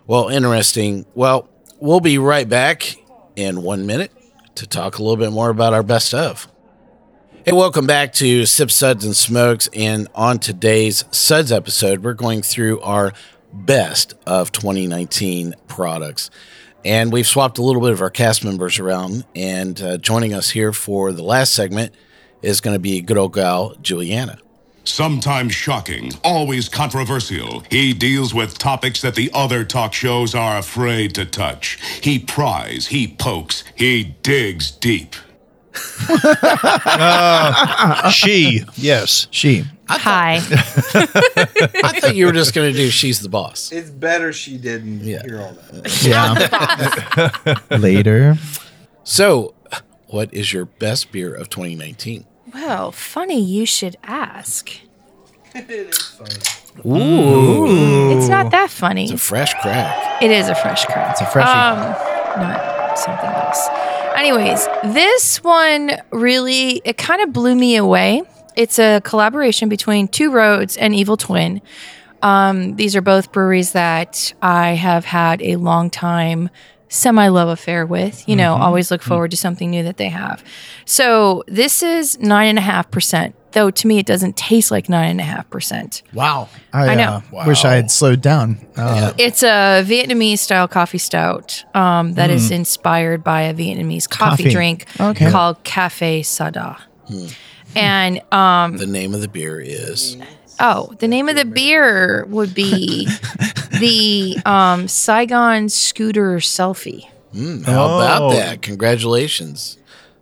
Well, 0.07 0.29
interesting. 0.29 1.07
Well, 1.15 1.49
we'll 1.79 2.01
be 2.01 2.19
right 2.19 2.49
back 2.49 2.97
in 3.37 3.63
one 3.63 3.87
minute 3.87 4.11
to 4.57 4.67
talk 4.67 4.99
a 4.99 5.03
little 5.03 5.17
bit 5.17 5.31
more 5.33 5.49
about 5.51 5.73
our 5.73 5.83
best 5.85 6.13
of. 6.13 6.49
Hey, 7.45 7.53
welcome 7.53 7.87
back 7.87 8.13
to 8.15 8.47
Sip 8.47 8.71
Suds 8.71 9.05
and 9.05 9.15
Smokes. 9.15 9.69
And 9.75 10.09
on 10.15 10.39
today's 10.41 11.05
Suds 11.13 11.53
episode, 11.53 12.03
we're 12.03 12.15
going 12.15 12.43
through 12.43 12.81
our 12.81 13.13
best 13.53 14.15
of 14.27 14.51
2019 14.51 15.55
products. 15.69 16.31
And 16.85 17.13
we've 17.13 17.27
swapped 17.27 17.59
a 17.59 17.63
little 17.63 17.81
bit 17.81 17.93
of 17.93 18.03
our 18.03 18.11
cast 18.11 18.45
members 18.45 18.79
around. 18.79 19.25
And 19.35 19.81
uh, 19.81 19.97
joining 19.99 20.35
us 20.35 20.51
here 20.51 20.73
for 20.73 21.13
the 21.13 21.23
last 21.23 21.55
segment 21.55 21.95
is 22.43 22.61
going 22.61 22.75
to 22.75 22.81
be 22.81 23.01
good 23.01 23.17
old 23.17 23.33
gal 23.33 23.75
Juliana. 23.81 24.39
Sometimes 24.87 25.55
shocking, 25.55 26.13
always 26.23 26.69
controversial, 26.69 27.61
he 27.71 27.95
deals 27.95 28.35
with 28.35 28.59
topics 28.59 29.01
that 29.01 29.15
the 29.15 29.31
other 29.33 29.65
talk 29.65 29.95
shows 29.95 30.35
are 30.35 30.59
afraid 30.59 31.15
to 31.15 31.25
touch. 31.25 31.79
He 32.03 32.19
pries, 32.19 32.89
he 32.89 33.09
pokes, 33.09 33.65
he 33.75 34.15
digs 34.23 34.71
deep. 34.71 35.17
Uh, 36.97 38.11
she, 38.11 38.65
yes, 38.77 39.27
she. 39.31 39.65
Hi. 39.89 40.37
I 40.41 41.99
thought 42.01 42.15
you 42.17 42.27
were 42.27 42.33
just 42.33 42.55
going 42.55 42.73
to 42.73 42.77
do 42.77 42.89
She's 42.91 43.21
the 43.21 43.29
Boss. 43.29 43.71
It's 43.73 43.91
better 43.91 44.33
she 44.33 44.57
didn't 44.57 45.01
hear 45.01 45.41
all 45.41 45.53
that. 45.53 46.03
Yeah. 47.71 47.77
Later. 47.79 48.37
So, 49.05 49.55
what 50.09 50.33
is 50.33 50.53
your 50.53 50.65
best 50.65 51.13
beer 51.13 51.35
of 51.35 51.51
2019? 51.51 52.25
Well, 52.55 52.93
funny 52.93 53.41
you 53.41 53.67
should 53.67 53.97
ask. 54.05 54.71
Ooh. 56.85 58.11
It's 58.17 58.29
not 58.29 58.51
that 58.51 58.71
funny. 58.71 59.05
It's 59.05 59.13
a 59.13 59.19
fresh 59.19 59.55
crack. 59.61 60.23
It 60.23 60.31
is 60.31 60.49
a 60.49 60.55
fresh 60.55 60.85
crack. 60.87 61.13
It's 61.13 61.21
a 61.21 61.27
freshie. 61.27 61.49
Um, 61.49 61.79
not 62.41 62.99
something 62.99 63.31
else. 63.31 63.69
Anyways, 64.17 64.67
this 64.95 65.43
one 65.43 65.93
really 66.11 66.81
it 66.85 66.97
kind 66.97 67.21
of 67.23 67.33
blew 67.33 67.55
me 67.55 67.77
away. 67.77 68.23
It's 68.57 68.79
a 68.79 69.01
collaboration 69.03 69.69
between 69.69 70.09
Two 70.09 70.31
Roads 70.31 70.77
and 70.77 70.95
Evil 70.95 71.17
Twin. 71.17 71.61
Um, 72.23 72.77
these 72.77 72.97
are 72.97 73.03
both 73.03 73.33
breweries 73.33 73.73
that 73.73 74.33
I 74.41 74.71
have 74.71 75.05
had 75.05 75.43
a 75.43 75.57
long 75.57 75.91
time 75.91 76.49
semi 76.89 77.29
love 77.29 77.49
affair 77.49 77.85
with. 77.85 78.27
You 78.29 78.37
know, 78.37 78.55
Mhm. 78.57 78.61
always 78.61 78.91
look 78.91 79.03
forward 79.03 79.31
to 79.33 79.37
something 79.37 79.71
new 79.71 79.83
that 79.83 79.97
they 79.97 80.09
have. 80.09 80.43
So 80.85 81.43
this 81.49 81.83
is 81.83 82.19
nine 82.21 82.49
and 82.49 82.59
a 82.59 82.63
half 82.63 82.91
percent. 82.91 83.35
Though 83.53 83.71
to 83.71 83.87
me, 83.87 83.99
it 83.99 84.07
doesn't 84.07 84.37
taste 84.37 84.71
like 84.71 84.89
nine 84.89 85.11
and 85.11 85.21
a 85.21 85.25
half 85.25 85.49
percent. 85.51 86.03
Wow. 86.13 86.49
I, 86.73 86.89
I 86.91 86.95
know. 86.95 87.23
Uh, 87.37 87.45
Wish 87.47 87.65
I 87.65 87.75
had 87.75 87.91
slowed 87.91 88.21
down. 88.21 88.59
Uh, 88.77 89.13
It's 89.19 89.43
a 89.43 89.85
Vietnamese 89.87 90.39
style 90.39 90.67
coffee 90.69 90.99
stout 90.99 91.65
um, 91.75 92.13
that 92.15 92.31
is 92.31 92.51
Mm. 92.51 92.55
inspired 92.57 93.23
by 93.25 93.43
a 93.43 93.55
Vietnamese 93.55 94.09
coffee, 94.09 94.45
Coffee. 94.45 94.51
drink 94.51 94.87
Okay. 95.01 95.31
called 95.31 95.63
Cafe 95.65 96.23
Sua 96.23 96.51
Da. 96.51 96.77
And 97.77 98.21
um, 98.33 98.77
The 98.77 98.87
name 98.87 99.15
of 99.15 99.21
the 99.21 99.29
beer 99.29 99.61
is. 99.61 100.17
oh, 100.61 100.95
the 100.99 101.09
name 101.09 101.29
of 101.29 101.37
the 101.37 101.45
beer 101.45 102.25
would 102.29 102.55
be 102.55 103.07
the 103.81 104.37
um, 104.47 104.89
Saigon 104.89 105.69
Scooter 105.69 106.37
Selfie. 106.37 107.07
Mm, 107.35 107.65
how 107.65 107.85
about 107.87 108.23
Oh. 108.23 108.31
that? 108.33 108.63
Congratulations. 108.63 109.77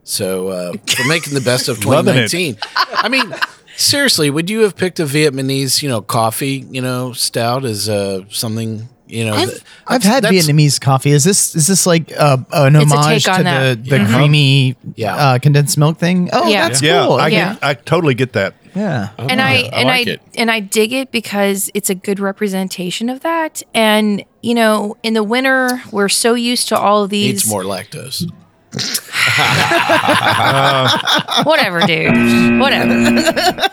So, 0.04 0.48
uh, 0.48 0.72
for 0.72 1.06
making 1.06 1.34
the 1.34 1.40
best 1.40 1.68
of 1.68 1.76
2019. 1.80 2.56
I 2.94 3.08
mean, 3.08 3.34
seriously, 3.76 4.30
would 4.30 4.48
you 4.50 4.60
have 4.62 4.76
picked 4.76 4.98
a 4.98 5.04
Vietnamese, 5.04 5.82
you 5.82 5.88
know, 5.88 6.00
coffee, 6.00 6.66
you 6.70 6.80
know, 6.80 7.12
stout 7.12 7.64
as 7.64 7.88
uh, 7.88 8.22
something, 8.30 8.88
you 9.12 9.24
know? 9.26 9.46
that- 9.46 9.62
I've 9.86 10.02
had 10.02 10.24
Vietnamese 10.24 10.80
coffee. 10.80 11.10
Is 11.10 11.24
this 11.24 11.54
is 11.54 11.66
this 11.66 11.86
like 11.86 12.12
uh, 12.18 12.38
an 12.52 12.76
a 12.76 12.84
homage 12.84 13.24
to 13.24 13.32
on 13.32 13.38
the, 13.38 13.44
that. 13.44 13.84
the 13.84 13.96
Mhm. 13.98 14.14
creamy 14.14 14.76
Yeah. 14.96 15.14
uh, 15.16 15.38
condensed 15.38 15.76
milk 15.78 15.98
thing? 15.98 16.30
Oh, 16.32 16.48
Yeah. 16.48 16.68
that's 16.68 16.82
yeah, 16.82 17.06
cool. 17.06 17.16
I, 17.16 17.28
Yeah. 17.28 17.54
Get, 17.54 17.64
I 17.64 17.74
totally 17.74 18.14
get 18.14 18.32
that. 18.32 18.54
yeah. 18.74 19.08
and 19.18 19.40
I, 19.42 19.50
I 19.50 19.54
and 19.72 19.88
like 19.88 20.08
I 20.08 20.10
it. 20.12 20.22
and 20.36 20.50
I 20.50 20.60
dig 20.60 20.92
it 20.92 21.10
because 21.12 21.70
it's 21.74 21.90
a 21.90 21.94
good 21.94 22.20
representation 22.20 23.08
of 23.10 23.20
that. 23.20 23.62
And 23.74 24.24
you 24.40 24.54
know, 24.54 24.96
in 25.02 25.14
the 25.14 25.22
winter, 25.22 25.82
we're 25.90 26.08
so 26.08 26.34
used 26.34 26.68
to 26.68 26.78
all 26.78 27.04
of 27.04 27.10
these. 27.10 27.44
Needs 27.44 27.48
more 27.48 27.62
lactose. 27.64 28.30
Whatever, 31.44 31.80
dude. 31.80 32.60
Whatever. 32.60 33.68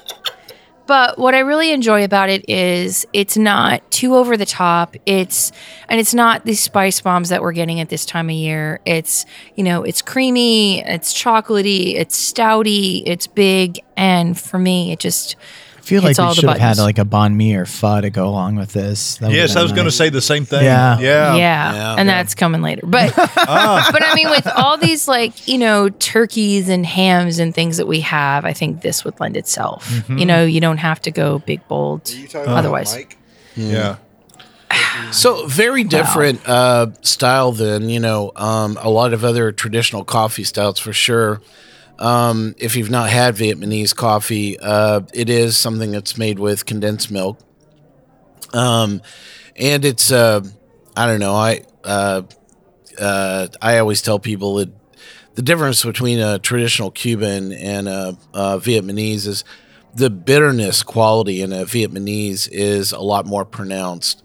But 0.89 1.19
what 1.19 1.35
I 1.35 1.41
really 1.41 1.71
enjoy 1.71 2.03
about 2.03 2.29
it 2.29 2.49
is 2.49 3.05
it's 3.13 3.37
not 3.37 3.91
too 3.91 4.15
over 4.15 4.35
the 4.35 4.45
top. 4.47 4.95
It's 5.05 5.51
and 5.87 5.99
it's 5.99 6.15
not 6.15 6.45
these 6.45 6.61
spice 6.61 6.99
bombs 6.99 7.29
that 7.29 7.43
we're 7.43 7.51
getting 7.51 7.79
at 7.79 7.89
this 7.89 8.07
time 8.07 8.27
of 8.27 8.33
year. 8.35 8.79
It's 8.87 9.27
you 9.53 9.63
know 9.63 9.83
it's 9.83 10.01
creamy, 10.01 10.79
it's 10.83 11.13
chocolatey, 11.13 11.93
it's 11.93 12.33
stouty, 12.33 13.03
it's 13.05 13.27
big, 13.27 13.77
and 13.95 14.35
for 14.35 14.57
me, 14.57 14.91
it 14.91 14.97
just 14.97 15.35
feel 15.89 16.01
like 16.01 16.09
hits 16.11 16.19
we 16.19 16.25
all 16.25 16.33
should 16.33 16.49
have 16.49 16.57
had 16.59 16.77
like 16.77 16.99
a 16.99 17.05
banh 17.05 17.35
mi 17.35 17.55
or 17.55 17.65
pho 17.65 17.99
to 18.01 18.09
go 18.09 18.27
along 18.27 18.55
with 18.55 18.71
this. 18.73 19.17
That 19.17 19.31
Yes, 19.31 19.55
I 19.55 19.63
was 19.63 19.71
been 19.71 19.77
going 19.77 19.87
to 19.87 19.91
say 19.91 20.09
the 20.09 20.21
same 20.21 20.45
thing. 20.45 20.63
Yeah. 20.63 20.99
yeah, 20.99 21.35
yeah, 21.35 21.73
Yeah. 21.73 21.95
and 21.97 22.07
that's 22.07 22.35
coming 22.35 22.61
later. 22.61 22.83
But 22.85 23.13
Ah. 23.17 23.89
but 23.91 24.03
I 24.03 24.13
mean, 24.15 24.29
with 24.29 24.47
all 24.47 24.77
these 24.77 25.07
like 25.07 25.47
you 25.47 25.57
know 25.57 25.89
turkeys 25.89 26.69
and 26.69 26.85
hams 26.85 27.39
and 27.39 27.53
things 27.53 27.77
that 27.77 27.87
we 27.87 28.01
have, 28.01 28.45
I 28.45 28.53
think 28.53 28.81
this 28.81 29.03
would 29.03 29.19
lend 29.19 29.35
itself. 29.35 29.87
Mm-hmm. 29.89 30.17
You 30.17 30.25
know, 30.25 30.45
you 30.45 30.61
don't 30.61 30.77
have 30.77 31.01
to 31.01 31.11
go 31.11 31.39
big 31.39 31.67
bold. 31.67 32.13
Otherwise, 32.35 32.97
yeah. 33.55 33.97
So 35.11 35.47
very 35.47 35.83
different 35.83 36.47
uh, 36.47 36.91
style 37.01 37.51
than 37.51 37.89
you 37.89 37.99
know 37.99 38.31
um, 38.35 38.77
a 38.81 38.89
lot 38.89 39.13
of 39.13 39.23
other 39.25 39.51
traditional 39.51 40.03
coffee 40.03 40.43
styles 40.43 40.77
for 40.79 40.93
sure. 40.93 41.41
Um, 41.99 42.55
if 42.57 42.77
you've 42.77 42.89
not 42.89 43.09
had 43.09 43.35
Vietnamese 43.35 43.93
coffee, 43.93 44.57
uh, 44.57 45.01
it 45.13 45.29
is 45.29 45.57
something 45.57 45.91
that's 45.91 46.17
made 46.17 46.39
with 46.39 46.65
condensed 46.65 47.11
milk, 47.11 47.37
um, 48.53 49.01
and 49.57 49.83
it's 49.83 50.09
uh, 50.09 50.41
I 50.95 51.05
don't 51.07 51.19
know 51.19 51.35
I 51.35 51.65
uh, 51.83 52.21
uh, 52.97 53.47
I 53.61 53.79
always 53.79 54.01
tell 54.01 54.17
people 54.17 54.55
that 54.55 54.69
the 55.35 55.41
difference 55.41 55.83
between 55.83 56.19
a 56.19 56.39
traditional 56.39 56.89
Cuban 56.89 57.51
and 57.51 57.87
a, 57.87 58.17
a 58.33 58.59
Vietnamese 58.59 59.27
is 59.27 59.43
the 59.93 60.09
bitterness 60.09 60.83
quality 60.83 61.41
in 61.41 61.51
a 61.51 61.65
Vietnamese 61.65 62.47
is 62.51 62.91
a 62.93 62.99
lot 62.99 63.25
more 63.25 63.43
pronounced 63.43 64.23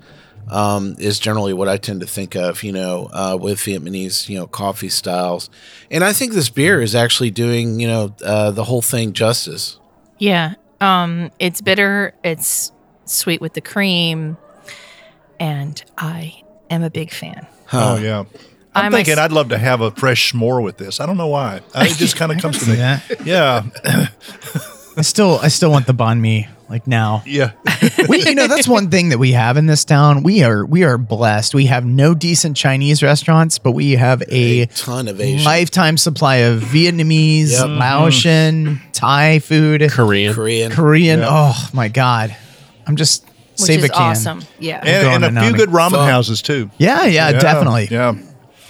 um, 0.50 0.96
is 0.98 1.18
generally 1.18 1.52
what 1.52 1.68
I 1.68 1.76
tend 1.76 2.00
to 2.00 2.06
think 2.06 2.34
of, 2.36 2.62
you 2.62 2.72
know, 2.72 3.08
uh, 3.12 3.36
with 3.40 3.58
Vietnamese, 3.60 4.28
you 4.28 4.38
know, 4.38 4.46
coffee 4.46 4.88
styles. 4.88 5.48
And 5.90 6.02
I 6.04 6.12
think 6.12 6.32
this 6.32 6.48
beer 6.50 6.80
is 6.80 6.94
actually 6.94 7.30
doing, 7.30 7.80
you 7.80 7.88
know, 7.88 8.14
uh, 8.24 8.50
the 8.50 8.64
whole 8.64 8.82
thing 8.82 9.12
justice. 9.12 9.78
yeah. 10.18 10.54
Um, 10.80 11.30
it's 11.38 11.60
bitter. 11.62 12.12
It's 12.22 12.70
sweet 13.06 13.40
with 13.40 13.54
the 13.54 13.60
cream, 13.62 14.36
and 15.40 15.82
I 15.96 16.42
am 16.68 16.82
a 16.82 16.90
big 16.90 17.10
fan. 17.10 17.46
Oh 17.72 17.96
yeah. 17.96 18.24
I'm, 18.74 18.86
I'm 18.86 18.92
thinking 18.92 19.16
a- 19.18 19.22
I'd 19.22 19.32
love 19.32 19.48
to 19.50 19.56
have 19.58 19.80
a 19.80 19.92
fresh 19.92 20.32
s'more 20.32 20.62
with 20.62 20.76
this. 20.76 21.00
I 21.00 21.06
don't 21.06 21.16
know 21.16 21.28
why. 21.28 21.60
I- 21.74 21.86
It 21.86 21.96
just 21.96 22.16
kind 22.20 22.32
of 22.32 22.38
comes 22.38 22.58
to 22.58 22.68
me. 22.68 22.76
Yeah. 22.76 23.00
Yeah. 23.24 23.62
I 24.96 25.02
still 25.02 25.38
I 25.42 25.48
still 25.48 25.70
want 25.70 25.86
the 25.86 25.94
banh 25.94 26.20
mi 26.20 26.48
like 26.68 26.86
now. 26.86 27.22
Yeah. 27.26 27.52
we 28.08 28.22
you 28.22 28.34
know 28.34 28.46
that's 28.46 28.66
one 28.68 28.90
thing 28.90 29.10
that 29.10 29.18
we 29.18 29.32
have 29.32 29.56
in 29.56 29.66
this 29.66 29.84
town. 29.84 30.22
We 30.22 30.42
are 30.42 30.64
we 30.64 30.82
are 30.84 30.96
blessed. 30.98 31.54
We 31.54 31.66
have 31.66 31.84
no 31.84 32.14
decent 32.14 32.56
Chinese 32.56 33.02
restaurants, 33.02 33.58
but 33.58 33.72
we 33.72 33.92
have 33.92 34.22
a 34.28 34.66
ton 34.66 35.08
of 35.08 35.20
Asian. 35.20 35.44
lifetime 35.44 35.96
supply 35.98 36.36
of 36.36 36.60
Vietnamese, 36.62 37.50
Yep. 37.52 37.60
Mm. 37.66 37.78
Laotian, 37.78 38.80
Thai 38.92 39.38
food, 39.40 39.88
Korean. 39.90 40.34
Korean. 40.34 40.72
Korean. 40.72 41.20
Yep. 41.20 41.28
Oh 41.30 41.68
my 41.72 41.88
god. 41.88 42.34
I'm 42.86 42.96
just 42.96 43.24
Which 43.24 43.60
save 43.60 43.78
is 43.80 43.84
a 43.86 43.88
can. 43.90 44.02
awesome. 44.02 44.42
Yeah. 44.58 44.80
And, 44.84 45.24
and 45.24 45.38
a 45.38 45.42
few 45.42 45.52
good 45.54 45.68
ramen 45.70 45.92
Fuck. 45.92 46.08
houses 46.10 46.42
too. 46.42 46.70
Yeah, 46.78 47.04
yeah, 47.06 47.32
definitely. 47.32 47.88
Yeah. 47.90 48.14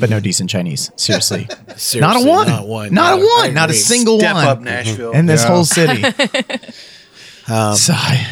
But 0.00 0.10
no 0.10 0.18
decent 0.18 0.50
Chinese. 0.50 0.90
Seriously. 0.96 1.46
Seriously, 1.76 2.00
not 2.00 2.16
a 2.20 2.26
one. 2.26 2.48
Not 2.48 2.66
one. 2.66 2.92
Not 2.94 3.18
a 3.20 3.24
one. 3.24 3.54
Not 3.54 3.70
a 3.70 3.74
single 3.74 4.18
Step 4.18 4.34
one. 4.34 4.44
up, 4.46 4.60
Nashville. 4.60 5.12
in 5.12 5.26
this 5.26 5.42
Yeah. 5.42 5.48
whole 5.48 5.64
city. 5.64 6.02
Um, 7.48 7.74
Sigh. 7.76 8.26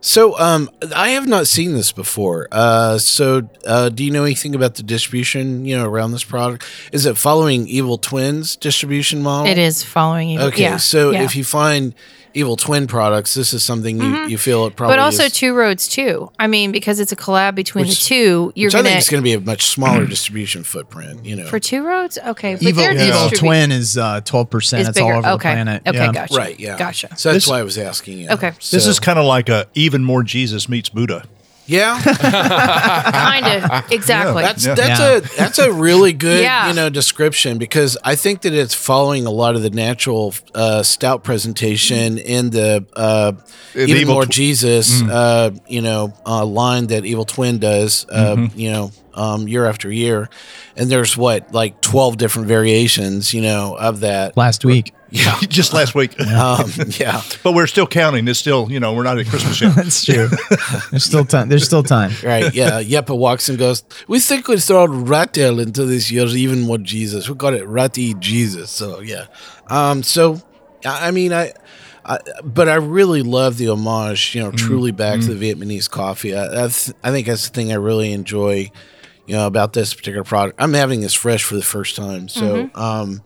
So, 0.00 0.38
um, 0.38 0.68
I 0.94 1.10
have 1.10 1.26
not 1.26 1.46
seen 1.46 1.72
this 1.72 1.90
before. 1.90 2.46
Uh, 2.52 2.98
so, 2.98 3.48
uh, 3.66 3.88
do 3.88 4.04
you 4.04 4.10
know 4.10 4.24
anything 4.24 4.54
about 4.54 4.74
the 4.74 4.82
distribution? 4.82 5.64
You 5.64 5.78
know, 5.78 5.86
around 5.86 6.12
this 6.12 6.24
product, 6.24 6.66
is 6.92 7.06
it 7.06 7.16
following 7.16 7.66
Evil 7.68 7.96
Twins 7.96 8.54
distribution 8.54 9.22
model? 9.22 9.50
It 9.50 9.56
is 9.56 9.82
following 9.82 10.28
you. 10.28 10.40
Okay, 10.40 10.62
yeah, 10.62 10.76
so 10.76 11.10
yeah. 11.12 11.22
if 11.22 11.34
you 11.34 11.42
find 11.42 11.94
Evil 12.34 12.56
Twin 12.56 12.86
products, 12.86 13.34
this 13.34 13.52
is 13.52 13.62
something 13.62 13.98
you, 14.00 14.26
you 14.26 14.38
feel 14.38 14.66
it 14.66 14.74
probably. 14.76 14.92
but 14.96 14.98
also 14.98 15.24
is, 15.24 15.32
Two 15.32 15.54
Roads 15.54 15.86
too. 15.88 16.30
I 16.38 16.46
mean, 16.48 16.72
because 16.72 16.98
it's 17.00 17.12
a 17.12 17.16
collab 17.16 17.54
between 17.54 17.86
Which- 17.86 18.00
the 18.00 18.04
two, 18.06 18.52
you're 18.56 18.68
which 18.68 18.74
I 18.74 18.78
gonna 18.78 18.88
I 18.88 18.92
think 18.92 18.98
it's 19.00 19.10
going 19.10 19.22
to 19.22 19.24
be 19.24 19.32
a 19.34 19.40
much 19.40 19.66
smaller 19.66 20.04
distribution 20.14 20.64
footprint. 20.64 21.24
You 21.24 21.36
know, 21.36 21.46
for 21.46 21.60
Two 21.60 21.84
Roads. 21.86 22.18
Okay, 22.18 22.54
but 22.54 22.62
Evil, 22.64 22.82
they're 22.82 22.92
Evil 22.92 23.28
distribu- 23.28 23.38
Twin 23.38 23.72
is 23.72 23.96
uh, 23.96 24.20
12%. 24.22 24.78
is 24.80 24.88
it's 24.88 24.98
all 25.00 25.08
over 25.10 25.16
okay. 25.18 25.30
the 25.30 25.38
planet. 25.38 25.82
Okay, 25.86 25.96
yeah. 25.98 26.12
gotcha. 26.12 26.34
right? 26.34 26.58
Yeah, 26.60 26.76
gotcha. 26.78 27.16
So 27.16 27.30
that's 27.32 27.44
This- 27.44 27.48
why 27.50 27.60
I 27.60 27.62
was 27.62 27.78
asking 27.78 28.18
you. 28.18 28.30
Okay. 28.30 28.50
This 28.70 28.86
is 28.86 28.98
kind 28.98 29.18
of 29.18 29.24
like 29.26 29.48
a 29.48 29.66
even 29.74 30.02
more 30.02 30.22
Jesus 30.24 30.68
meets 30.68 30.88
Buddha. 30.88 31.24
Yeah. 31.66 32.00
kind 32.02 33.46
of 33.46 33.84
exactly. 33.92 34.42
That's 34.42 34.64
Yeah. 34.66 34.74
that's 34.74 35.00
Yeah. 35.00 35.16
a 35.16 35.20
that's 35.36 35.58
a 35.58 35.72
really 35.72 36.12
good 36.12 36.42
Yeah. 36.42 36.68
you 36.68 36.74
know 36.74 36.90
description 36.90 37.58
because 37.58 37.96
I 38.04 38.14
think 38.16 38.42
that 38.42 38.52
it's 38.52 38.74
following 38.74 39.26
a 39.26 39.30
lot 39.30 39.56
of 39.56 39.62
the 39.62 39.70
natural 39.70 40.34
uh, 40.54 40.82
stout 40.82 41.24
presentation 41.24 42.18
in 42.18 42.50
the 42.50 42.84
uh, 42.96 43.32
The 43.72 43.84
even 43.84 43.96
Evil 44.02 44.14
more 44.14 44.26
Tw- 44.26 44.30
Jesus 44.30 45.02
uh, 45.02 45.50
you 45.68 45.82
know 45.82 46.12
uh, 46.26 46.44
line 46.44 46.86
that 46.88 47.04
Evil 47.04 47.24
Twin 47.24 47.58
does 47.58 48.06
uh, 48.10 48.48
you 48.54 48.70
know 48.70 48.90
um, 49.14 49.48
year 49.48 49.66
after 49.66 49.90
year, 49.90 50.28
and 50.76 50.90
there's 50.90 51.16
what 51.16 51.52
like 51.52 51.80
twelve 51.80 52.16
different 52.16 52.48
variations 52.48 53.32
you 53.34 53.42
know 53.42 53.76
of 53.78 54.00
that. 54.00 54.36
Last 54.36 54.64
week. 54.64 54.94
Yeah, 55.14 55.38
Just 55.48 55.72
last 55.72 55.94
week. 55.94 56.18
um, 56.32 56.68
yeah. 56.98 57.22
But 57.44 57.54
we're 57.54 57.68
still 57.68 57.86
counting. 57.86 58.26
It's 58.26 58.40
still, 58.40 58.66
you 58.68 58.80
know, 58.80 58.94
we're 58.94 59.04
not 59.04 59.16
at 59.16 59.26
Christmas 59.26 59.60
yet. 59.60 59.76
That's 59.76 60.04
true. 60.04 60.28
There's 60.90 61.04
still 61.04 61.24
time. 61.24 61.48
There's 61.48 61.64
still 61.64 61.84
time. 61.84 62.10
Right, 62.24 62.52
yeah. 62.52 62.82
Jeppe 62.82 63.16
walks 63.16 63.48
and 63.48 63.56
goes, 63.56 63.84
We 64.08 64.18
think 64.18 64.48
we 64.48 64.58
throw 64.58 64.88
Rattel 64.88 65.62
into 65.62 65.84
this 65.84 66.10
year's 66.10 66.36
even 66.36 66.62
more 66.62 66.78
Jesus. 66.78 67.28
We 67.28 67.36
got 67.36 67.54
it 67.54 67.64
Ratty 67.64 68.14
Jesus. 68.14 68.72
So 68.72 69.02
yeah. 69.02 69.26
Um 69.68 70.02
so 70.02 70.42
I 70.84 71.08
I 71.08 71.10
mean 71.12 71.32
I 71.32 71.52
I, 72.04 72.18
but 72.42 72.68
I 72.68 72.74
really 72.74 73.22
love 73.22 73.56
the 73.56 73.68
homage, 73.68 74.34
you 74.34 74.42
know, 74.42 74.50
truly 74.50 74.90
back 74.90 75.20
to 75.20 75.32
the 75.32 75.54
Vietnamese 75.54 75.88
coffee. 75.88 76.34
I, 76.34 76.64
I, 76.64 76.68
th- 76.68 76.96
I 77.02 77.10
think 77.10 77.26
that's 77.26 77.48
the 77.48 77.54
thing 77.54 77.72
I 77.72 77.76
really 77.76 78.12
enjoy, 78.12 78.70
you 79.26 79.34
know, 79.34 79.46
about 79.46 79.72
this 79.72 79.94
particular 79.94 80.24
product. 80.24 80.56
I'm 80.60 80.72
having 80.74 81.00
this 81.00 81.14
fresh 81.14 81.42
for 81.44 81.54
the 81.56 81.62
first 81.62 81.96
time, 81.96 82.28
so 82.28 82.70
um, 82.74 83.22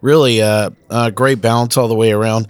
really, 0.00 0.42
uh, 0.42 0.70
uh, 0.90 1.10
great 1.10 1.40
balance 1.40 1.76
all 1.76 1.88
the 1.88 1.94
way 1.94 2.12
around. 2.12 2.48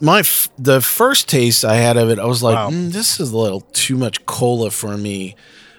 My 0.00 0.20
f- 0.20 0.48
the 0.58 0.80
first 0.80 1.28
taste 1.28 1.64
I 1.64 1.74
had 1.76 1.96
of 1.96 2.10
it, 2.10 2.18
I 2.18 2.24
was 2.26 2.42
like, 2.42 2.54
Wow. 2.54 2.70
"Mm, 2.70 2.92
this 2.92 3.18
is 3.18 3.32
a 3.32 3.36
little 3.36 3.62
too 3.62 3.96
much 3.96 4.24
cola 4.26 4.70
for 4.70 4.96
me. 4.96 5.34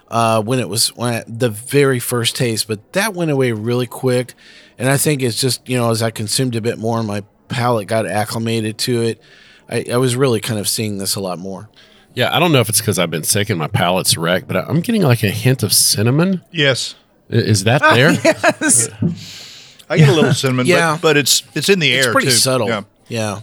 Uh, 0.09 0.41
when 0.41 0.59
it 0.59 0.67
was 0.67 0.89
when 0.95 1.13
I, 1.13 1.23
the 1.27 1.49
very 1.49 1.99
first 1.99 2.35
taste, 2.35 2.67
but 2.67 2.93
that 2.93 3.13
went 3.13 3.29
away 3.31 3.51
really 3.51 3.85
quick, 3.85 4.33
and 4.77 4.89
I 4.89 4.97
think 4.97 5.21
it's 5.21 5.39
just 5.39 5.67
you 5.69 5.77
know 5.77 5.91
as 5.91 6.01
I 6.01 6.09
consumed 6.11 6.55
a 6.55 6.61
bit 6.61 6.79
more, 6.79 7.03
my 7.03 7.23
palate 7.47 7.87
got 7.87 8.05
acclimated 8.07 8.77
to 8.79 9.03
it. 9.03 9.21
I, 9.69 9.85
I 9.93 9.97
was 9.97 10.15
really 10.15 10.39
kind 10.39 10.59
of 10.59 10.67
seeing 10.67 10.97
this 10.97 11.15
a 11.15 11.19
lot 11.19 11.37
more. 11.37 11.69
Yeah, 12.15 12.35
I 12.35 12.39
don't 12.39 12.51
know 12.51 12.59
if 12.59 12.69
it's 12.69 12.79
because 12.81 12.99
I've 12.99 13.11
been 13.11 13.23
sick 13.23 13.49
and 13.49 13.57
my 13.59 13.67
palate's 13.67 14.17
wrecked, 14.17 14.47
but 14.47 14.57
I'm 14.57 14.81
getting 14.81 15.03
like 15.03 15.23
a 15.23 15.29
hint 15.29 15.63
of 15.63 15.71
cinnamon. 15.73 16.41
yes. 16.51 16.95
I- 17.31 17.35
Is 17.35 17.63
that 17.65 17.81
Oh, 17.83 17.93
there? 17.95 18.09
I 19.89 19.97
get 19.97 20.09
a 20.09 20.13
little 20.13 20.33
cinnamon, 20.33 20.65
Yeah. 20.65 20.93
but, 20.95 21.01
but 21.01 21.17
it's 21.17 21.43
it's 21.55 21.69
in 21.69 21.79
the 21.79 21.91
It's 21.91 22.07
air 22.07 22.11
pretty 22.11 22.27
too. 22.27 22.33
subtle. 22.33 22.67
Yeah. 22.67 22.83
Yeah, 23.07 23.41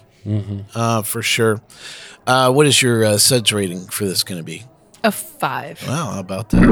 uh, 0.74 1.02
for 1.02 1.22
sure. 1.22 1.60
Uh, 2.26 2.52
what 2.52 2.66
is 2.66 2.80
your 2.82 3.04
uh, 3.04 3.16
suds 3.18 3.52
rating 3.52 3.86
for 3.86 4.04
this 4.04 4.22
going 4.24 4.38
to 4.40 4.44
be? 4.44 4.64
a 5.04 5.10
five. 5.12 5.80
Wow, 5.86 6.10
how 6.12 6.20
about 6.20 6.50
that? 6.50 6.62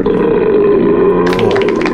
Cool. 1.39 1.85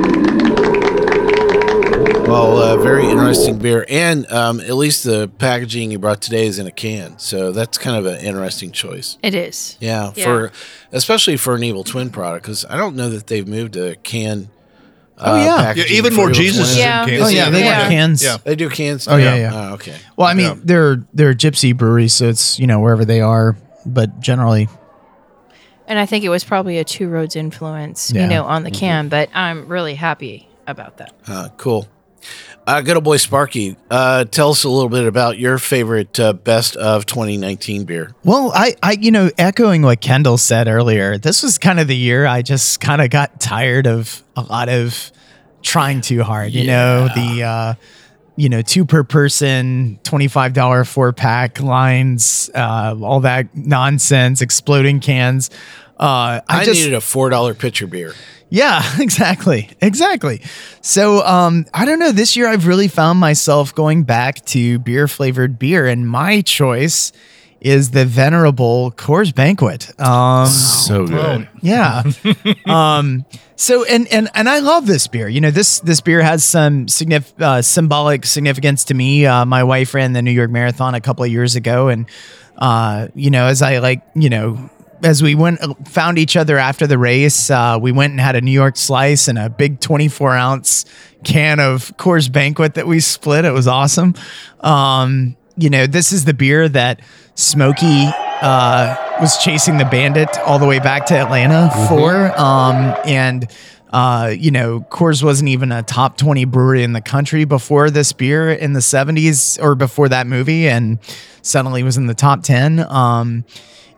Well, 2.30 2.58
uh, 2.58 2.76
very 2.76 3.10
interesting 3.10 3.58
beer, 3.58 3.84
and 3.88 4.24
um, 4.30 4.60
at 4.60 4.76
least 4.76 5.02
the 5.02 5.26
packaging 5.38 5.90
you 5.90 5.98
brought 5.98 6.22
today 6.22 6.46
is 6.46 6.60
in 6.60 6.66
a 6.68 6.70
can, 6.70 7.18
so 7.18 7.50
that's 7.50 7.76
kind 7.76 7.96
of 7.96 8.06
an 8.06 8.20
interesting 8.24 8.70
choice. 8.70 9.18
It 9.20 9.34
is. 9.34 9.76
Yeah, 9.80 10.12
Yeah. 10.14 10.24
for 10.24 10.52
especially 10.92 11.36
for 11.36 11.56
an 11.56 11.64
Evil 11.64 11.82
Twin 11.82 12.10
product, 12.10 12.44
because 12.44 12.64
I 12.64 12.76
don't 12.76 12.94
know 12.94 13.08
that 13.10 13.26
they've 13.26 13.46
moved 13.48 13.72
to 13.72 13.96
can. 14.04 14.48
Oh, 15.18 15.36
yeah. 15.44 15.74
Yeah, 15.74 15.84
even 15.88 16.14
more 16.14 16.30
Jesus 16.30 16.78
Yeah. 16.78 17.04
cans. 17.04 17.22
Oh 17.22 17.28
yeah, 17.28 17.50
they 17.50 17.64
Yeah. 17.64 17.82
got 17.82 17.90
cans. 17.90 18.22
Yeah. 18.22 18.36
They 18.44 18.54
do 18.54 18.70
cans. 18.70 19.08
Oh, 19.08 19.16
yeah, 19.16 19.30
now? 19.30 19.36
yeah. 19.36 19.50
Oh, 19.70 19.74
okay. 19.74 19.96
Well, 20.16 20.28
I 20.28 20.34
mean, 20.34 20.46
Yeah. 20.46 20.54
they're 20.62 21.02
they're 21.12 21.34
gypsy 21.34 21.76
breweries, 21.76 22.14
so 22.14 22.28
it's 22.28 22.60
you 22.60 22.68
know 22.68 22.78
wherever 22.78 23.04
they 23.04 23.20
are, 23.20 23.56
but 23.84 24.20
generally, 24.20 24.68
And 25.88 25.98
I 25.98 26.06
think 26.06 26.24
it 26.24 26.28
was 26.28 26.44
probably 26.44 26.78
a 26.78 26.84
Two 26.84 27.08
Roads 27.08 27.34
influence, 27.34 28.12
Yeah. 28.14 28.22
you 28.22 28.28
know, 28.28 28.44
on 28.44 28.62
the 28.62 28.70
can, 28.70 29.08
but 29.08 29.28
I'm 29.34 29.66
really 29.66 29.96
happy 29.96 30.48
about 30.68 30.98
that. 30.98 31.12
Uh, 31.26 31.48
cool. 31.56 31.88
Uh, 32.66 32.80
good 32.82 32.96
old 32.96 33.04
boy 33.04 33.16
Sparky, 33.16 33.76
uh, 33.90 34.24
tell 34.24 34.50
us 34.50 34.64
a 34.64 34.68
little 34.68 34.88
bit 34.88 35.06
about 35.06 35.38
your 35.38 35.58
favorite 35.58 36.20
uh, 36.20 36.32
best 36.32 36.76
of 36.76 37.06
2019 37.06 37.84
beer. 37.84 38.14
well, 38.24 38.52
I 38.54 38.76
I 38.82 38.92
you 38.92 39.10
know 39.10 39.30
echoing 39.38 39.82
what 39.82 40.00
Kendall 40.00 40.38
said 40.38 40.68
earlier, 40.68 41.18
this 41.18 41.42
was 41.42 41.58
kind 41.58 41.80
of 41.80 41.88
the 41.88 41.96
year 41.96 42.26
I 42.26 42.42
just 42.42 42.80
kind 42.80 43.00
of 43.00 43.10
got 43.10 43.40
tired 43.40 43.86
of 43.86 44.22
a 44.36 44.42
lot 44.42 44.68
of 44.68 45.10
trying 45.62 46.00
too 46.00 46.22
hard. 46.22 46.52
You 46.52 46.66
know 46.66 47.08
the. 47.14 47.42
uh 47.42 47.74
you 48.36 48.48
know, 48.48 48.62
two 48.62 48.86
per 48.86 49.04
person, 49.04 49.98
$25 50.02 50.88
four 50.88 51.12
pack 51.12 51.60
lines, 51.60 52.48
uh, 52.54 52.96
all 53.02 53.20
that 53.20 53.54
nonsense, 53.54 54.40
exploding 54.40 54.98
cans. 55.00 55.50
Uh, 55.98 56.40
I, 56.48 56.60
I, 56.60 56.64
just, 56.64 56.80
needed 56.80 56.94
a 56.94 57.02
four 57.02 57.28
dollar 57.28 57.52
pitcher 57.52 57.86
beer. 57.86 58.14
Yeah, 58.50 58.82
exactly. 59.00 59.70
Exactly. 59.80 60.42
So 60.82 61.24
um 61.24 61.66
I 61.72 61.84
don't 61.84 61.98
know, 61.98 62.12
this 62.12 62.36
year 62.36 62.48
I've 62.48 62.66
really 62.66 62.88
found 62.88 63.18
myself 63.18 63.74
going 63.74 64.02
back 64.02 64.44
to 64.46 64.78
beer 64.80 65.08
flavored 65.08 65.58
beer 65.58 65.86
and 65.86 66.06
my 66.08 66.42
choice 66.42 67.12
is 67.60 67.90
the 67.90 68.06
venerable 68.06 68.90
Coors 68.92 69.34
Banquet. 69.34 69.98
Um 70.00 70.48
so 70.48 71.06
good. 71.06 71.48
yeah. 71.62 72.02
um 72.66 73.24
so 73.56 73.84
and 73.84 74.08
and 74.08 74.28
and 74.34 74.48
I 74.48 74.58
love 74.60 74.86
this 74.86 75.06
beer. 75.06 75.28
You 75.28 75.40
know, 75.40 75.50
this 75.50 75.80
this 75.80 76.00
beer 76.00 76.22
has 76.22 76.42
some 76.44 76.86
signif- 76.86 77.38
uh, 77.40 77.62
symbolic 77.62 78.24
significance 78.26 78.84
to 78.84 78.94
me. 78.94 79.26
Uh, 79.26 79.44
my 79.44 79.62
wife 79.62 79.94
ran 79.94 80.12
the 80.14 80.22
New 80.22 80.30
York 80.30 80.50
Marathon 80.50 80.94
a 80.94 81.00
couple 81.00 81.24
of 81.24 81.30
years 81.30 81.54
ago 81.56 81.88
and 81.88 82.06
uh 82.58 83.08
you 83.14 83.30
know, 83.30 83.46
as 83.46 83.62
I 83.62 83.78
like, 83.78 84.02
you 84.14 84.28
know, 84.30 84.70
as 85.02 85.22
we 85.22 85.34
went 85.34 85.60
found 85.88 86.18
each 86.18 86.36
other 86.36 86.58
after 86.58 86.86
the 86.86 86.98
race, 86.98 87.50
uh, 87.50 87.78
we 87.80 87.92
went 87.92 88.12
and 88.12 88.20
had 88.20 88.36
a 88.36 88.40
New 88.40 88.50
York 88.50 88.76
slice 88.76 89.28
and 89.28 89.38
a 89.38 89.48
big 89.48 89.80
24 89.80 90.34
ounce 90.36 90.84
can 91.24 91.60
of 91.60 91.96
Coors 91.96 92.30
Banquet 92.30 92.74
that 92.74 92.86
we 92.86 93.00
split. 93.00 93.44
It 93.44 93.52
was 93.52 93.66
awesome. 93.66 94.14
Um, 94.60 95.36
you 95.56 95.70
know, 95.70 95.86
this 95.86 96.12
is 96.12 96.24
the 96.24 96.34
beer 96.34 96.68
that 96.68 97.00
Smokey 97.34 98.08
uh, 98.42 98.96
was 99.20 99.36
chasing 99.38 99.78
the 99.78 99.84
bandit 99.84 100.38
all 100.40 100.58
the 100.58 100.66
way 100.66 100.78
back 100.78 101.06
to 101.06 101.14
Atlanta 101.14 101.70
for. 101.88 102.38
Um, 102.38 102.96
and 103.04 103.46
uh, 103.92 104.32
you 104.38 104.50
know, 104.50 104.80
Coors 104.90 105.22
wasn't 105.22 105.48
even 105.48 105.72
a 105.72 105.82
top 105.82 106.16
20 106.16 106.44
brewery 106.44 106.84
in 106.84 106.92
the 106.92 107.00
country 107.00 107.44
before 107.44 107.90
this 107.90 108.12
beer 108.12 108.50
in 108.50 108.72
the 108.72 108.80
70s 108.80 109.60
or 109.60 109.74
before 109.74 110.08
that 110.08 110.26
movie, 110.26 110.68
and 110.68 110.98
suddenly 111.42 111.82
was 111.82 111.96
in 111.96 112.06
the 112.06 112.14
top 112.14 112.42
10. 112.42 112.80
Um, 112.80 113.44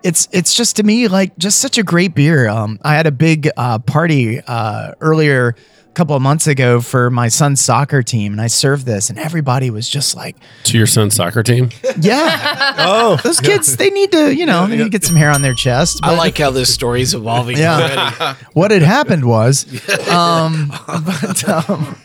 it's 0.03 0.29
it's 0.33 0.55
just 0.55 0.77
to 0.77 0.83
me 0.83 1.09
like 1.09 1.37
just 1.39 1.61
such 1.61 1.79
a 1.79 1.83
great 1.83 2.15
beer. 2.15 2.49
Um, 2.49 2.79
I 2.83 2.95
had 2.95 3.07
a 3.07 3.13
big 3.13 3.49
uh, 3.57 3.79
party 3.79 4.41
uh, 4.47 4.93
earlier 5.01 5.55
a 5.89 5.93
couple 5.95 6.17
of 6.17 6.23
months 6.23 6.47
ago 6.47 6.81
for 6.81 7.11
my 7.11 7.29
son's 7.29 7.61
soccer 7.61 8.03
team, 8.03 8.33
and 8.33 8.41
I 8.41 8.47
served 8.47 8.87
this, 8.87 9.11
and 9.11 9.19
everybody 9.19 9.69
was 9.71 9.87
just 9.89 10.17
like, 10.17 10.37
To 10.65 10.79
your 10.79 10.87
son's 10.87 11.15
soccer 11.15 11.43
team? 11.43 11.69
"Yeah, 12.01 12.75
Oh, 12.79 13.17
those 13.23 13.41
kids 13.41 13.77
they 13.77 13.91
need 13.91 14.11
to 14.13 14.35
you 14.35 14.47
know 14.47 14.67
they 14.67 14.77
need 14.79 14.85
to 14.85 14.89
get 14.91 15.05
some 15.05 15.17
hair 15.17 15.31
on 15.31 15.43
their 15.43 15.53
chest." 15.55 16.01
I 16.03 16.17
like 16.17 16.39
how 16.39 16.51
this 16.51 16.73
story's 16.73 17.13
evolving 17.15 17.59
Yeah. 17.59 18.37
what 18.55 18.71
had 18.71 18.83
happened 18.83 19.25
was, 19.27 19.67
um, 20.09 20.73
but, 20.87 21.49
um, 21.49 21.97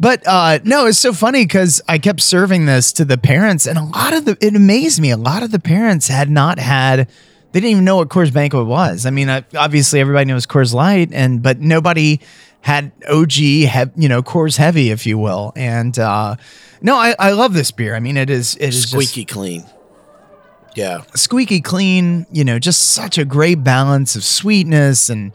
but 0.00 0.26
uh, 0.26 0.58
no, 0.64 0.86
it's 0.86 0.98
so 0.98 1.12
funny 1.12 1.44
because 1.44 1.80
I 1.88 1.98
kept 1.98 2.20
serving 2.20 2.66
this 2.66 2.92
to 2.94 3.04
the 3.04 3.18
parents, 3.18 3.66
and 3.66 3.78
a 3.78 3.84
lot 3.84 4.12
of 4.12 4.24
the 4.24 4.36
it 4.40 4.56
amazed 4.56 5.00
me. 5.00 5.10
A 5.10 5.16
lot 5.16 5.42
of 5.42 5.50
the 5.50 5.58
parents 5.60 6.08
had 6.08 6.30
not 6.30 6.58
had. 6.58 7.08
They 7.52 7.60
didn't 7.60 7.72
even 7.72 7.84
know 7.84 7.96
what 7.96 8.08
Coors 8.08 8.32
Banquet 8.32 8.66
was. 8.66 9.04
I 9.04 9.10
mean, 9.10 9.28
I, 9.28 9.44
obviously 9.56 10.00
everybody 10.00 10.24
knows 10.24 10.46
Coors 10.46 10.72
Light, 10.72 11.10
and 11.12 11.42
but 11.42 11.60
nobody 11.60 12.20
had 12.62 12.92
OG, 13.10 13.36
you 13.36 14.08
know, 14.08 14.22
Coors 14.22 14.56
Heavy, 14.56 14.90
if 14.90 15.04
you 15.04 15.18
will. 15.18 15.52
And 15.56 15.98
uh, 15.98 16.36
no, 16.80 16.96
I, 16.96 17.14
I 17.18 17.32
love 17.32 17.52
this 17.54 17.70
beer. 17.72 17.94
I 17.94 18.00
mean, 18.00 18.16
it 18.16 18.30
is 18.30 18.54
it 18.56 18.68
is 18.68 18.82
just- 18.82 18.92
Squeaky 18.92 19.24
clean. 19.24 19.64
Yeah. 20.74 21.02
squeaky 21.14 21.60
clean, 21.60 22.24
you 22.32 22.44
know, 22.44 22.58
just 22.58 22.92
such 22.92 23.18
a 23.18 23.26
great 23.26 23.62
balance 23.62 24.16
of 24.16 24.24
sweetness 24.24 25.10
and 25.10 25.32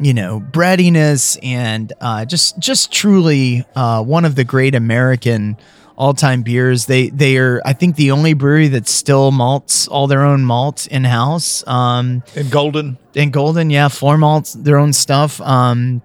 you 0.00 0.14
know 0.14 0.40
breadiness 0.40 1.36
and 1.42 1.92
uh, 2.00 2.24
just 2.24 2.58
just 2.58 2.92
truly 2.92 3.64
uh, 3.74 4.02
one 4.02 4.24
of 4.24 4.34
the 4.34 4.44
great 4.44 4.74
American 4.74 5.56
all-time 5.96 6.42
beers. 6.42 6.86
They 6.86 7.08
they 7.10 7.36
are 7.38 7.62
I 7.64 7.72
think 7.72 7.96
the 7.96 8.10
only 8.10 8.34
brewery 8.34 8.68
that 8.68 8.88
still 8.88 9.30
malts 9.30 9.86
all 9.88 10.06
their 10.06 10.22
own 10.22 10.44
malt 10.44 10.86
in 10.88 11.04
house. 11.04 11.66
Um, 11.66 12.22
and 12.34 12.50
golden. 12.50 12.98
and 13.14 13.32
Golden, 13.32 13.70
yeah, 13.70 13.88
floor 13.88 14.18
malts 14.18 14.52
their 14.54 14.78
own 14.78 14.92
stuff. 14.92 15.40
Um, 15.40 16.02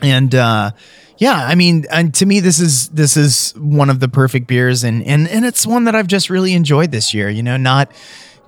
and 0.00 0.34
uh, 0.34 0.70
yeah, 1.18 1.34
I 1.34 1.54
mean, 1.54 1.86
and 1.90 2.14
to 2.14 2.26
me, 2.26 2.40
this 2.40 2.60
is 2.60 2.88
this 2.90 3.16
is 3.16 3.52
one 3.56 3.90
of 3.90 4.00
the 4.00 4.08
perfect 4.08 4.46
beers, 4.46 4.84
and 4.84 5.02
and 5.02 5.26
and 5.28 5.44
it's 5.44 5.66
one 5.66 5.84
that 5.84 5.94
I've 5.94 6.06
just 6.06 6.30
really 6.30 6.52
enjoyed 6.52 6.90
this 6.90 7.14
year. 7.14 7.28
You 7.28 7.42
know, 7.42 7.56
not 7.56 7.90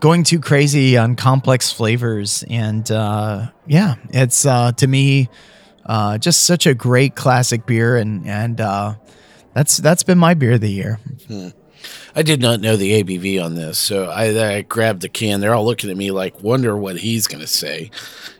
going 0.00 0.24
too 0.24 0.40
crazy 0.40 0.96
on 0.96 1.16
complex 1.16 1.72
flavors, 1.72 2.44
and 2.48 2.90
uh, 2.90 3.48
yeah, 3.66 3.96
it's 4.10 4.46
uh, 4.46 4.72
to 4.72 4.86
me 4.86 5.28
uh, 5.86 6.18
just 6.18 6.44
such 6.44 6.66
a 6.66 6.74
great 6.74 7.14
classic 7.14 7.66
beer, 7.66 7.96
and 7.96 8.26
and 8.26 8.60
uh, 8.60 8.94
that's 9.54 9.78
that's 9.78 10.02
been 10.02 10.18
my 10.18 10.34
beer 10.34 10.52
of 10.52 10.60
the 10.60 10.70
year. 10.70 11.00
I 12.14 12.22
did 12.22 12.40
not 12.40 12.60
know 12.60 12.76
the 12.76 13.02
ABV 13.02 13.42
on 13.42 13.54
this, 13.54 13.78
so 13.78 14.06
I, 14.06 14.56
I 14.56 14.62
grabbed 14.62 15.02
the 15.02 15.08
can. 15.08 15.40
They're 15.40 15.54
all 15.54 15.64
looking 15.64 15.90
at 15.90 15.96
me 15.96 16.10
like, 16.10 16.42
wonder 16.42 16.76
what 16.76 16.96
he's 16.96 17.26
going 17.26 17.40
to 17.40 17.46
say, 17.46 17.90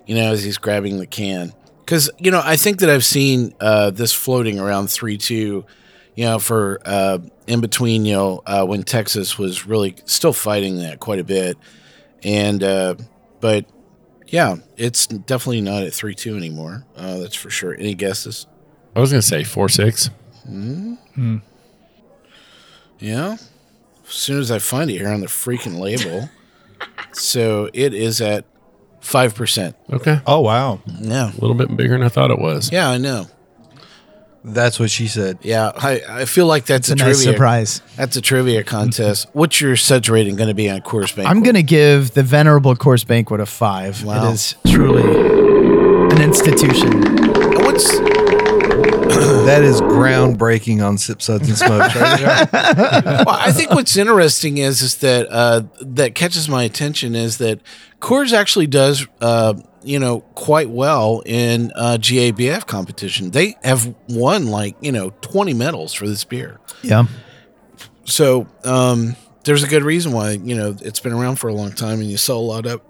you 0.06 0.16
know, 0.16 0.32
as 0.32 0.42
he's 0.42 0.59
grabbing 0.59 0.98
the 0.98 1.06
can. 1.06 1.52
Because, 1.78 2.11
you 2.18 2.30
know, 2.30 2.42
I 2.44 2.56
think 2.56 2.80
that 2.80 2.90
I've 2.90 3.04
seen 3.04 3.54
uh, 3.61 3.90
this 3.90 4.12
floating 4.12 4.59
around 4.59 4.90
3 4.90 5.16
2, 5.16 5.64
you 6.19 6.25
know, 6.25 6.41
for 6.41 6.81
uh, 6.85 7.19
in 7.47 7.61
between, 7.61 8.05
you 8.05 8.12
know, 8.12 8.43
uh, 8.45 8.66
when 8.66 8.83
Texas 8.83 9.39
was 9.39 9.66
really 9.66 9.95
still 10.05 10.33
fighting 10.33 10.79
that 10.81 10.99
quite 10.99 11.21
a 11.21 11.25
bit. 11.25 11.57
And, 12.25 12.61
uh, 12.61 12.97
but 13.39 13.66
yeah, 14.27 14.57
it's 14.77 15.07
definitely 15.07 15.61
not 15.61 15.85
at 15.85 15.95
3 15.95 16.16
2 16.16 16.37
anymore. 16.37 16.85
Uh, 16.97 17.19
that's 17.19 17.37
for 17.37 17.51
sure. 17.51 17.73
Any 17.73 17.95
guesses? 17.95 18.49
I 18.97 19.01
was 19.01 19.12
going 19.12 19.21
to 19.21 19.27
say 19.29 19.45
4 19.45 19.69
6. 19.69 20.11
Yeah. 22.99 23.37
As 24.05 24.12
soon 24.12 24.41
as 24.41 24.51
I 24.51 24.59
find 24.59 24.91
it 24.91 24.95
here 24.95 25.11
on 25.11 25.21
the 25.21 25.29
freaking 25.29 25.79
label. 25.79 26.31
so 27.12 27.71
it 27.73 27.95
is 27.95 28.21
at 28.21 28.45
5%. 29.03 29.75
Okay. 29.93 30.21
Oh 30.27 30.41
wow. 30.41 30.81
Yeah. 31.01 31.31
A 31.31 31.39
little 31.41 31.55
bit 31.55 31.77
bigger 31.77 31.93
than 31.93 32.03
I 32.03 32.09
thought 32.09 32.33
it 32.33 32.41
was. 32.41 32.73
Yeah, 32.73 32.91
I 32.91 32.99
know. 32.99 33.29
That's 34.55 34.80
what 34.80 34.90
she 34.90 35.07
said. 35.09 35.38
Yeah, 35.42 35.72
I, 35.76 36.01
I 36.09 36.24
feel 36.24 36.46
like 36.46 36.66
that's 36.66 36.88
It's 36.88 37.01
a, 37.01 37.05
a 37.05 37.07
nice 37.07 37.16
trivia 37.18 37.32
surprise. 37.32 37.82
That's 37.96 38.16
a 38.16 38.20
trivia 38.20 38.64
contest. 38.64 39.28
What's 39.32 39.61
your 39.61 39.76
suds 39.76 40.09
rating 40.09 40.36
going 40.36 40.49
to 40.49 40.55
be 40.55 40.68
on 40.70 40.80
Coors 40.80 41.14
Banquet? 41.14 41.26
I'm 41.26 41.42
going 41.42 41.55
to 41.57 41.62
give 41.62 42.12
the 42.12 42.22
venerable 42.22 42.74
Coors 42.74 43.07
Banquet 43.07 43.40
a 43.40 43.46
five. 43.46 44.05
Wow. 44.05 44.28
It 44.28 44.32
is 44.34 44.55
truly 44.66 45.03
an 46.14 46.22
institution. 46.22 47.03
What's 47.64 47.99
That 49.49 49.62
is 49.64 49.80
groundbreaking 49.80 50.86
on 50.86 50.99
Sip 50.99 51.22
Suds 51.22 51.49
and 51.49 51.57
Smokes 51.57 51.96
right 51.96 52.18
there. 52.20 52.49
well, 53.26 53.28
I 53.30 53.51
think 53.53 53.70
what's 53.70 53.96
interesting 53.96 54.59
is 54.59 54.82
is 54.82 54.96
that 54.96 55.26
uh, 55.30 55.62
that 55.80 56.14
catches 56.14 56.49
my 56.49 56.62
attention 56.64 57.14
is 57.14 57.38
that 57.38 57.61
Coors 58.01 58.32
actually 58.32 58.66
does 58.66 59.07
uh, 59.20 59.55
you 59.82 59.99
know 59.99 60.20
quite 60.34 60.70
well 60.70 61.22
in 61.26 61.72
uh, 61.74 61.99
GABF 62.01 62.66
competition. 62.66 63.30
They 63.30 63.57
have 63.62 63.94
won 64.09 64.46
like 64.46 64.76
you 64.80 64.92
know 64.92 65.11
20 65.20 65.55
medals 65.55 65.92
for 65.94 66.07
this 66.07 66.24
beer. 66.24 66.59
Yeah. 66.82 67.05
So 68.05 68.46
um, 68.64 69.16
there's 69.44 69.62
a 69.62 69.68
good 69.68 69.82
reason 69.82 70.12
why 70.12 70.32
you 70.32 70.55
know 70.55 70.76
it's 70.80 71.01
been 71.01 71.12
around 71.12 71.36
for 71.36 71.49
a 71.49 71.55
long 71.55 71.72
time 71.72 72.01
and 72.01 72.11
you 72.11 72.16
sell 72.16 72.38
a 72.38 72.40
lot 72.40 72.66
of. 72.66 72.80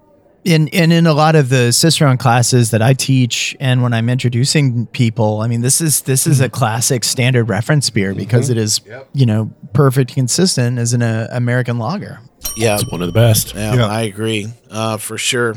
In 0.43 0.69
and 0.69 0.93
in 0.93 1.05
a 1.05 1.13
lot 1.13 1.35
of 1.35 1.49
the 1.49 1.71
Cicerone 1.71 2.17
classes 2.17 2.71
that 2.71 2.81
I 2.81 2.93
teach, 2.93 3.55
and 3.59 3.83
when 3.83 3.93
I'm 3.93 4.09
introducing 4.09 4.87
people, 4.87 5.41
I 5.41 5.47
mean 5.47 5.61
this 5.61 5.81
is 5.81 6.01
this 6.01 6.25
is 6.25 6.39
a 6.39 6.49
classic 6.49 7.03
standard 7.03 7.45
reference 7.45 7.89
beer 7.89 8.13
because 8.13 8.49
it 8.49 8.57
is 8.57 8.81
you 9.13 9.25
know 9.25 9.51
perfect, 9.73 10.13
consistent 10.13 10.79
as 10.79 10.93
an 10.93 11.01
uh, 11.01 11.27
American 11.31 11.77
lager. 11.77 12.19
Yeah, 12.55 12.75
It's 12.75 12.89
one 12.89 13.01
of 13.01 13.07
the 13.07 13.13
best. 13.13 13.53
Yeah, 13.53 13.75
Yeah. 13.75 13.87
I 13.87 14.01
agree 14.03 14.47
uh, 14.71 14.97
for 14.97 15.17
sure. 15.17 15.55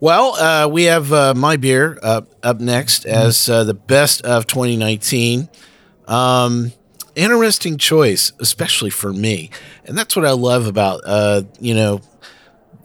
Well, 0.00 0.34
uh, 0.34 0.68
we 0.68 0.84
have 0.84 1.12
uh, 1.12 1.34
my 1.34 1.56
beer 1.56 1.98
up 2.02 2.32
up 2.42 2.60
next 2.60 3.04
as 3.04 3.48
uh, 3.48 3.64
the 3.64 3.74
best 3.74 4.22
of 4.22 4.46
2019. 4.46 5.48
Um, 6.08 6.72
interesting 7.14 7.78
choice, 7.78 8.32
especially 8.40 8.90
for 8.90 9.12
me, 9.12 9.50
and 9.84 9.96
that's 9.96 10.16
what 10.16 10.24
I 10.24 10.32
love 10.32 10.66
about 10.66 11.02
uh, 11.04 11.42
you 11.60 11.74
know 11.74 12.00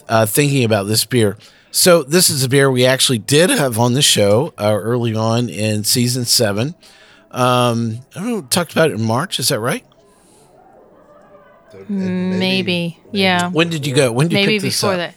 uh, 0.10 0.26
thinking 0.26 0.64
about 0.64 0.84
this 0.88 1.06
beer. 1.06 1.38
So 1.72 2.02
this 2.04 2.30
is 2.30 2.44
a 2.44 2.50
beer 2.50 2.72
we 2.72 2.86
actually 2.86 3.20
did 3.20 3.50
have 3.50 3.78
on 3.78 3.94
the 3.94 4.02
show 4.02 4.54
uh, 4.58 4.74
early 4.74 5.16
on 5.16 5.50
in 5.50 5.84
season 5.84 6.26
seven. 6.26 6.76
Um, 7.32 8.00
I 8.16 8.20
don't 8.20 8.28
know, 8.30 8.42
talked 8.42 8.72
about 8.72 8.90
it 8.90 8.94
in 8.96 9.04
March. 9.04 9.40
Is 9.40 9.50
that 9.50 9.60
right? 9.60 9.86
Maybe. 11.90 13.00
Yeah. 13.12 13.50
When 13.50 13.70
did 13.70 13.86
you 13.86 13.94
go? 13.96 14.12
When 14.12 14.28
did 14.28 14.38
you 14.40 14.46
Maybe 14.46 14.54
pick 14.56 14.62
this 14.64 14.82
before 14.82 14.94
up? 14.94 14.98
that. 14.98 15.16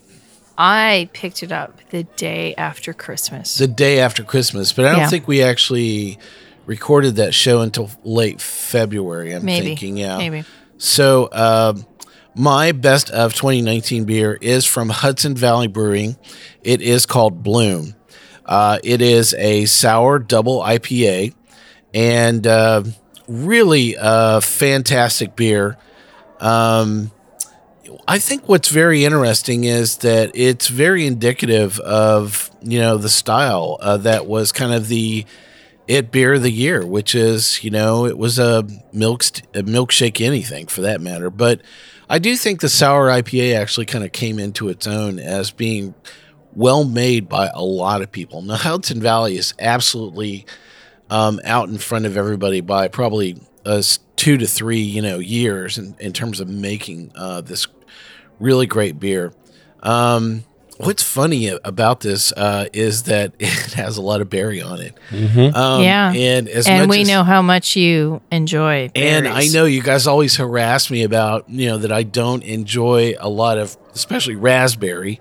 I 0.58 1.08
picked 1.14 1.42
it 1.42 1.52
up 1.52 1.78
the 1.90 2.02
day 2.04 2.54
after 2.56 2.92
Christmas. 2.92 3.56
the 3.56 3.66
day 3.68 3.98
after 4.00 4.22
Christmas, 4.22 4.72
but 4.74 4.84
I 4.84 4.90
don't 4.90 5.00
Yeah. 5.00 5.08
think 5.08 5.26
we 5.26 5.42
actually 5.42 6.18
recorded 6.66 7.16
that 7.16 7.32
show 7.32 7.62
until 7.62 7.90
late 8.04 8.40
February. 8.42 9.32
I'm 9.32 9.44
Maybe. 9.44 9.68
thinking, 9.68 9.96
yeah, 9.96 10.18
Maybe. 10.18 10.44
So, 10.76 11.30
um, 11.32 11.86
my 12.34 12.72
best 12.72 13.10
of 13.10 13.34
2019 13.34 14.04
beer 14.04 14.38
is 14.40 14.64
from 14.64 14.88
Hudson 14.88 15.34
Valley 15.34 15.66
Brewing. 15.66 16.16
It 16.62 16.80
is 16.80 17.06
called 17.06 17.42
Bloom. 17.42 17.94
Uh, 18.46 18.78
it 18.82 19.00
is 19.00 19.34
a 19.34 19.66
sour 19.66 20.18
double 20.18 20.60
IPA, 20.60 21.34
and 21.94 22.46
uh, 22.46 22.82
really 23.28 23.96
a 23.98 24.40
fantastic 24.40 25.36
beer. 25.36 25.76
Um, 26.40 27.10
I 28.08 28.18
think 28.18 28.48
what's 28.48 28.68
very 28.68 29.04
interesting 29.04 29.64
is 29.64 29.98
that 29.98 30.30
it's 30.34 30.68
very 30.68 31.06
indicative 31.06 31.78
of 31.80 32.50
you 32.62 32.78
know 32.78 32.96
the 32.96 33.08
style 33.08 33.78
uh, 33.80 33.96
that 33.98 34.26
was 34.26 34.52
kind 34.52 34.72
of 34.72 34.88
the 34.88 35.26
it 35.86 36.12
beer 36.12 36.34
of 36.34 36.42
the 36.42 36.50
year, 36.50 36.86
which 36.86 37.14
is 37.14 37.62
you 37.62 37.70
know 37.70 38.06
it 38.06 38.16
was 38.16 38.38
a 38.38 38.66
milk 38.92 39.24
a 39.54 39.62
milkshake 39.62 40.24
anything 40.24 40.66
for 40.66 40.80
that 40.82 41.00
matter. 41.00 41.30
But 41.30 41.62
I 42.10 42.18
do 42.18 42.36
think 42.36 42.60
the 42.60 42.68
sour 42.68 43.06
IPA 43.06 43.56
actually 43.56 43.86
kind 43.86 44.04
of 44.04 44.10
came 44.10 44.40
into 44.40 44.68
its 44.68 44.88
own 44.88 45.20
as 45.20 45.52
being 45.52 45.94
well 46.52 46.82
made 46.82 47.28
by 47.28 47.48
a 47.54 47.62
lot 47.62 48.02
of 48.02 48.10
people. 48.10 48.42
Now 48.42 48.56
Hudson 48.56 49.00
Valley 49.00 49.36
is 49.36 49.54
absolutely 49.60 50.44
um, 51.08 51.40
out 51.44 51.68
in 51.68 51.78
front 51.78 52.06
of 52.06 52.16
everybody 52.16 52.62
by 52.62 52.88
probably 52.88 53.40
uh, 53.64 53.80
two 54.16 54.36
to 54.38 54.46
three, 54.48 54.80
you 54.80 55.00
know, 55.00 55.20
years 55.20 55.78
in, 55.78 55.94
in 56.00 56.12
terms 56.12 56.40
of 56.40 56.48
making 56.48 57.12
uh, 57.14 57.42
this 57.42 57.68
really 58.40 58.66
great 58.66 58.98
beer. 58.98 59.32
Um, 59.80 60.42
what's 60.84 61.02
funny 61.02 61.48
about 61.48 62.00
this 62.00 62.32
uh, 62.32 62.66
is 62.72 63.04
that 63.04 63.32
it 63.38 63.72
has 63.74 63.96
a 63.96 64.02
lot 64.02 64.20
of 64.20 64.28
berry 64.30 64.60
on 64.62 64.80
it. 64.80 64.94
Um, 65.54 65.82
yeah. 65.82 66.12
and 66.12 66.48
as 66.48 66.66
and 66.66 66.88
much 66.88 66.96
we 66.96 67.02
as- 67.02 67.08
know 67.08 67.22
how 67.24 67.42
much 67.42 67.76
you 67.76 68.20
enjoy. 68.30 68.90
and 68.94 69.26
I 69.28 69.46
know 69.48 69.64
you 69.64 69.82
guys 69.82 70.06
always 70.06 70.36
harass 70.36 70.90
me 70.90 71.02
about, 71.02 71.48
you 71.48 71.68
know, 71.68 71.78
that 71.78 71.92
I 71.92 72.02
don't 72.02 72.42
enjoy 72.42 73.14
a 73.18 73.28
lot 73.28 73.58
of, 73.58 73.76
especially 73.94 74.36
raspberry. 74.36 75.20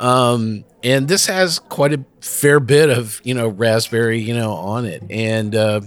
Um, 0.00 0.64
and 0.84 1.08
this 1.08 1.26
has 1.26 1.58
quite 1.58 1.92
a 1.92 2.04
fair 2.20 2.60
bit 2.60 2.88
of, 2.90 3.20
you 3.24 3.34
know, 3.34 3.48
raspberry, 3.48 4.20
you 4.20 4.34
know, 4.34 4.52
on 4.52 4.84
it. 4.84 5.02
And 5.10 5.54
uh, 5.54 5.80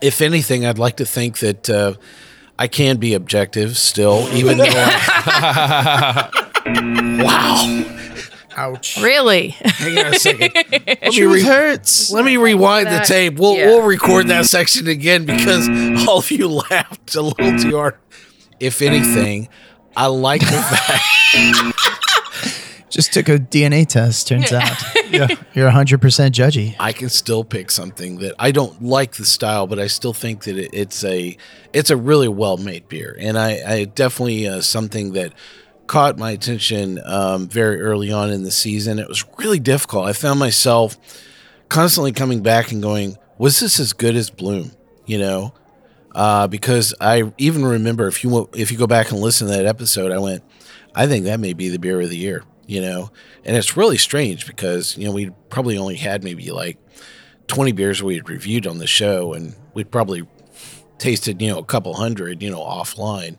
if 0.00 0.20
anything, 0.22 0.64
I'd 0.64 0.78
like 0.78 0.96
to 0.96 1.04
think 1.04 1.38
that 1.40 1.68
uh, 1.68 1.94
I 2.58 2.66
can 2.68 2.96
be 2.96 3.12
objective 3.12 3.76
still, 3.76 4.26
even 4.32 4.56
though 4.56 4.64
wow. 6.66 7.92
Ouch. 8.56 8.96
Really? 9.02 9.48
Hang 9.48 9.98
on 9.98 10.14
a 10.14 10.18
second. 10.18 10.52
Let 10.86 11.12
me, 11.14 11.22
re- 11.24 11.42
hurts. 11.42 12.10
let 12.10 12.24
me 12.24 12.38
rewind 12.38 12.86
the 12.86 13.00
tape. 13.00 13.38
We'll, 13.38 13.54
yeah. 13.54 13.66
we'll 13.66 13.82
record 13.82 14.28
that 14.28 14.46
section 14.46 14.88
again 14.88 15.26
because 15.26 15.68
all 16.08 16.20
of 16.20 16.30
you 16.30 16.48
laughed 16.70 17.14
a 17.14 17.20
little 17.20 17.58
too 17.58 17.76
hard. 17.76 17.96
If 18.58 18.80
anything, 18.80 19.48
I 19.94 20.06
like 20.06 20.40
the 20.40 20.46
fact 21.76 21.76
Just 22.90 23.12
took 23.12 23.28
a 23.28 23.38
DNA 23.38 23.86
test. 23.86 24.28
Turns 24.28 24.50
out, 24.52 24.72
yeah, 25.10 25.28
you're 25.52 25.66
100 25.66 26.00
percent 26.00 26.34
judgy. 26.34 26.74
I 26.80 26.92
can 26.92 27.10
still 27.10 27.44
pick 27.44 27.70
something 27.70 28.18
that 28.18 28.34
I 28.38 28.52
don't 28.52 28.82
like 28.82 29.16
the 29.16 29.26
style, 29.26 29.66
but 29.66 29.78
I 29.78 29.88
still 29.88 30.14
think 30.14 30.44
that 30.44 30.56
it, 30.56 30.70
it's 30.72 31.04
a 31.04 31.36
it's 31.74 31.90
a 31.90 31.96
really 31.96 32.28
well 32.28 32.56
made 32.56 32.88
beer, 32.88 33.14
and 33.20 33.38
I, 33.38 33.60
I 33.66 33.84
definitely 33.84 34.48
uh, 34.48 34.62
something 34.62 35.12
that 35.12 35.34
caught 35.86 36.18
my 36.18 36.32
attention 36.32 37.00
um, 37.04 37.48
very 37.48 37.80
early 37.80 38.12
on 38.12 38.30
in 38.30 38.42
the 38.42 38.50
season. 38.50 38.98
It 38.98 39.08
was 39.08 39.24
really 39.38 39.58
difficult. 39.58 40.06
I 40.06 40.12
found 40.12 40.38
myself 40.38 40.96
constantly 41.68 42.12
coming 42.12 42.42
back 42.42 42.72
and 42.72 42.82
going, 42.82 43.16
"Was 43.38 43.60
this 43.60 43.80
as 43.80 43.92
good 43.92 44.16
as 44.16 44.30
Bloom?" 44.30 44.72
You 45.06 45.18
know, 45.18 45.54
uh, 46.14 46.46
because 46.48 46.94
I 47.00 47.32
even 47.38 47.64
remember 47.64 48.06
if 48.08 48.22
you 48.24 48.48
if 48.54 48.70
you 48.70 48.78
go 48.78 48.86
back 48.86 49.10
and 49.10 49.20
listen 49.20 49.46
to 49.48 49.54
that 49.54 49.66
episode, 49.66 50.12
I 50.12 50.18
went, 50.18 50.42
"I 50.94 51.06
think 51.06 51.24
that 51.24 51.40
may 51.40 51.52
be 51.52 51.68
the 51.68 51.78
beer 51.78 52.00
of 52.00 52.10
the 52.10 52.16
year." 52.16 52.42
You 52.66 52.80
know, 52.80 53.10
and 53.44 53.56
it's 53.56 53.76
really 53.76 53.98
strange 53.98 54.46
because 54.46 54.96
you 54.98 55.06
know 55.06 55.12
we 55.12 55.30
probably 55.50 55.78
only 55.78 55.96
had 55.96 56.24
maybe 56.24 56.50
like 56.50 56.78
20 57.46 57.72
beers 57.72 58.02
we 58.02 58.16
had 58.16 58.28
reviewed 58.28 58.66
on 58.66 58.78
the 58.78 58.86
show 58.88 59.32
and 59.32 59.54
we'd 59.72 59.90
probably 59.90 60.26
tasted 60.98 61.40
you 61.40 61.48
know 61.48 61.58
a 61.58 61.64
couple 61.64 61.94
hundred 61.94 62.42
you 62.42 62.50
know 62.50 62.58
offline 62.58 63.36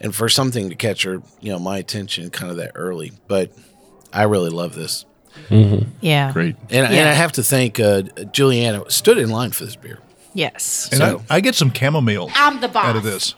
and 0.00 0.14
for 0.14 0.28
something 0.28 0.68
to 0.70 0.74
catch 0.74 1.02
her 1.04 1.22
you 1.40 1.50
know 1.52 1.58
my 1.58 1.78
attention 1.78 2.30
kind 2.30 2.50
of 2.50 2.56
that 2.58 2.72
early 2.74 3.12
but 3.28 3.52
i 4.12 4.22
really 4.24 4.50
love 4.50 4.74
this 4.74 5.04
Yeah. 6.00 6.32
Great. 6.32 6.56
and, 6.70 6.86
and 6.86 7.08
i 7.08 7.12
have 7.12 7.32
to 7.32 7.42
thank 7.42 7.78
uh, 7.80 8.02
juliana 8.32 8.88
stood 8.90 9.18
in 9.18 9.30
line 9.30 9.50
for 9.50 9.64
this 9.64 9.76
beer 9.76 9.98
Yes. 10.32 10.88
And 10.92 10.98
So- 10.98 11.24
I, 11.28 11.36
I 11.36 11.40
get 11.40 11.56
some 11.56 11.72
chamomile 11.72 12.30
I'm 12.36 12.60
the 12.60 12.68
boss. 12.68 12.84
out 12.86 12.94
of 12.94 13.02
this. 13.02 13.34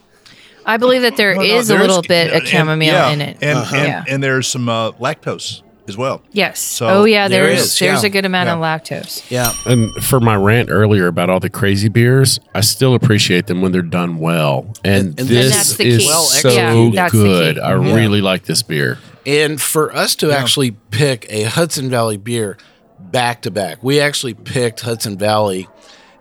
I 0.67 0.77
believe 0.77 1.01
that 1.01 1.17
there 1.17 1.33
is 1.41 1.71
No, 1.71 1.77
no, 1.77 1.81
a 1.81 1.87
little 1.87 2.03
bit 2.03 2.27
of 2.29 2.35
and- 2.41 2.47
chamomile 2.47 2.87
yeah, 2.93 3.09
in 3.11 3.21
it. 3.23 3.39
and 3.41 3.59
Uh-huh. 3.59 3.77
and, 3.77 3.87
Yeah. 3.89 4.05
and 4.07 4.23
there's 4.23 4.47
some 4.47 4.69
uh, 4.69 4.93
lactose 4.93 5.63
as 5.89 5.97
well. 5.97 6.23
yes. 6.33 6.61
So 6.61 6.87
oh 6.89 7.05
yeah, 7.05 7.29
there 7.29 7.47
there's 7.47 7.61
is, 7.63 7.79
there's 7.79 8.03
yeah. 8.03 8.07
a 8.07 8.11
good 8.11 8.25
amount 8.25 8.49
of 8.49 8.59
lactose. 8.59 9.29
yeah 9.31 9.53
And 9.67 9.91
for 10.05 10.21
my 10.21 10.37
rant 10.37 10.71
earlier 10.71 11.07
about 11.09 11.29
all 11.31 11.41
the 11.41 11.51
crazy 11.51 11.89
beers, 11.89 12.39
I 12.55 12.61
still 12.61 12.95
appreciate 12.95 13.47
them 13.49 13.61
when 13.63 13.73
they're 13.73 13.83
done 13.83 14.19
well. 14.19 14.73
And, 14.85 15.09
And- 15.09 15.21
and 15.21 15.29
this 15.29 15.55
that's 15.55 15.77
the 15.77 15.87
is 15.87 15.99
key. 15.99 16.07
Well 16.07 16.23
so. 16.23 16.49
Yeah, 16.51 16.91
that's 16.95 17.13
the 17.13 17.19
good. 17.19 17.55
key. 17.57 17.61
I 17.61 17.73
really 17.73 18.21
like 18.21 18.45
this 18.45 18.63
beer. 18.63 18.99
And 19.27 19.61
for 19.61 19.95
us 19.95 20.15
to 20.17 20.31
actually 20.33 20.73
pick 20.91 21.27
a 21.31 21.45
Hudson 21.45 21.91
Valley 21.91 22.17
beer 22.17 22.57
back 22.99 23.43
to 23.43 23.51
back, 23.51 23.83
we 23.83 24.01
actually 24.01 24.35
picked 24.35 24.81
Hudson 24.83 25.17
Valley 25.19 25.69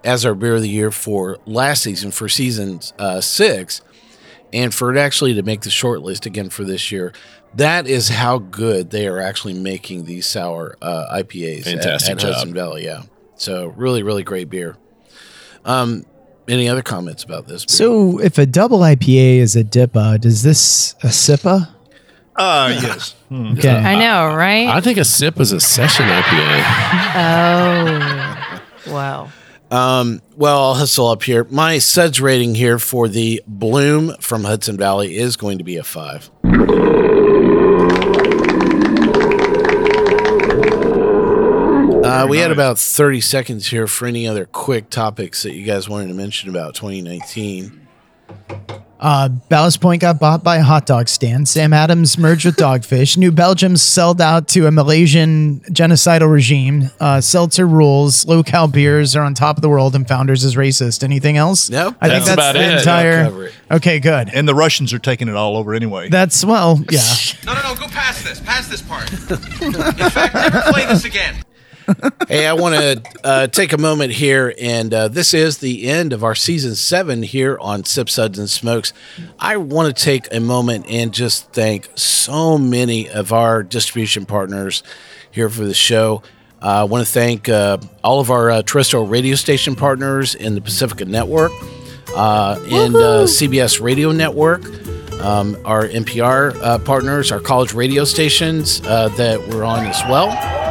as 0.03 0.25
our 0.25 0.33
beer 0.33 0.55
of 0.55 0.61
the 0.61 0.69
year 0.69 0.89
for 0.91 1.37
last 1.45 1.83
season, 1.83 2.09
for 2.11 2.27
season 2.27 2.79
uh, 2.97 3.21
six. 3.21 3.81
And 4.53 4.73
for 4.73 4.93
it 4.93 4.99
actually 4.99 5.33
to 5.35 5.43
make 5.43 5.61
the 5.61 5.69
short 5.69 6.01
list 6.01 6.25
again 6.25 6.49
for 6.49 6.63
this 6.65 6.91
year, 6.91 7.13
that 7.55 7.87
is 7.87 8.09
how 8.09 8.37
good 8.39 8.91
they 8.91 9.07
are 9.07 9.19
actually 9.19 9.53
making 9.53 10.05
these 10.05 10.25
sour 10.25 10.77
uh, 10.81 11.07
IPAs 11.17 11.59
at- 11.59 11.65
Fantastic 11.65 12.11
at, 12.11 12.17
job. 12.19 12.33
Hudson 12.33 12.53
Valley. 12.53 12.85
Yeah. 12.85 13.03
So 13.35 13.67
really, 13.75 14.03
really 14.03 14.23
great 14.23 14.49
beer. 14.49 14.77
Um, 15.65 16.05
any 16.47 16.67
other 16.67 16.81
comments 16.81 17.23
about 17.23 17.47
this? 17.47 17.65
Beer? 17.65 17.75
So, 17.75 18.19
if 18.19 18.37
a 18.37 18.45
double 18.45 18.79
IPA 18.79 19.37
is 19.37 19.55
a 19.55 19.63
DIPA, 19.63 20.19
does 20.21 20.43
this 20.43 20.95
a 21.03 21.11
SIPA? 21.11 21.69
Uh, 22.35 22.77
yes. 22.81 23.15
Hmm. 23.29 23.53
Okay. 23.57 23.69
I 23.69 23.95
know, 23.99 24.35
right? 24.35 24.67
I 24.67 24.81
think 24.81 24.97
a 24.97 25.05
sip 25.05 25.39
is 25.39 25.51
a 25.51 25.59
session 25.59 26.07
IPA. 26.07 26.63
oh. 28.87 28.91
Wow. 28.91 29.31
Um, 29.69 30.21
well, 30.35 30.63
I'll 30.63 30.73
hustle 30.73 31.07
up 31.07 31.23
here. 31.23 31.45
My 31.45 31.77
suds 31.77 32.19
rating 32.19 32.55
here 32.55 32.77
for 32.77 33.07
the 33.07 33.41
Bloom 33.47 34.15
from 34.19 34.43
Hudson 34.43 34.75
Valley 34.75 35.15
is 35.15 35.37
going 35.37 35.59
to 35.59 35.63
be 35.63 35.77
a 35.77 35.83
five. 35.83 36.29
Uh, 42.11 42.27
we 42.27 42.39
had 42.39 42.51
about 42.51 42.77
30 42.77 43.21
seconds 43.21 43.67
here 43.67 43.87
for 43.87 44.05
any 44.05 44.27
other 44.27 44.45
quick 44.45 44.89
topics 44.89 45.43
that 45.43 45.53
you 45.53 45.65
guys 45.65 45.87
wanted 45.87 46.07
to 46.09 46.13
mention 46.13 46.49
about 46.49 46.75
2019. 46.75 47.87
Uh, 48.99 49.29
Ballast 49.29 49.79
Point 49.79 50.01
got 50.01 50.19
bought 50.19 50.43
by 50.43 50.57
a 50.57 50.61
hot 50.61 50.85
dog 50.85 51.07
stand. 51.07 51.47
Sam 51.47 51.71
Adams 51.71 52.17
merged 52.17 52.45
with 52.45 52.57
Dogfish. 52.57 53.15
New 53.15 53.31
Belgium 53.31 53.77
sold 53.77 54.19
out 54.19 54.49
to 54.49 54.67
a 54.67 54.71
Malaysian 54.71 55.61
genocidal 55.71 56.29
regime. 56.29 56.91
Uh, 56.99 57.21
seltzer 57.21 57.65
rules. 57.65 58.25
Low 58.27 58.43
cal 58.43 58.67
beers 58.67 59.15
are 59.15 59.23
on 59.23 59.33
top 59.33 59.57
of 59.57 59.61
the 59.61 59.69
world, 59.69 59.95
and 59.95 60.05
founders 60.05 60.43
is 60.43 60.55
racist. 60.55 61.03
Anything 61.03 61.37
else? 61.37 61.69
No, 61.69 61.95
I 62.01 62.09
think 62.09 62.25
that's 62.25 62.25
that's 62.25 62.33
about 62.33 62.53
the 62.53 62.61
it. 62.61 62.77
entire. 62.79 63.51
Okay, 63.71 63.99
good. 64.01 64.29
And 64.33 64.47
the 64.47 64.53
Russians 64.53 64.91
are 64.91 64.99
taking 64.99 65.29
it 65.29 65.35
all 65.35 65.55
over 65.55 65.73
anyway. 65.73 66.09
That's 66.09 66.43
well, 66.43 66.77
yeah. 66.91 66.99
No, 67.45 67.53
no, 67.53 67.63
no, 67.63 67.75
go 67.75 67.87
past 67.87 68.23
this. 68.25 68.39
Past 68.41 68.69
this 68.69 68.81
part. 68.81 69.11
In 69.61 70.09
fact, 70.11 70.35
never 70.35 70.61
play 70.73 70.85
this 70.85 71.05
again. 71.05 71.37
Hey, 72.27 72.47
I 72.47 72.53
want 72.53 72.75
to 72.75 73.03
uh, 73.23 73.47
take 73.47 73.73
a 73.73 73.77
moment 73.77 74.11
here, 74.11 74.53
and 74.59 74.93
uh, 74.93 75.07
this 75.07 75.33
is 75.33 75.57
the 75.57 75.87
end 75.87 76.13
of 76.13 76.23
our 76.23 76.35
season 76.35 76.75
seven 76.75 77.23
here 77.23 77.57
on 77.59 77.85
Sip 77.85 78.09
Suds 78.09 78.39
and 78.39 78.49
Smokes. 78.49 78.93
I 79.39 79.57
want 79.57 79.95
to 79.95 80.03
take 80.03 80.33
a 80.33 80.39
moment 80.39 80.85
and 80.89 81.13
just 81.13 81.51
thank 81.51 81.89
so 81.95 82.57
many 82.57 83.09
of 83.09 83.33
our 83.33 83.63
distribution 83.63 84.25
partners 84.25 84.83
here 85.31 85.49
for 85.49 85.63
the 85.63 85.73
show. 85.73 86.23
Uh, 86.61 86.81
I 86.81 86.83
want 86.83 87.05
to 87.05 87.11
thank 87.11 87.49
uh, 87.49 87.79
all 88.03 88.19
of 88.19 88.29
our 88.29 88.51
uh, 88.51 88.61
terrestrial 88.61 89.07
radio 89.07 89.35
station 89.35 89.75
partners 89.75 90.35
in 90.35 90.53
the 90.53 90.61
Pacifica 90.61 91.05
Network, 91.05 91.51
uh, 92.15 92.59
and 92.69 92.95
uh, 92.95 93.23
CBS 93.25 93.81
Radio 93.81 94.11
Network, 94.11 94.63
um, 95.21 95.57
our 95.65 95.87
NPR 95.87 96.55
uh, 96.61 96.77
partners, 96.79 97.31
our 97.31 97.39
college 97.39 97.73
radio 97.73 98.03
stations 98.03 98.81
uh, 98.85 99.07
that 99.09 99.39
we're 99.47 99.63
on 99.63 99.85
as 99.85 100.01
well. 100.09 100.70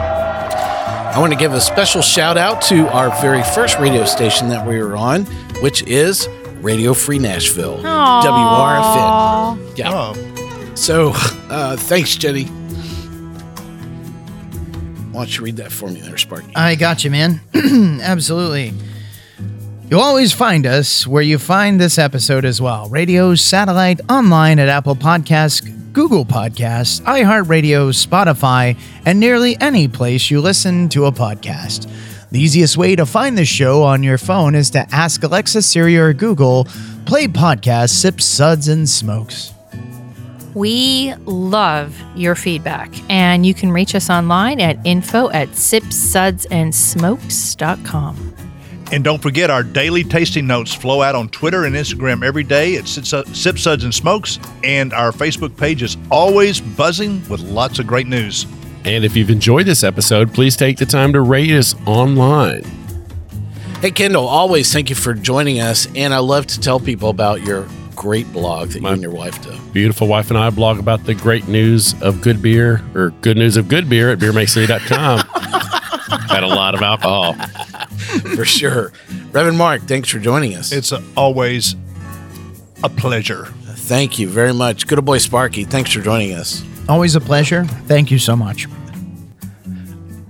I 1.12 1.18
want 1.18 1.32
to 1.32 1.38
give 1.38 1.52
a 1.52 1.60
special 1.60 2.02
shout 2.02 2.36
out 2.38 2.62
to 2.62 2.86
our 2.88 3.10
very 3.20 3.42
first 3.42 3.78
radio 3.78 4.04
station 4.04 4.48
that 4.50 4.66
we 4.66 4.78
were 4.80 4.96
on, 4.96 5.24
which 5.60 5.82
is 5.82 6.28
Radio 6.60 6.94
Free 6.94 7.18
Nashville, 7.18 7.78
WRFN. 7.78 9.76
Yeah. 9.76 9.90
Oh, 9.92 10.72
So, 10.76 11.12
uh, 11.50 11.76
thanks, 11.76 12.14
Jenny. 12.16 12.44
Why 15.10 15.22
don't 15.24 15.36
you 15.36 15.44
read 15.44 15.56
that 15.56 15.72
for 15.72 15.88
me 15.90 16.00
there, 16.00 16.16
Sparky? 16.16 16.52
I 16.54 16.76
got 16.76 17.02
you, 17.02 17.10
man. 17.10 17.40
Absolutely. 18.02 18.72
You'll 19.90 20.00
always 20.00 20.32
find 20.32 20.64
us 20.66 21.04
where 21.08 21.22
you 21.22 21.38
find 21.38 21.80
this 21.80 21.98
episode 21.98 22.44
as 22.44 22.60
well 22.62 22.88
radio, 22.88 23.34
satellite, 23.34 24.00
online 24.08 24.60
at 24.60 24.68
Apple 24.68 24.94
Podcasts, 24.94 25.68
Google 25.92 26.24
Podcasts, 26.24 27.00
iHeartRadio, 27.02 27.90
Spotify, 27.90 28.78
and 29.04 29.18
nearly 29.18 29.60
any 29.60 29.88
place 29.88 30.30
you 30.30 30.40
listen 30.40 30.88
to 30.90 31.06
a 31.06 31.12
podcast. 31.12 31.90
The 32.30 32.40
easiest 32.40 32.76
way 32.76 32.94
to 32.94 33.04
find 33.04 33.36
the 33.36 33.44
show 33.44 33.82
on 33.82 34.04
your 34.04 34.18
phone 34.18 34.54
is 34.54 34.70
to 34.70 34.86
ask 34.94 35.20
Alexa, 35.22 35.62
Siri, 35.62 35.98
or 35.98 36.12
Google, 36.12 36.68
play 37.06 37.26
podcast, 37.26 37.90
sip 37.90 38.20
suds 38.20 38.68
and 38.68 38.88
smokes. 38.88 39.52
We 40.54 41.14
love 41.26 42.00
your 42.14 42.36
feedback, 42.36 42.92
and 43.10 43.44
you 43.44 43.54
can 43.54 43.72
reach 43.72 43.96
us 43.96 44.08
online 44.10 44.60
at 44.60 44.78
info 44.84 45.30
at 45.30 45.48
sipsudsandsmokes.com. 45.50 48.39
and 48.92 49.04
don't 49.04 49.20
forget 49.22 49.50
our 49.50 49.62
daily 49.62 50.04
tasting 50.04 50.46
notes 50.46 50.74
flow 50.74 51.02
out 51.02 51.14
on 51.14 51.28
Twitter 51.28 51.64
and 51.64 51.74
Instagram 51.74 52.24
every 52.24 52.44
day 52.44 52.76
at 52.76 52.88
Sip 52.88 53.26
Sip 53.28 53.58
Suds 53.58 53.84
and 53.84 53.94
Smokes, 53.94 54.38
and 54.64 54.92
our 54.92 55.12
Facebook 55.12 55.56
page 55.56 55.82
is 55.82 55.96
always 56.10 56.60
buzzing 56.60 57.26
with 57.28 57.40
lots 57.40 57.78
of 57.78 57.86
great 57.86 58.06
news. 58.06 58.46
And 58.84 59.04
if 59.04 59.16
you've 59.16 59.30
enjoyed 59.30 59.66
this 59.66 59.84
episode, 59.84 60.32
please 60.32 60.56
take 60.56 60.78
the 60.78 60.86
time 60.86 61.12
to 61.12 61.20
rate 61.20 61.50
us 61.50 61.74
online. 61.86 62.64
Hey, 63.80 63.90
Kendall, 63.90 64.26
always 64.26 64.72
thank 64.72 64.90
you 64.90 64.96
for 64.96 65.14
joining 65.14 65.60
us. 65.60 65.86
And 65.94 66.12
I 66.12 66.18
love 66.18 66.46
to 66.48 66.60
tell 66.60 66.80
people 66.80 67.08
about 67.08 67.42
your 67.42 67.66
great 67.94 68.30
blog 68.32 68.70
that 68.70 68.80
you 68.80 68.88
and 68.88 69.02
your 69.02 69.10
wife 69.10 69.42
do. 69.42 69.54
Beautiful 69.72 70.06
wife 70.06 70.30
and 70.30 70.38
I 70.38 70.50
blog 70.50 70.78
about 70.78 71.04
the 71.04 71.14
great 71.14 71.48
news 71.48 71.94
of 72.02 72.22
good 72.22 72.40
beer 72.40 72.82
or 72.94 73.10
good 73.20 73.36
news 73.36 73.56
of 73.56 73.68
good 73.68 73.88
beer 73.88 74.10
at 74.10 74.18
beermakes3.com. 74.18 75.22
Had 76.10 76.42
a 76.42 76.48
lot 76.48 76.74
of 76.74 76.82
alcohol. 76.82 77.34
For 78.34 78.44
sure. 78.44 78.92
Reverend 79.32 79.58
Mark, 79.58 79.82
thanks 79.82 80.08
for 80.08 80.18
joining 80.18 80.54
us. 80.54 80.72
It's 80.72 80.92
always 81.16 81.76
a 82.82 82.88
pleasure. 82.88 83.46
Thank 83.46 84.18
you 84.18 84.28
very 84.28 84.52
much. 84.52 84.86
Good 84.86 84.98
old 84.98 85.04
boy 85.06 85.18
Sparky, 85.18 85.64
thanks 85.64 85.92
for 85.92 86.00
joining 86.00 86.32
us. 86.32 86.64
Always 86.88 87.14
a 87.14 87.20
pleasure. 87.20 87.64
Thank 87.64 88.10
you 88.10 88.18
so 88.18 88.36
much. 88.36 88.66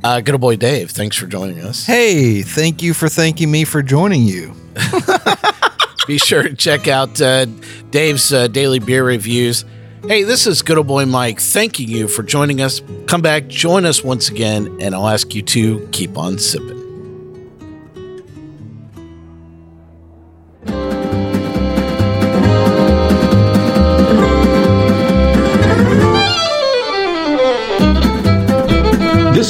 Uh, 0.03 0.21
good 0.21 0.33
old 0.35 0.41
boy 0.41 0.57
Dave, 0.57 0.91
thanks 0.91 1.17
for 1.17 1.27
joining 1.27 1.61
us. 1.61 1.85
Hey, 1.87 2.43
thank 2.43 2.83
you 2.83 2.95
for 2.95 3.09
thanking 3.09 3.51
me 3.51 3.65
for 3.65 3.83
joining 3.83 4.25
you. 4.25 4.55
Be 6.07 6.19
sure 6.19 6.43
to 6.43 6.55
check 6.55 6.89
out 6.89 7.21
uh, 7.21 7.47
Dave's 7.91 8.33
uh, 8.33 8.49
daily 8.49 8.79
beer 8.79 9.05
reviews 9.05 9.65
Hey, 10.09 10.23
this 10.23 10.47
is 10.47 10.63
good 10.63 10.79
old 10.79 10.87
boy 10.87 11.05
Mike 11.05 11.41
thanking 11.41 11.87
you 11.87 12.09
for 12.09 12.23
joining 12.23 12.63
us. 12.63 12.81
Come 13.07 13.21
back, 13.21 13.49
join 13.49 13.85
us 13.85 14.03
once 14.03 14.31
again, 14.31 14.79
and 14.81 14.95
I'll 14.95 15.07
ask 15.07 15.35
you 15.35 15.43
to 15.43 15.87
keep 15.93 16.17
on 16.17 16.39
sipping. 16.39 16.90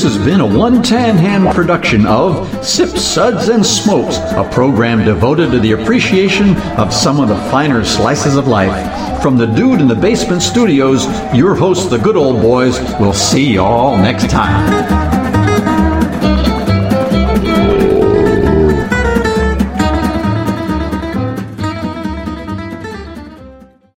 This 0.00 0.16
has 0.16 0.24
been 0.24 0.40
a 0.40 0.46
one 0.46 0.82
tan 0.82 1.18
hand 1.18 1.54
production 1.54 2.06
of 2.06 2.64
Sip 2.64 2.88
Suds, 2.88 3.50
and 3.50 3.66
Smokes, 3.66 4.16
a 4.16 4.48
program 4.50 5.04
devoted 5.04 5.50
to 5.50 5.58
the 5.58 5.72
appreciation 5.72 6.56
of 6.78 6.90
some 6.90 7.20
of 7.20 7.28
the 7.28 7.36
finer 7.50 7.84
slices 7.84 8.36
of 8.36 8.48
life. 8.48 9.22
From 9.22 9.36
the 9.36 9.44
Dude 9.44 9.82
in 9.82 9.88
the 9.88 9.94
Basement 9.94 10.40
Studios, 10.40 11.04
your 11.34 11.54
hosts, 11.54 11.90
the 11.90 11.98
good 11.98 12.16
old 12.16 12.40
boys, 12.40 12.80
will 12.98 13.12
see 13.12 13.52
y'all 13.52 13.98
next 13.98 14.30
time. 14.30 15.09